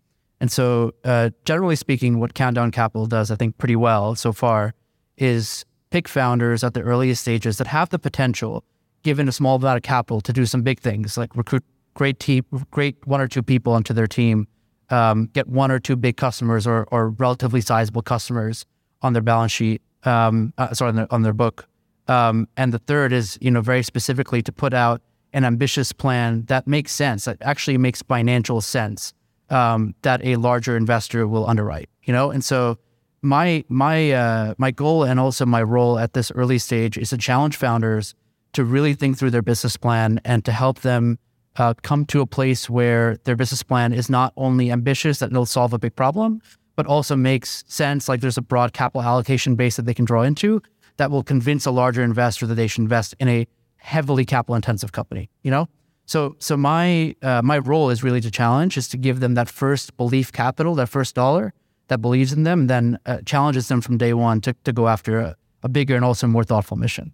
And 0.42 0.52
so, 0.52 0.96
uh, 1.04 1.30
generally 1.46 1.76
speaking, 1.76 2.20
what 2.20 2.34
Countdown 2.34 2.72
Capital 2.72 3.06
does, 3.06 3.30
I 3.30 3.36
think, 3.36 3.60
pretty 3.60 3.76
well 3.76 4.16
so 4.16 4.34
far, 4.34 4.74
is 5.16 5.64
pick 5.92 6.08
founders 6.08 6.64
at 6.64 6.74
the 6.74 6.82
earliest 6.82 7.22
stages 7.22 7.60
that 7.60 7.68
have 7.68 7.90
the 7.90 8.00
potential, 8.00 8.64
given 9.04 9.28
a 9.28 9.32
small 9.32 9.58
amount 9.58 9.78
of 9.78 9.84
capital, 9.84 10.22
to 10.22 10.34
do 10.34 10.48
some 10.48 10.64
big 10.64 10.80
things 10.80 11.18
like 11.20 11.36
recruit 11.36 11.64
great 11.94 12.20
team, 12.20 12.44
great 12.72 12.96
one 13.06 13.22
or 13.22 13.28
two 13.28 13.44
people 13.44 13.74
onto 13.74 13.94
their 13.94 14.08
team, 14.08 14.48
um, 14.90 15.30
get 15.34 15.48
one 15.48 15.72
or 15.72 15.80
two 15.80 15.96
big 15.96 16.18
customers 16.18 16.68
or, 16.68 16.88
or 16.92 17.10
relatively 17.10 17.62
sizable 17.62 18.02
customers 18.02 18.66
on 19.02 19.14
their 19.14 19.22
balance 19.22 19.52
sheet, 19.52 19.82
um, 20.04 20.54
uh, 20.58 20.74
sorry, 20.74 20.90
on 20.90 20.96
their, 20.96 21.08
on 21.14 21.22
their 21.24 21.34
book, 21.34 21.68
Um, 22.08 22.48
and 22.58 22.74
the 22.74 22.80
third 22.80 23.14
is, 23.14 23.38
you 23.42 23.52
know, 23.52 23.62
very 23.62 23.84
specifically 23.84 24.42
to 24.42 24.52
put 24.52 24.74
out 24.74 25.02
an 25.34 25.46
ambitious 25.46 25.94
plan 25.94 26.46
that 26.48 26.68
makes 26.68 26.92
sense, 26.92 27.26
that 27.26 27.38
actually 27.42 27.78
makes 27.78 28.02
financial 28.04 28.62
sense, 28.62 29.14
um, 29.50 29.96
that 30.02 30.22
a 30.24 30.36
larger 30.36 30.76
investor 30.78 31.28
will 31.28 31.48
underwrite. 31.48 31.90
You 32.04 32.14
know, 32.14 32.32
and 32.32 32.44
so 32.44 32.78
my 33.22 33.64
my 33.70 34.12
uh, 34.12 34.54
my 34.58 34.72
goal 34.72 35.04
and 35.04 35.20
also 35.20 35.46
my 35.46 35.64
role 35.64 35.98
at 35.98 36.14
this 36.14 36.32
early 36.36 36.60
stage 36.60 36.98
is 36.98 37.10
to 37.10 37.18
challenge 37.18 37.56
founders 37.56 38.16
to 38.52 38.64
really 38.64 38.94
think 38.94 39.18
through 39.18 39.32
their 39.32 39.42
business 39.42 39.78
plan 39.78 40.20
and 40.26 40.44
to 40.46 40.52
help 40.52 40.80
them 40.80 41.18
uh, 41.58 41.74
come 41.84 42.06
to 42.06 42.22
a 42.22 42.26
place 42.26 42.70
where 42.70 43.18
their 43.26 43.36
business 43.36 43.64
plan 43.64 43.94
is 43.94 44.10
not 44.10 44.34
only 44.38 44.72
ambitious 44.72 45.20
that 45.20 45.32
it'll 45.32 45.46
solve 45.46 45.74
a 45.74 45.80
big 45.80 45.96
problem, 45.96 46.42
but 46.76 46.86
also 46.88 47.16
makes 47.16 47.64
sense. 47.68 48.10
Like 48.10 48.22
there's 48.22 48.38
a 48.38 48.42
broad 48.42 48.74
capital 48.74 49.04
allocation 49.04 49.56
base 49.56 49.76
that 49.76 49.86
they 49.86 49.94
can 49.94 50.06
draw 50.06 50.24
into 50.24 50.62
that 50.98 51.12
will 51.12 51.24
convince 51.24 51.66
a 51.66 51.72
larger 51.72 52.04
investor 52.04 52.48
that 52.48 52.56
they 52.56 52.68
should 52.68 52.82
invest 52.82 53.16
in 53.20 53.28
a 53.28 53.48
heavily 53.78 54.26
capital 54.26 54.56
intensive 54.56 54.92
company. 54.92 55.30
You 55.44 55.52
know, 55.52 55.70
so 56.06 56.36
so 56.40 56.58
my 56.58 57.16
uh, 57.22 57.42
my 57.44 57.60
role 57.60 57.90
is 57.90 58.04
really 58.04 58.22
to 58.22 58.32
challenge 58.32 58.78
is 58.78 58.88
to 58.90 58.98
give 58.98 59.20
them 59.20 59.36
that 59.36 59.50
first 59.50 59.96
belief 59.98 60.32
capital, 60.32 60.76
that 60.76 60.88
first 60.88 61.16
dollar 61.16 61.54
that 61.88 62.00
believes 62.00 62.34
in 62.34 62.44
them, 62.44 62.68
then 62.68 62.98
uh, 63.06 63.20
challenges 63.26 63.68
them 63.68 63.82
from 63.82 63.98
day 63.98 64.14
one 64.14 64.42
to 64.42 64.54
to 64.64 64.74
go 64.74 64.88
after 64.88 65.20
a, 65.20 65.36
a 65.62 65.70
bigger 65.70 65.96
and 65.96 66.06
also 66.06 66.28
more 66.28 66.44
thoughtful 66.44 66.78
mission. 66.78 67.14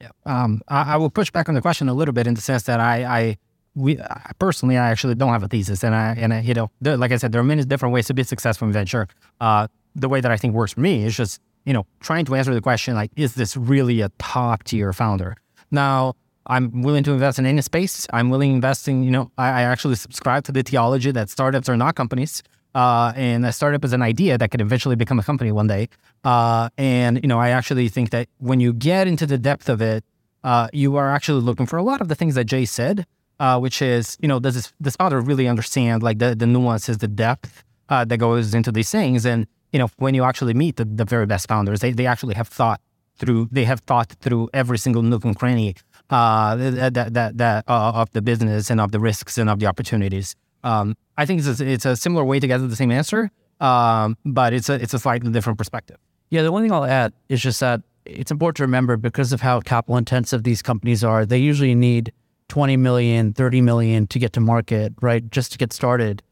Yeah, 0.00 0.10
um, 0.26 0.60
I, 0.68 0.94
I, 0.94 0.96
will 0.96 1.08
push 1.08 1.30
back 1.30 1.48
on 1.48 1.54
the 1.54 1.62
question 1.62 1.88
a 1.88 1.94
little 1.94 2.12
bit 2.12 2.26
in 2.26 2.34
the 2.34 2.40
sense 2.42 2.64
that 2.64 2.80
I, 2.80 3.04
I 3.04 3.38
we 3.76 3.98
personally 4.38 4.76
I 4.76 4.90
actually 4.90 5.14
don't 5.14 5.30
have 5.30 5.42
a 5.42 5.48
thesis, 5.48 5.84
and 5.84 5.94
I 5.94 6.14
and 6.18 6.34
I, 6.34 6.40
you 6.40 6.54
know, 6.54 6.70
there, 6.80 6.96
like 6.96 7.12
I 7.12 7.16
said, 7.16 7.30
there 7.30 7.40
are 7.40 7.44
many 7.44 7.62
different 7.64 7.92
ways 7.92 8.06
to 8.06 8.14
be 8.14 8.24
successful 8.24 8.66
in 8.66 8.72
venture. 8.72 9.06
Uh, 9.40 9.68
the 9.94 10.08
way 10.08 10.20
that 10.20 10.32
I 10.32 10.36
think 10.36 10.54
works 10.54 10.72
for 10.72 10.80
me 10.80 11.04
is 11.04 11.16
just 11.16 11.40
you 11.64 11.72
know 11.72 11.86
trying 12.00 12.24
to 12.24 12.34
answer 12.34 12.52
the 12.52 12.60
question 12.60 12.94
like, 12.94 13.12
is 13.16 13.34
this 13.34 13.56
really 13.56 14.00
a 14.00 14.08
top 14.18 14.64
tier 14.64 14.92
founder? 14.92 15.36
Now, 15.70 16.14
I'm 16.46 16.82
willing 16.82 17.04
to 17.04 17.12
invest 17.12 17.38
in 17.38 17.46
any 17.46 17.60
space. 17.60 18.06
I'm 18.12 18.30
willing 18.30 18.52
investing. 18.52 19.02
You 19.02 19.10
know, 19.10 19.30
I, 19.36 19.48
I 19.48 19.62
actually 19.62 19.96
subscribe 19.96 20.44
to 20.44 20.52
the 20.52 20.62
theology 20.62 21.10
that 21.12 21.28
startups 21.28 21.68
are 21.68 21.76
not 21.76 21.94
companies. 21.94 22.42
Uh, 22.74 23.12
and 23.16 23.46
a 23.46 23.52
startup 23.52 23.84
is 23.86 23.94
an 23.94 24.02
idea 24.02 24.36
that 24.36 24.50
could 24.50 24.60
eventually 24.60 24.96
become 24.96 25.18
a 25.18 25.22
company 25.22 25.50
one 25.50 25.66
day. 25.66 25.88
Uh, 26.24 26.68
and 26.76 27.20
you 27.22 27.28
know, 27.28 27.38
I 27.38 27.50
actually 27.50 27.88
think 27.88 28.10
that 28.10 28.28
when 28.38 28.60
you 28.60 28.72
get 28.72 29.06
into 29.06 29.26
the 29.26 29.38
depth 29.38 29.68
of 29.68 29.80
it, 29.80 30.04
uh, 30.44 30.68
you 30.72 30.96
are 30.96 31.10
actually 31.10 31.40
looking 31.40 31.66
for 31.66 31.76
a 31.76 31.82
lot 31.82 32.00
of 32.00 32.08
the 32.08 32.14
things 32.14 32.34
that 32.36 32.44
Jai 32.44 32.64
said, 32.64 33.06
uh, 33.40 33.58
which 33.58 33.82
is, 33.82 34.16
you 34.20 34.28
know, 34.28 34.38
does 34.38 34.54
this, 34.54 34.72
this 34.80 34.96
founder 34.96 35.20
really 35.20 35.48
understand 35.48 36.02
like 36.02 36.18
the, 36.18 36.34
the 36.34 36.46
nuances, 36.46 36.98
the 36.98 37.08
depth 37.08 37.64
uh, 37.88 38.04
that 38.04 38.18
goes 38.18 38.54
into 38.54 38.72
these 38.72 38.90
things? 38.90 39.26
And 39.26 39.46
you 39.72 39.78
know, 39.78 39.88
when 39.98 40.14
you 40.14 40.24
actually 40.24 40.54
meet 40.54 40.76
the, 40.76 40.84
the 40.84 41.04
very 41.04 41.26
best 41.26 41.48
founders, 41.48 41.80
they, 41.80 41.92
they 41.92 42.06
actually 42.06 42.34
have 42.34 42.48
thought 42.48 42.80
through, 43.18 43.48
they 43.50 43.64
have 43.64 43.80
thought 43.80 44.10
through 44.20 44.48
every 44.54 44.78
single 44.78 45.02
nook 45.02 45.24
and 45.24 45.36
cranny 45.36 45.74
uh, 46.10 46.56
that 46.56 47.12
that 47.12 47.38
that 47.38 47.64
of 47.66 48.10
the 48.12 48.22
business 48.22 48.70
and 48.70 48.80
of 48.80 48.92
the 48.92 49.00
risks 49.00 49.38
and 49.38 49.50
of 49.50 49.58
the 49.58 49.66
opportunities. 49.66 50.36
Um, 50.62 50.96
I 51.16 51.26
think 51.26 51.42
it's 51.44 51.60
a, 51.60 51.66
it's 51.66 51.84
a 51.84 51.96
similar 51.96 52.24
way 52.24 52.40
to 52.40 52.46
get 52.46 52.58
to 52.58 52.66
the 52.66 52.76
same 52.76 52.90
answer, 52.90 53.30
um, 53.60 54.16
but 54.24 54.52
it's 54.52 54.68
a 54.68 54.74
it's 54.74 54.94
a 54.94 54.98
slightly 54.98 55.30
different 55.30 55.58
perspective. 55.58 55.96
Yeah, 56.30 56.42
the 56.42 56.52
one 56.52 56.62
thing 56.62 56.72
I'll 56.72 56.84
add 56.84 57.12
is 57.28 57.40
just 57.40 57.60
that 57.60 57.82
it's 58.04 58.30
important 58.30 58.56
to 58.58 58.62
remember 58.62 58.96
because 58.96 59.32
of 59.32 59.40
how 59.40 59.60
capital 59.60 59.96
intensive 59.96 60.44
these 60.44 60.62
companies 60.62 61.02
are, 61.02 61.26
they 61.26 61.38
usually 61.38 61.74
need 61.74 62.12
20 62.48 62.76
million, 62.76 63.32
30 63.32 63.60
million 63.60 64.06
to 64.08 64.18
get 64.18 64.32
to 64.34 64.40
market, 64.40 64.92
right? 65.00 65.28
Just 65.30 65.52
to 65.52 65.58
get 65.58 65.72
started. 65.72 66.22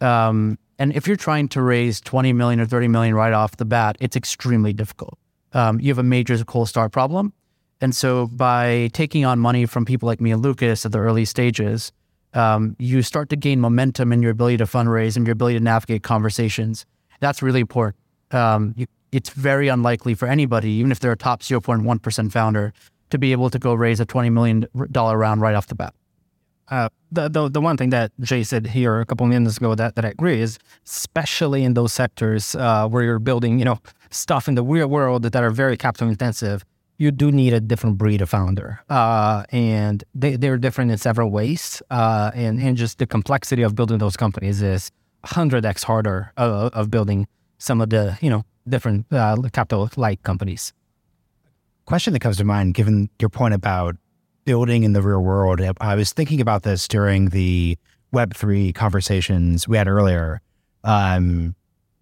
Um, 0.00 0.58
and 0.78 0.94
if 0.94 1.06
you're 1.06 1.16
trying 1.16 1.48
to 1.48 1.62
raise 1.62 2.00
20 2.00 2.32
million 2.32 2.60
or 2.60 2.66
30 2.66 2.88
million 2.88 3.14
right 3.14 3.32
off 3.32 3.56
the 3.56 3.64
bat, 3.64 3.96
it's 4.00 4.16
extremely 4.16 4.72
difficult. 4.72 5.18
Um, 5.52 5.80
you 5.80 5.88
have 5.88 5.98
a 5.98 6.02
major 6.02 6.42
cold 6.44 6.68
start 6.68 6.92
problem. 6.92 7.32
And 7.80 7.94
so 7.94 8.28
by 8.28 8.90
taking 8.92 9.24
on 9.24 9.38
money 9.38 9.66
from 9.66 9.84
people 9.84 10.06
like 10.06 10.20
me 10.20 10.30
and 10.30 10.42
Lucas 10.42 10.86
at 10.86 10.92
the 10.92 10.98
early 10.98 11.24
stages, 11.24 11.92
um, 12.34 12.76
you 12.78 13.02
start 13.02 13.28
to 13.30 13.36
gain 13.36 13.60
momentum 13.60 14.12
in 14.12 14.22
your 14.22 14.30
ability 14.30 14.58
to 14.58 14.64
fundraise 14.64 15.16
and 15.16 15.26
your 15.26 15.32
ability 15.32 15.58
to 15.58 15.64
navigate 15.64 16.02
conversations. 16.02 16.86
That's 17.20 17.42
really 17.42 17.60
important. 17.60 17.96
Um, 18.30 18.74
you, 18.76 18.86
it's 19.10 19.30
very 19.30 19.68
unlikely 19.68 20.14
for 20.14 20.26
anybody, 20.26 20.70
even 20.70 20.90
if 20.90 21.00
they're 21.00 21.12
a 21.12 21.16
top 21.16 21.42
0.1% 21.42 22.32
founder, 22.32 22.72
to 23.12 23.18
be 23.18 23.32
able 23.32 23.50
to 23.50 23.58
go 23.58 23.74
raise 23.74 24.00
a 24.00 24.06
$20 24.06 24.32
million 24.32 24.66
round 24.74 25.40
right 25.40 25.54
off 25.54 25.66
the 25.68 25.74
bat. 25.74 25.94
Uh, 26.68 26.88
the, 27.10 27.28
the, 27.28 27.50
the 27.50 27.60
one 27.60 27.76
thing 27.76 27.90
that 27.90 28.10
Jai 28.20 28.42
said 28.42 28.66
here 28.66 29.00
a 29.00 29.04
couple 29.04 29.26
minutes 29.26 29.58
ago 29.58 29.74
that, 29.74 29.94
that 29.96 30.04
I 30.04 30.08
agree 30.08 30.40
is, 30.40 30.58
especially 30.86 31.64
in 31.64 31.74
those 31.74 31.92
sectors 31.92 32.54
uh, 32.54 32.88
where 32.88 33.02
you're 33.02 33.18
building, 33.18 33.58
you 33.58 33.66
know, 33.66 33.78
stuff 34.10 34.48
in 34.48 34.54
the 34.54 34.62
real 34.62 34.88
world 34.88 35.22
that 35.24 35.36
are 35.36 35.50
very 35.50 35.76
capital 35.76 36.08
intensive, 36.08 36.64
you 36.96 37.10
do 37.10 37.30
need 37.30 37.52
a 37.52 37.60
different 37.60 37.98
breed 37.98 38.22
of 38.22 38.30
founder. 38.30 38.80
Uh, 38.88 39.44
and 39.50 40.04
they, 40.14 40.36
they're 40.36 40.56
different 40.56 40.90
in 40.90 40.96
several 40.96 41.30
ways. 41.30 41.82
Uh, 41.90 42.30
and, 42.34 42.58
and 42.60 42.78
just 42.78 42.98
the 42.98 43.06
complexity 43.06 43.62
of 43.62 43.74
building 43.74 43.98
those 43.98 44.16
companies 44.16 44.62
is 44.62 44.90
100x 45.26 45.84
harder 45.84 46.32
of, 46.38 46.72
of 46.72 46.90
building 46.90 47.26
some 47.58 47.82
of 47.82 47.90
the, 47.90 48.16
you 48.22 48.30
know, 48.30 48.44
different 48.66 49.04
uh, 49.12 49.36
capital-like 49.52 50.22
companies. 50.22 50.72
Question 51.84 52.12
that 52.12 52.20
comes 52.20 52.36
to 52.38 52.44
mind, 52.44 52.74
given 52.74 53.10
your 53.20 53.28
point 53.28 53.54
about 53.54 53.96
building 54.44 54.84
in 54.84 54.92
the 54.92 55.02
real 55.02 55.20
world, 55.20 55.60
I 55.80 55.94
was 55.94 56.12
thinking 56.12 56.40
about 56.40 56.62
this 56.62 56.86
during 56.88 57.30
the 57.30 57.76
Web3 58.14 58.74
conversations 58.74 59.66
we 59.66 59.76
had 59.76 59.88
earlier. 59.88 60.40
Um, 60.84 61.54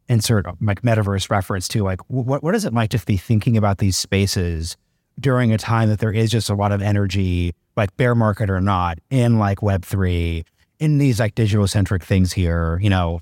insert 0.09 0.45
like 0.61 0.83
metaverse 0.83 1.31
reference 1.31 1.69
to 1.69 1.85
like 1.85 2.01
what 2.09 2.43
what 2.43 2.53
is 2.53 2.65
it 2.65 2.75
like 2.75 2.91
to 2.91 2.99
be 3.07 3.17
thinking 3.17 3.57
about 3.57 3.79
these 3.79 3.97
spaces 3.97 4.77
during 5.21 5.53
a 5.53 5.59
time 5.59 5.89
that 5.89 6.01
there 6.01 6.13
is 6.13 6.31
just 6.31 6.51
a 6.51 6.55
lot 6.55 6.73
of 6.73 6.83
energy, 6.83 7.55
like 7.77 7.97
bear 7.97 8.15
market 8.15 8.51
or 8.51 8.61
not, 8.61 8.99
in 9.11 9.39
like 9.39 9.59
Web3, 9.59 10.45
in 10.79 10.99
these 10.99 11.21
like 11.21 11.35
digital 11.35 11.67
centric 11.67 12.03
things 12.03 12.33
here, 12.33 12.79
you 12.83 12.91
know, 12.91 13.21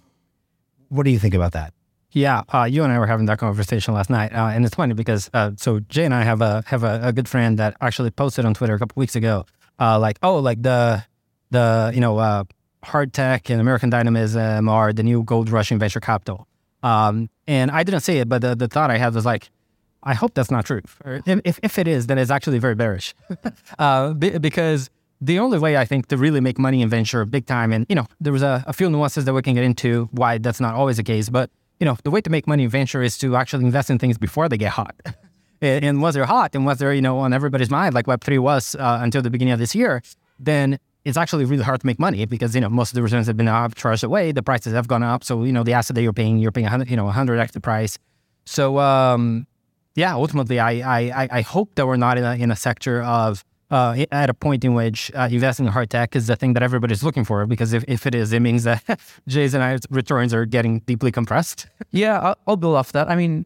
what 0.89 1.03
do 1.03 1.11
you 1.11 1.19
think 1.19 1.35
about 1.35 1.53
that? 1.53 1.75
Yeah, 2.13 2.43
uh, 2.53 2.65
you 2.65 2.85
and 2.85 2.93
I 2.93 2.99
were 2.99 3.07
having 3.07 3.27
that 3.27 3.39
conversation 3.39 3.93
last 3.93 4.09
night, 4.09 4.33
uh, 4.33 4.47
and 4.47 4.65
it's 4.65 4.75
funny 4.75 4.95
because 4.95 5.29
uh, 5.35 5.51
so 5.57 5.81
Jai 5.81 6.03
and 6.03 6.15
I 6.15 6.23
have 6.23 6.41
a 6.41 6.65
have 6.67 6.83
a, 6.83 7.01
a, 7.03 7.13
good 7.13 7.29
friend 7.29 7.59
that 7.59 7.77
actually 7.83 8.11
posted 8.11 8.47
on 8.47 8.55
Twitter 8.55 8.75
a 8.75 8.79
couple 8.79 8.99
weeks 8.99 9.15
ago, 9.15 9.45
uh, 9.79 9.99
like 9.99 10.19
oh, 10.23 10.39
like 10.39 10.63
the 10.63 11.05
the 11.51 11.91
you 11.95 12.01
know 12.01 12.17
uh, 12.17 12.45
hard 12.83 13.13
tech 13.13 13.51
and 13.51 13.61
American 13.61 13.91
dynamism 13.91 14.71
are 14.71 14.93
the 14.95 15.03
new 15.03 15.23
gold 15.23 15.51
rush 15.51 15.71
in 15.71 15.79
venture 15.79 16.01
capital, 16.01 16.49
um, 16.83 17.29
and 17.47 17.71
I 17.71 17.83
didn't 17.83 18.01
say 18.01 18.19
it, 18.19 18.29
but 18.29 18.41
the, 18.41 18.55
the 18.55 18.69
thought 18.69 18.91
I 18.91 18.97
had 18.97 19.15
was 19.15 19.27
like, 19.27 19.51
I 20.03 20.15
hope 20.15 20.35
that's 20.35 20.51
not 20.51 20.65
true. 20.65 20.81
If, 21.05 21.59
if 21.63 21.79
it 21.79 21.89
is, 21.89 22.07
then 22.07 22.19
it's 22.19 22.31
actually 22.31 22.59
very 22.59 22.75
bearish. 22.75 23.15
uh, 23.79 24.13
because 24.15 24.91
the 25.21 25.39
only 25.41 25.59
way 25.59 25.77
I 25.77 25.85
think 25.85 26.07
to 26.09 26.17
really 26.17 26.41
make 26.41 26.59
money 26.59 26.83
in 26.83 26.89
venture 26.89 27.25
big 27.25 27.47
time, 27.47 27.73
and 27.73 27.85
you 27.89 27.97
know, 27.97 28.07
there 28.21 28.33
was 28.33 28.43
a, 28.43 28.65
a, 28.67 28.73
few 28.73 28.89
nuances 28.89 29.25
that 29.25 29.35
we 29.35 29.43
can 29.43 29.55
get 29.55 29.65
into 29.65 30.09
why 30.13 30.39
that's 30.39 30.61
not 30.61 30.75
always 30.75 30.97
the 30.99 31.03
case, 31.03 31.29
but 31.29 31.51
you 31.81 31.85
know, 31.85 31.97
the 32.03 32.11
way 32.11 32.21
to 32.21 32.31
make 32.31 32.47
money 32.47 32.65
in 32.65 32.71
venture 32.71 33.03
is 33.03 33.19
to 33.19 33.37
actually 33.37 33.65
invest 33.65 33.91
in 33.91 33.99
things 33.99 34.19
before 34.19 34.49
they 34.49 34.57
get 34.57 34.73
hot. 34.73 34.95
and 35.61 36.03
once 36.03 36.15
they're 36.15 36.27
hot 36.27 36.55
and 36.55 36.65
once 36.65 36.79
they're, 36.79 36.93
you 36.93 37.03
know, 37.03 37.19
on 37.19 37.33
everybody's 37.33 37.71
mind, 37.71 37.95
like 37.95 38.07
Web3 38.07 38.39
was 38.41 38.75
uh, 38.77 38.99
until 39.01 39.23
the 39.23 39.31
beginning 39.31 39.53
of 39.53 39.59
this 39.59 39.75
year, 39.75 40.03
then 40.39 40.79
it's 41.05 41.17
actually 41.17 41.45
really 41.45 41.63
hard 41.63 41.81
to 41.81 41.87
make 41.87 41.99
money 41.99 42.25
because, 42.27 42.55
you 42.55 42.61
know, 42.61 42.69
most 42.69 42.91
of 42.91 42.95
the 42.95 43.03
returns 43.03 43.27
have 43.27 43.37
been 43.37 43.47
arbitraged 43.47 44.05
away. 44.05 44.33
The 44.33 44.43
prices 44.43 44.73
have 44.73 44.89
gone 44.89 45.03
up. 45.03 45.25
So, 45.25 45.45
you 45.45 45.53
know, 45.53 45.63
the 45.63 45.73
asset 45.73 45.95
that 45.95 46.03
you're 46.03 46.13
paying, 46.13 46.39
you're 46.39 46.53
paying, 46.53 46.65
100, 46.65 46.91
you 46.91 46.97
know, 46.97 47.07
100x 47.07 47.53
the 47.53 47.61
price. 47.61 47.99
So, 48.45 48.79
um, 48.79 49.47
yeah, 49.95 50.15
ultimately, 50.15 50.61
I, 50.61 50.71
I, 50.99 51.29
I 51.31 51.41
hope 51.43 51.75
that 51.77 51.87
we're 51.87 51.97
not 51.97 52.19
in 52.19 52.25
a, 52.25 52.35
in 52.35 52.51
a 52.51 52.57
sector 52.57 53.03
of 53.03 53.45
uh, 53.71 54.05
at 54.11 54.31
a 54.31 54.35
point 54.35 54.65
in 54.65 54.75
which 54.75 55.11
uh, 55.15 55.29
investing 55.31 55.67
in 55.67 55.73
hard 55.73 55.91
tech 55.91 56.17
is 56.17 56.27
the 56.27 56.37
thing 56.37 56.55
that 56.55 56.63
everybody's 56.63 57.03
looking 57.03 57.25
for. 57.25 57.47
Because 57.47 57.73
if, 57.73 57.85
if 57.87 58.07
it 58.07 58.15
is, 58.15 58.33
it 58.33 58.41
means 58.41 58.65
that 58.65 58.83
Jai's 59.29 59.55
and 59.55 59.63
I's 59.63 59.81
returns 59.91 60.33
are 60.33 60.47
getting 60.47 60.81
deeply 60.81 61.13
compressed. 61.13 61.67
yeah, 61.91 62.19
I'll, 62.21 62.37
I'll 62.47 62.57
build 62.57 62.77
off 62.77 62.93
that. 62.93 63.09
I 63.09 63.17
mean, 63.17 63.45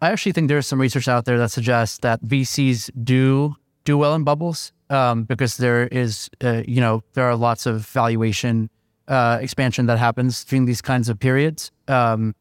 I 0.00 0.10
actually 0.10 0.32
think 0.32 0.48
there's 0.48 0.66
some 0.66 0.80
research 0.80 1.06
out 1.06 1.26
there 1.26 1.38
that 1.38 1.50
suggests 1.50 1.98
that 1.98 2.22
VCs 2.22 2.90
do 3.04 3.54
do 3.84 3.98
well 3.98 4.14
in 4.14 4.22
bubbles 4.22 4.72
um, 4.90 5.24
because 5.24 5.56
there 5.56 5.88
is, 5.88 6.30
uh, 6.42 6.62
you 6.66 6.80
know, 6.80 7.02
there 7.14 7.24
are 7.24 7.34
lots 7.34 7.66
of 7.66 7.86
valuation 7.86 8.70
uh, 9.08 9.38
expansion 9.40 9.86
that 9.86 9.98
happens 9.98 10.44
during 10.44 10.66
these 10.66 10.80
kinds 10.80 11.08
of 11.08 11.18
periods. 11.18 11.70
Um, 11.88 12.34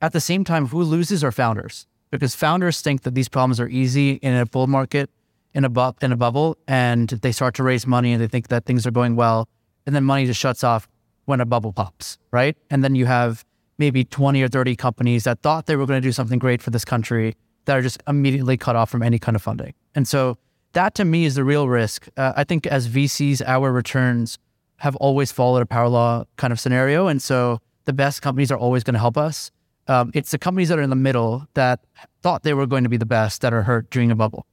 at 0.00 0.12
the 0.12 0.20
same 0.20 0.44
time, 0.44 0.66
who 0.66 0.82
loses 0.82 1.22
are 1.24 1.32
founders 1.32 1.86
because 2.10 2.34
founders 2.34 2.80
think 2.80 3.02
that 3.02 3.14
these 3.14 3.28
problems 3.28 3.60
are 3.60 3.68
easy 3.68 4.12
in 4.14 4.34
a 4.34 4.46
bull 4.46 4.66
market, 4.66 5.10
in 5.54 5.64
a 5.64 5.68
bu- 5.68 5.92
in 6.02 6.12
a 6.12 6.16
bubble, 6.16 6.56
and 6.66 7.08
they 7.08 7.32
start 7.32 7.54
to 7.56 7.62
raise 7.62 7.86
money 7.86 8.12
and 8.12 8.22
they 8.22 8.28
think 8.28 8.48
that 8.48 8.64
things 8.64 8.86
are 8.86 8.90
going 8.90 9.16
well, 9.16 9.48
and 9.86 9.94
then 9.94 10.04
money 10.04 10.26
just 10.26 10.40
shuts 10.40 10.62
off 10.64 10.88
when 11.24 11.40
a 11.40 11.46
bubble 11.46 11.72
pops, 11.72 12.18
right? 12.30 12.56
And 12.70 12.82
then 12.82 12.94
you 12.94 13.06
have 13.06 13.44
maybe 13.78 14.04
20 14.04 14.42
or 14.42 14.48
30 14.48 14.76
companies 14.76 15.24
that 15.24 15.40
thought 15.42 15.66
they 15.66 15.76
were 15.76 15.86
going 15.86 16.00
to 16.00 16.06
do 16.06 16.12
something 16.12 16.38
great 16.38 16.60
for 16.60 16.70
this 16.70 16.84
country 16.84 17.36
that 17.64 17.76
are 17.76 17.82
just 17.82 18.02
immediately 18.06 18.56
cut 18.56 18.76
off 18.76 18.90
from 18.90 19.02
any 19.02 19.18
kind 19.18 19.36
of 19.36 19.42
funding. 19.42 19.74
And 19.94 20.06
so 20.06 20.36
that 20.72 20.94
to 20.96 21.04
me 21.04 21.24
is 21.24 21.34
the 21.34 21.44
real 21.44 21.68
risk. 21.68 22.08
Uh, 22.16 22.32
I 22.36 22.44
think 22.44 22.66
as 22.66 22.88
VCs, 22.88 23.42
our 23.46 23.72
returns 23.72 24.38
have 24.76 24.96
always 24.96 25.32
followed 25.32 25.62
a 25.62 25.66
power 25.66 25.88
law 25.88 26.24
kind 26.36 26.52
of 26.52 26.60
scenario. 26.60 27.06
And 27.06 27.22
so 27.22 27.60
the 27.84 27.92
best 27.92 28.22
companies 28.22 28.50
are 28.50 28.58
always 28.58 28.84
going 28.84 28.94
to 28.94 29.00
help 29.00 29.16
us. 29.16 29.50
Um, 29.88 30.10
it's 30.14 30.30
the 30.30 30.38
companies 30.38 30.68
that 30.68 30.78
are 30.78 30.82
in 30.82 30.90
the 30.90 30.96
middle 30.96 31.46
that 31.54 31.80
thought 32.22 32.42
they 32.44 32.54
were 32.54 32.66
going 32.66 32.84
to 32.84 32.88
be 32.88 32.96
the 32.96 33.06
best 33.06 33.40
that 33.42 33.52
are 33.52 33.62
hurt 33.62 33.90
during 33.90 34.10
a 34.10 34.14
bubble. 34.14 34.46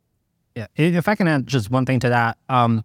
Yeah. 0.58 0.68
If 0.76 1.08
I 1.08 1.16
can 1.16 1.28
add 1.28 1.46
just 1.46 1.70
one 1.70 1.86
thing 1.86 2.00
to 2.00 2.10
that, 2.10 2.38
um, 2.50 2.84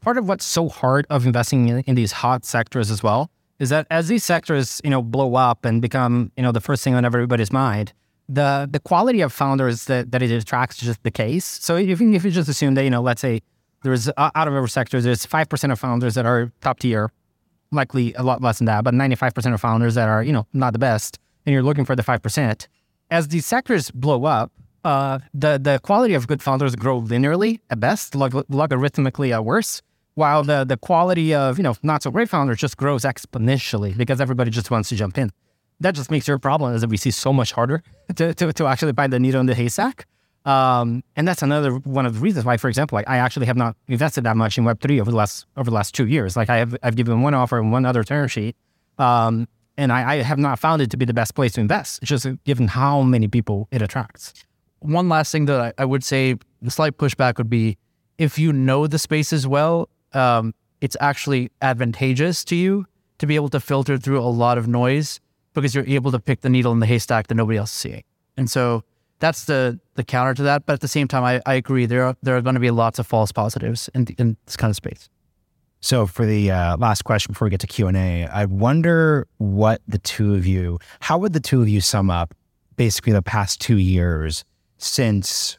part 0.00 0.18
of 0.18 0.28
what's 0.28 0.44
so 0.44 0.68
hard 0.68 1.06
of 1.08 1.24
investing 1.24 1.68
in, 1.68 1.78
in 1.80 1.94
these 1.94 2.12
hot 2.12 2.44
sectors 2.44 2.90
as 2.90 3.02
well 3.02 3.30
is 3.58 3.70
that 3.70 3.86
as 3.90 4.08
these 4.08 4.22
sectors, 4.22 4.80
you 4.84 4.90
know, 4.90 5.00
blow 5.00 5.34
up 5.34 5.64
and 5.64 5.80
become, 5.80 6.30
you 6.36 6.42
know, 6.42 6.52
the 6.52 6.60
first 6.60 6.84
thing 6.84 6.94
on 6.94 7.04
everybody's 7.04 7.52
mind, 7.52 7.92
the 8.28 8.68
the 8.70 8.80
quality 8.80 9.20
of 9.22 9.32
founders 9.32 9.86
that, 9.86 10.10
that 10.12 10.22
it 10.22 10.30
attracts 10.30 10.76
is 10.82 10.88
just 10.88 11.02
the 11.02 11.10
case. 11.10 11.44
So 11.44 11.76
if, 11.76 12.00
if 12.00 12.24
you 12.24 12.30
just 12.30 12.48
assume 12.48 12.74
that, 12.74 12.84
you 12.84 12.90
know, 12.90 13.00
let's 13.00 13.22
say 13.22 13.40
there's 13.82 14.08
uh, 14.08 14.30
out 14.34 14.48
of 14.48 14.54
every 14.54 14.68
sector, 14.68 15.00
there's 15.00 15.26
5% 15.26 15.72
of 15.72 15.78
founders 15.78 16.14
that 16.14 16.26
are 16.26 16.52
top 16.60 16.80
tier, 16.80 17.10
likely 17.70 18.12
a 18.14 18.22
lot 18.22 18.42
less 18.42 18.58
than 18.58 18.66
that, 18.66 18.84
but 18.84 18.92
95% 18.92 19.54
of 19.54 19.60
founders 19.60 19.94
that 19.94 20.08
are, 20.08 20.22
you 20.22 20.32
know, 20.32 20.46
not 20.52 20.72
the 20.72 20.78
best, 20.78 21.18
and 21.46 21.52
you're 21.52 21.62
looking 21.62 21.84
for 21.84 21.96
the 21.96 22.02
5%. 22.02 22.66
As 23.10 23.28
these 23.28 23.46
sectors 23.46 23.90
blow 23.90 24.24
up, 24.24 24.50
uh, 24.84 25.18
the, 25.32 25.58
the 25.58 25.80
quality 25.82 26.14
of 26.14 26.26
good 26.26 26.42
founders 26.42 26.76
grow 26.76 27.00
linearly 27.00 27.60
at 27.70 27.80
best, 27.80 28.14
log- 28.14 28.46
logarithmically 28.48 29.32
at 29.32 29.44
worst, 29.44 29.82
while 30.14 30.44
the, 30.44 30.64
the 30.64 30.76
quality 30.76 31.34
of, 31.34 31.58
you 31.58 31.64
know, 31.64 31.74
not 31.82 32.02
so 32.02 32.10
great 32.10 32.28
founders 32.28 32.58
just 32.58 32.76
grows 32.76 33.02
exponentially 33.02 33.96
because 33.96 34.20
everybody 34.20 34.50
just 34.50 34.70
wants 34.70 34.88
to 34.90 34.96
jump 34.96 35.18
in. 35.18 35.30
That 35.80 35.94
just 35.94 36.10
makes 36.10 36.28
your 36.28 36.38
problem 36.38 36.78
that 36.78 36.88
we 36.88 36.96
see 36.96 37.10
so 37.10 37.32
much 37.32 37.52
harder 37.52 37.82
to, 38.16 38.34
to, 38.34 38.52
to 38.52 38.66
actually 38.66 38.92
find 38.92 39.12
the 39.12 39.18
needle 39.18 39.40
in 39.40 39.46
the 39.46 39.54
haystack. 39.54 40.06
Um, 40.44 41.02
and 41.16 41.26
that's 41.26 41.42
another 41.42 41.70
one 41.72 42.04
of 42.04 42.14
the 42.14 42.20
reasons 42.20 42.44
why, 42.44 42.58
for 42.58 42.68
example, 42.68 42.96
like 42.96 43.08
I 43.08 43.16
actually 43.16 43.46
have 43.46 43.56
not 43.56 43.76
invested 43.88 44.24
that 44.24 44.36
much 44.36 44.58
in 44.58 44.64
Web 44.64 44.78
three 44.80 45.00
over 45.00 45.10
the 45.10 45.16
last 45.16 45.46
over 45.56 45.70
the 45.70 45.74
last 45.74 45.94
two 45.94 46.06
years. 46.06 46.36
Like 46.36 46.50
I 46.50 46.58
have 46.58 46.76
I've 46.82 46.96
given 46.96 47.22
one 47.22 47.32
offer 47.32 47.58
and 47.58 47.72
one 47.72 47.86
other 47.86 48.04
term 48.04 48.28
sheet, 48.28 48.54
um, 48.98 49.48
and 49.78 49.90
I, 49.90 50.16
I, 50.16 50.16
have 50.16 50.38
not 50.38 50.58
found 50.58 50.82
it 50.82 50.90
to 50.90 50.98
be 50.98 51.06
the 51.06 51.14
best 51.14 51.34
place 51.34 51.52
to 51.52 51.62
invest. 51.62 52.02
Just 52.02 52.26
given 52.44 52.68
how 52.68 53.00
many 53.00 53.26
people 53.26 53.68
it 53.70 53.80
attracts. 53.80 54.34
One 54.84 55.08
last 55.08 55.32
thing 55.32 55.46
that 55.46 55.60
I, 55.60 55.82
I 55.82 55.84
would 55.86 56.04
say, 56.04 56.36
the 56.60 56.70
slight 56.70 56.98
pushback 56.98 57.38
would 57.38 57.48
be, 57.48 57.78
if 58.18 58.38
you 58.38 58.52
know 58.52 58.86
the 58.86 58.98
spaces 58.98 59.46
well, 59.46 59.88
um, 60.12 60.54
it's 60.82 60.96
actually 61.00 61.50
advantageous 61.62 62.44
to 62.44 62.54
you 62.54 62.84
to 63.16 63.26
be 63.26 63.34
able 63.34 63.48
to 63.48 63.60
filter 63.60 63.96
through 63.96 64.20
a 64.20 64.28
lot 64.28 64.58
of 64.58 64.68
noise 64.68 65.20
because 65.54 65.74
you're 65.74 65.86
able 65.86 66.10
to 66.12 66.18
pick 66.18 66.42
the 66.42 66.50
needle 66.50 66.70
in 66.72 66.80
the 66.80 66.86
haystack 66.86 67.28
that 67.28 67.34
nobody 67.34 67.56
else 67.58 67.70
is 67.70 67.76
seeing. 67.76 68.04
And 68.36 68.50
so 68.50 68.84
that's 69.20 69.46
the 69.46 69.80
the 69.94 70.04
counter 70.04 70.34
to 70.34 70.42
that. 70.42 70.66
But 70.66 70.74
at 70.74 70.80
the 70.80 70.88
same 70.88 71.08
time, 71.08 71.24
I, 71.24 71.40
I 71.46 71.54
agree 71.54 71.86
there 71.86 72.04
are 72.04 72.16
there 72.22 72.36
are 72.36 72.42
going 72.42 72.54
to 72.54 72.60
be 72.60 72.70
lots 72.70 72.98
of 72.98 73.06
false 73.06 73.32
positives 73.32 73.88
in 73.94 74.06
in 74.18 74.36
this 74.44 74.56
kind 74.56 74.70
of 74.70 74.76
space. 74.76 75.08
So 75.80 76.06
for 76.06 76.26
the 76.26 76.50
uh, 76.50 76.76
last 76.76 77.02
question 77.02 77.32
before 77.32 77.46
we 77.46 77.50
get 77.50 77.60
to 77.60 77.66
Q 77.66 77.88
and 77.88 77.96
A, 77.96 78.26
I 78.26 78.44
wonder 78.44 79.26
what 79.38 79.80
the 79.88 79.98
two 79.98 80.34
of 80.34 80.46
you, 80.46 80.78
how 81.00 81.16
would 81.18 81.32
the 81.32 81.40
two 81.40 81.62
of 81.62 81.68
you 81.68 81.80
sum 81.80 82.10
up 82.10 82.34
basically 82.76 83.12
the 83.12 83.22
past 83.22 83.60
two 83.60 83.78
years 83.78 84.44
since 84.78 85.58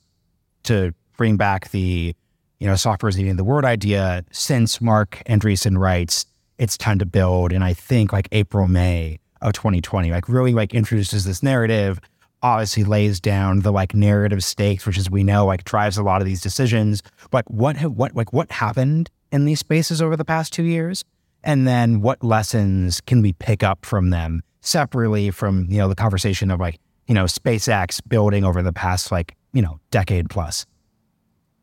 to 0.63 0.93
bring 1.17 1.37
back 1.37 1.71
the 1.71 2.15
you 2.59 2.67
know 2.67 2.75
software 2.75 3.09
is 3.09 3.19
eating 3.19 3.35
the 3.35 3.43
word 3.43 3.65
idea 3.65 4.23
since 4.31 4.81
Marc 4.81 5.21
Andreessen 5.27 5.77
writes 5.77 6.25
it's 6.57 6.77
time 6.77 6.99
to 6.99 7.05
build, 7.05 7.51
and 7.51 7.63
I 7.63 7.73
think 7.73 8.13
like 8.13 8.29
April 8.31 8.67
May 8.67 9.19
of 9.41 9.53
2020, 9.53 10.11
like 10.11 10.29
really 10.29 10.53
like 10.53 10.73
introduces 10.73 11.25
this 11.25 11.43
narrative 11.43 11.99
obviously 12.45 12.83
lays 12.83 13.19
down 13.19 13.61
the 13.61 13.71
like 13.71 13.95
narrative 13.95 14.43
stakes, 14.43 14.85
which 14.85 14.99
as 14.99 15.09
we 15.09 15.23
know, 15.23 15.47
like 15.47 15.63
drives 15.63 15.97
a 15.97 16.03
lot 16.03 16.21
of 16.21 16.27
these 16.27 16.41
decisions. 16.41 17.01
Like 17.31 17.49
what 17.49 17.81
what 17.81 18.15
like 18.15 18.33
what 18.33 18.51
happened 18.51 19.09
in 19.31 19.45
these 19.45 19.59
spaces 19.59 20.01
over 20.01 20.15
the 20.15 20.25
past 20.25 20.53
two 20.53 20.63
years, 20.63 21.03
and 21.43 21.67
then 21.67 22.01
what 22.01 22.23
lessons 22.23 23.01
can 23.01 23.21
we 23.21 23.33
pick 23.33 23.63
up 23.63 23.83
from 23.83 24.11
them 24.11 24.43
separately 24.61 25.31
from 25.31 25.65
you 25.69 25.77
know 25.77 25.87
the 25.87 25.95
conversation 25.95 26.51
of 26.51 26.59
like 26.59 26.79
you 27.07 27.13
know 27.13 27.25
SpaceX 27.25 28.01
building 28.07 28.43
over 28.43 28.61
the 28.61 28.73
past 28.73 29.11
like 29.11 29.35
you 29.53 29.61
know 29.61 29.79
decade 29.91 30.29
plus. 30.29 30.65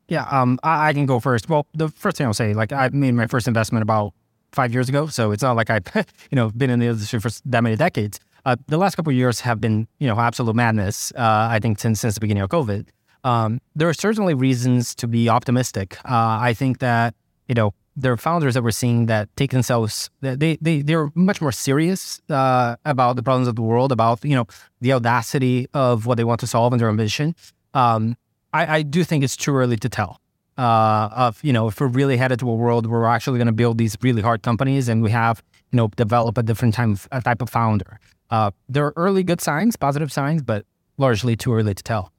Yeah, 0.08 0.26
um, 0.30 0.58
I, 0.62 0.88
I 0.88 0.92
can 0.92 1.06
go 1.06 1.20
first. 1.20 1.48
Well, 1.48 1.66
the 1.74 1.88
first 1.88 2.16
thing 2.18 2.26
I'll 2.26 2.34
say, 2.34 2.54
like 2.54 2.72
I 2.72 2.90
made 2.92 3.14
my 3.14 3.26
first 3.26 3.48
investment 3.48 3.82
about 3.82 4.12
five 4.52 4.72
years 4.72 4.88
ago, 4.88 5.06
so 5.06 5.32
it's 5.32 5.42
not 5.42 5.56
like 5.56 5.70
I've 5.70 5.86
you 6.30 6.36
know 6.36 6.50
been 6.50 6.70
in 6.70 6.78
the 6.78 6.86
industry 6.86 7.20
for 7.20 7.30
that 7.46 7.62
many 7.62 7.76
decades. 7.76 8.20
Uh, 8.44 8.56
the 8.66 8.76
last 8.76 8.96
couple 8.96 9.10
of 9.12 9.16
years 9.16 9.38
have 9.40 9.60
been, 9.60 9.86
you 10.00 10.08
know, 10.08 10.18
absolute 10.18 10.56
madness. 10.56 11.12
Uh, 11.12 11.48
I 11.50 11.60
think 11.60 11.78
since 11.78 12.00
since 12.00 12.14
the 12.14 12.20
beginning 12.20 12.42
of 12.42 12.50
COVID, 12.50 12.88
um, 13.24 13.60
there 13.76 13.88
are 13.88 13.94
certainly 13.94 14.34
reasons 14.34 14.94
to 14.96 15.06
be 15.06 15.28
optimistic. 15.28 15.96
Uh, 16.04 16.38
I 16.40 16.54
think 16.54 16.78
that 16.80 17.14
you 17.48 17.54
know 17.54 17.72
there 17.96 18.12
are 18.12 18.16
founders 18.16 18.54
that 18.54 18.62
we're 18.62 18.70
seeing 18.70 19.06
that 19.06 19.28
take 19.36 19.50
themselves 19.50 20.10
they 20.20 20.56
they 20.60 20.82
they're 20.82 21.10
much 21.14 21.40
more 21.40 21.52
serious 21.52 22.20
uh, 22.30 22.76
about 22.84 23.16
the 23.16 23.22
problems 23.22 23.48
of 23.48 23.56
the 23.56 23.62
world, 23.62 23.92
about 23.92 24.24
you 24.24 24.34
know 24.34 24.46
the 24.80 24.92
audacity 24.92 25.68
of 25.74 26.06
what 26.06 26.16
they 26.16 26.24
want 26.24 26.40
to 26.40 26.46
solve 26.46 26.72
and 26.72 26.80
their 26.80 26.88
ambition. 26.88 27.34
Um, 27.74 28.16
I, 28.52 28.78
I 28.78 28.82
do 28.82 29.04
think 29.04 29.24
it's 29.24 29.36
too 29.36 29.54
early 29.54 29.76
to 29.76 29.88
tell. 29.88 30.20
Uh, 30.58 31.08
of 31.12 31.42
you 31.42 31.52
know 31.52 31.68
if 31.68 31.80
we're 31.80 31.86
really 31.86 32.16
headed 32.16 32.38
to 32.38 32.48
a 32.48 32.54
world 32.54 32.86
where 32.86 33.00
we're 33.00 33.06
actually 33.06 33.38
going 33.38 33.46
to 33.46 33.52
build 33.52 33.78
these 33.78 33.96
really 34.02 34.20
hard 34.20 34.42
companies 34.42 34.86
and 34.86 35.02
we 35.02 35.10
have 35.10 35.42
you 35.70 35.78
know 35.78 35.88
develop 35.96 36.36
a 36.36 36.42
different 36.42 36.74
type 36.74 36.90
of, 36.90 37.24
type 37.24 37.42
of 37.42 37.50
founder. 37.50 37.98
Uh, 38.30 38.50
there 38.68 38.86
are 38.86 38.92
early 38.96 39.22
good 39.22 39.40
signs, 39.40 39.76
positive 39.76 40.10
signs, 40.10 40.42
but 40.42 40.64
largely 40.96 41.36
too 41.36 41.54
early 41.54 41.74
to 41.74 41.82
tell. 41.82 42.12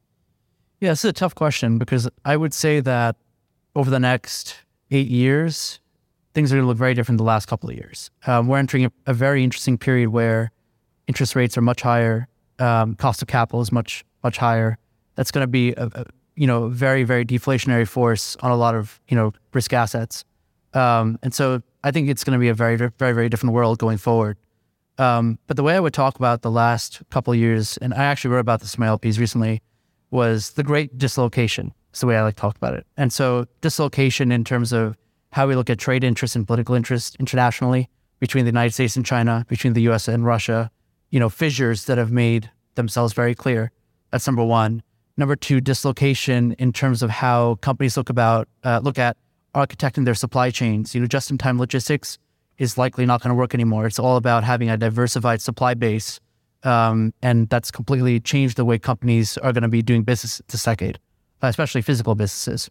Yeah, 0.80 0.91
this 0.91 1.05
is 1.05 1.09
a 1.09 1.13
tough 1.13 1.34
question 1.34 1.78
because 1.78 2.09
I 2.26 2.38
would 2.38 2.53
say 2.53 2.80
that 2.82 3.15
over 3.76 3.89
the 3.89 3.99
next 3.99 4.63
eight 4.94 5.08
years, 5.08 5.80
things 6.34 6.52
are 6.52 6.56
going 6.56 6.64
to 6.64 6.68
look 6.68 6.78
very 6.78 6.94
different 6.94 7.18
the 7.18 7.24
last 7.24 7.48
couple 7.48 7.70
of 7.70 7.76
years. 7.76 8.12
Um, 8.28 8.48
we're 8.48 8.60
entering 8.60 8.86
a, 8.86 8.91
a, 9.08 9.14
very 9.14 9.44
interesting 9.44 9.78
period 9.78 10.10
where 10.10 10.52
interest 11.08 11.36
rates 11.36 11.58
are 11.58 11.62
much 11.62 11.82
higher, 11.82 12.28
um, 12.60 12.96
cost 12.96 13.22
of 13.22 13.28
capital 13.28 13.62
is 13.62 13.72
much 13.72 14.06
much 14.24 14.38
higher. 14.38 14.78
That's 15.16 15.32
going 15.32 15.44
to 15.44 15.48
be 15.48 15.74
a, 15.74 15.89
a, 15.94 16.06
you 16.36 16.48
know 16.48 16.70
very 16.70 17.04
very 17.04 17.26
deflationary 17.26 17.88
force 17.88 18.36
on 18.38 18.52
a 18.52 18.56
lot 18.56 18.76
of 18.76 19.02
you 19.08 19.16
know 19.16 19.34
risk 19.54 19.74
assets, 19.74 20.24
um, 20.74 21.20
and 21.24 21.34
so 21.34 21.62
I 21.84 21.91
think 21.91 22.10
it's 22.10 22.24
going 22.24 22.38
to 22.38 22.39
be 22.39 22.50
a 22.50 22.54
very 22.54 22.76
very 22.78 23.14
very 23.14 23.30
different 23.30 23.54
world 23.54 23.80
going 23.80 23.98
forward. 23.98 24.38
Um, 25.00 25.39
but 25.48 25.58
the 25.58 25.64
way 25.64 25.76
I 25.76 25.80
would 25.80 25.94
talk 25.94 26.16
about 26.18 26.44
the 26.44 26.52
last 26.52 27.02
couple 27.10 27.34
of 27.34 27.39
years, 27.39 27.78
and 27.78 27.96
I 27.96 28.04
actually 28.06 28.32
wrote 28.32 28.41
about 28.41 28.62
this 28.62 28.76
in 28.76 28.82
my 28.82 28.88
LPs 28.88 29.20
recently, 29.20 29.62
was 30.12 30.52
the 30.52 30.64
great 30.64 31.00
dislocation. 31.00 31.74
It's 31.94 32.00
the 32.00 32.08
way 32.08 32.18
I 32.18 32.24
like 32.24 32.34
to 32.36 32.41
talk 32.41 32.56
about 32.56 32.74
it. 32.74 32.88
And 32.98 33.14
so 33.14 33.46
dislocation 33.62 34.32
in 34.32 34.44
terms 34.44 34.74
of 34.74 34.98
how 35.32 35.48
we 35.48 35.56
look 35.56 35.70
at 35.70 35.78
trade 35.78 36.04
interests 36.04 36.36
and 36.36 36.48
political 36.48 36.74
interests 36.74 37.16
internationally 37.20 37.88
between 38.20 38.46
the 38.46 38.50
United 38.50 38.74
States 38.74 38.96
and 38.96 39.06
China, 39.06 39.46
between 39.48 39.74
the 39.74 39.82
US 39.89 40.08
and 40.08 40.26
Russia, 40.26 40.72
you 41.12 41.20
know, 41.20 41.30
fissures 41.30 41.86
that 41.86 42.00
have 42.00 42.12
made 42.12 42.50
themselves 42.74 43.14
very 43.14 43.36
clear. 43.36 43.72
That's 44.10 44.26
number 44.26 44.44
one. 44.44 44.82
Number 45.18 45.36
two, 45.36 45.62
dislocation 45.62 46.54
in 46.54 46.74
terms 46.74 47.04
of 47.04 47.12
how 47.12 47.56
companies 47.62 47.96
look 47.96 48.10
about 48.10 48.50
uh, 48.64 48.80
look 48.82 48.98
at 48.98 49.16
architecting 49.54 50.06
their 50.06 50.16
supply 50.16 50.50
chains. 50.50 50.96
You 50.96 51.02
know, 51.02 51.06
just-in-time 51.06 51.60
logistics 51.60 52.18
is 52.58 52.76
likely 52.76 53.06
not 53.06 53.22
going 53.22 53.30
to 53.30 53.36
work 53.36 53.54
anymore. 53.54 53.86
It's 53.86 54.00
all 54.00 54.18
about 54.18 54.44
having 54.44 54.72
a 54.72 54.78
diversified 54.78 55.41
supply 55.41 55.76
base. 55.76 56.20
Um, 56.64 57.14
and 57.22 57.50
that's 57.50 57.70
completely 57.70 58.20
changed 58.20 58.58
the 58.58 58.66
way 58.66 58.80
companies 58.80 59.38
are 59.38 59.54
going 59.54 59.64
to 59.64 59.68
be 59.68 59.84
doing 59.84 60.02
business 60.04 60.41
this 60.48 60.64
decade, 60.64 60.98
especially 61.50 61.82
physical 61.82 62.16
businesses. 62.16 62.70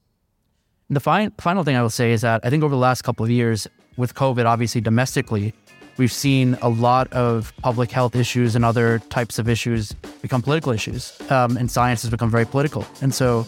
The 0.91 1.01
fi- 1.01 1.31
final 1.39 1.65
thing 1.65 1.77
I 1.77 1.83
will 1.83 1.91
say 1.91 2.13
is 2.13 2.21
that 2.23 2.41
I 2.45 2.51
think 2.51 2.63
over 2.63 2.75
the 2.75 2.81
last 2.81 3.03
couple 3.03 3.25
of 3.25 3.31
years, 3.31 3.67
with 3.97 4.15
COVID, 4.15 4.45
obviously 4.45 4.81
domestically, 4.81 5.55
we've 5.97 6.13
seen 6.13 6.57
a 6.63 6.69
lot 6.69 7.13
of 7.13 7.53
public 7.63 7.91
health 7.91 8.17
issues 8.17 8.57
and 8.57 8.65
other 8.65 8.99
types 9.11 9.39
of 9.39 9.49
issues 9.49 9.93
become 10.21 10.43
political 10.43 10.73
issues, 10.73 11.19
um, 11.31 11.57
and 11.57 11.71
science 11.71 12.03
has 12.03 12.11
become 12.11 12.31
very 12.31 12.47
political. 12.47 12.87
And 13.01 13.15
so 13.15 13.47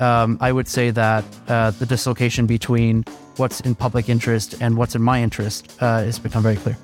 um, 0.00 0.38
I 0.40 0.52
would 0.52 0.68
say 0.68 0.90
that 0.90 1.24
uh, 1.48 1.70
the 1.72 1.86
dislocation 1.86 2.46
between 2.46 3.04
what's 3.36 3.60
in 3.60 3.74
public 3.74 4.08
interest 4.08 4.54
and 4.60 4.76
what's 4.76 4.94
in 4.94 5.02
my 5.02 5.22
interest 5.22 5.76
uh, 5.80 6.04
has 6.04 6.18
become 6.18 6.42
very 6.42 6.56
clear. 6.56 6.76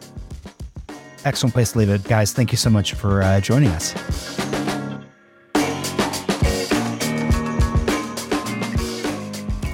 Excellent 1.24 1.54
place 1.54 1.72
to 1.72 1.78
leave 1.78 1.88
it. 1.88 2.04
Guys, 2.04 2.32
thank 2.32 2.50
you 2.50 2.58
so 2.58 2.68
much 2.68 2.94
for 2.94 3.22
uh, 3.22 3.40
joining 3.40 3.68
us. 3.70 4.61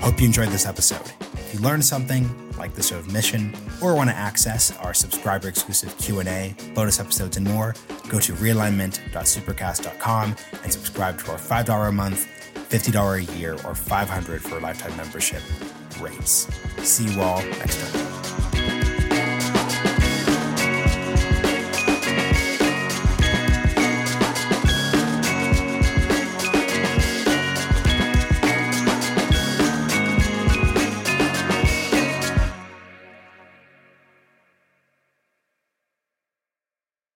Hope 0.09 0.21
you 0.21 0.27
enjoyed 0.27 0.49
this 0.49 0.65
episode. 0.65 1.13
If 1.35 1.53
you 1.53 1.61
learned 1.61 1.85
something, 1.85 2.31
like 2.57 2.73
the 2.73 2.83
show 2.83 2.99
of 2.99 3.13
mission, 3.13 3.55
or 3.83 3.95
want 3.95 4.09
to 4.09 4.17
access 4.17 4.75
our 4.79 4.95
subscriber 4.95 5.49
exclusive 5.49 5.95
Q&A, 5.99 6.55
bonus 6.75 6.99
episodes, 6.99 7.37
and 7.37 7.47
more, 7.47 7.75
go 8.09 8.19
to 8.19 8.33
realignment.supercast.com 8.33 10.37
and 10.63 10.73
subscribe 10.73 11.19
to 11.19 11.33
our 11.33 11.37
$5 11.37 11.89
a 11.91 11.93
month, 11.93 12.27
$50 12.71 13.19
a 13.19 13.39
year, 13.39 13.53
or 13.67 13.75
500 13.75 14.41
for 14.41 14.57
a 14.57 14.61
lifetime 14.61 14.97
membership 14.97 15.43
rates. 16.01 16.49
See 16.79 17.13
you 17.13 17.21
all 17.21 17.43
next 17.43 17.93
time. 17.93 18.18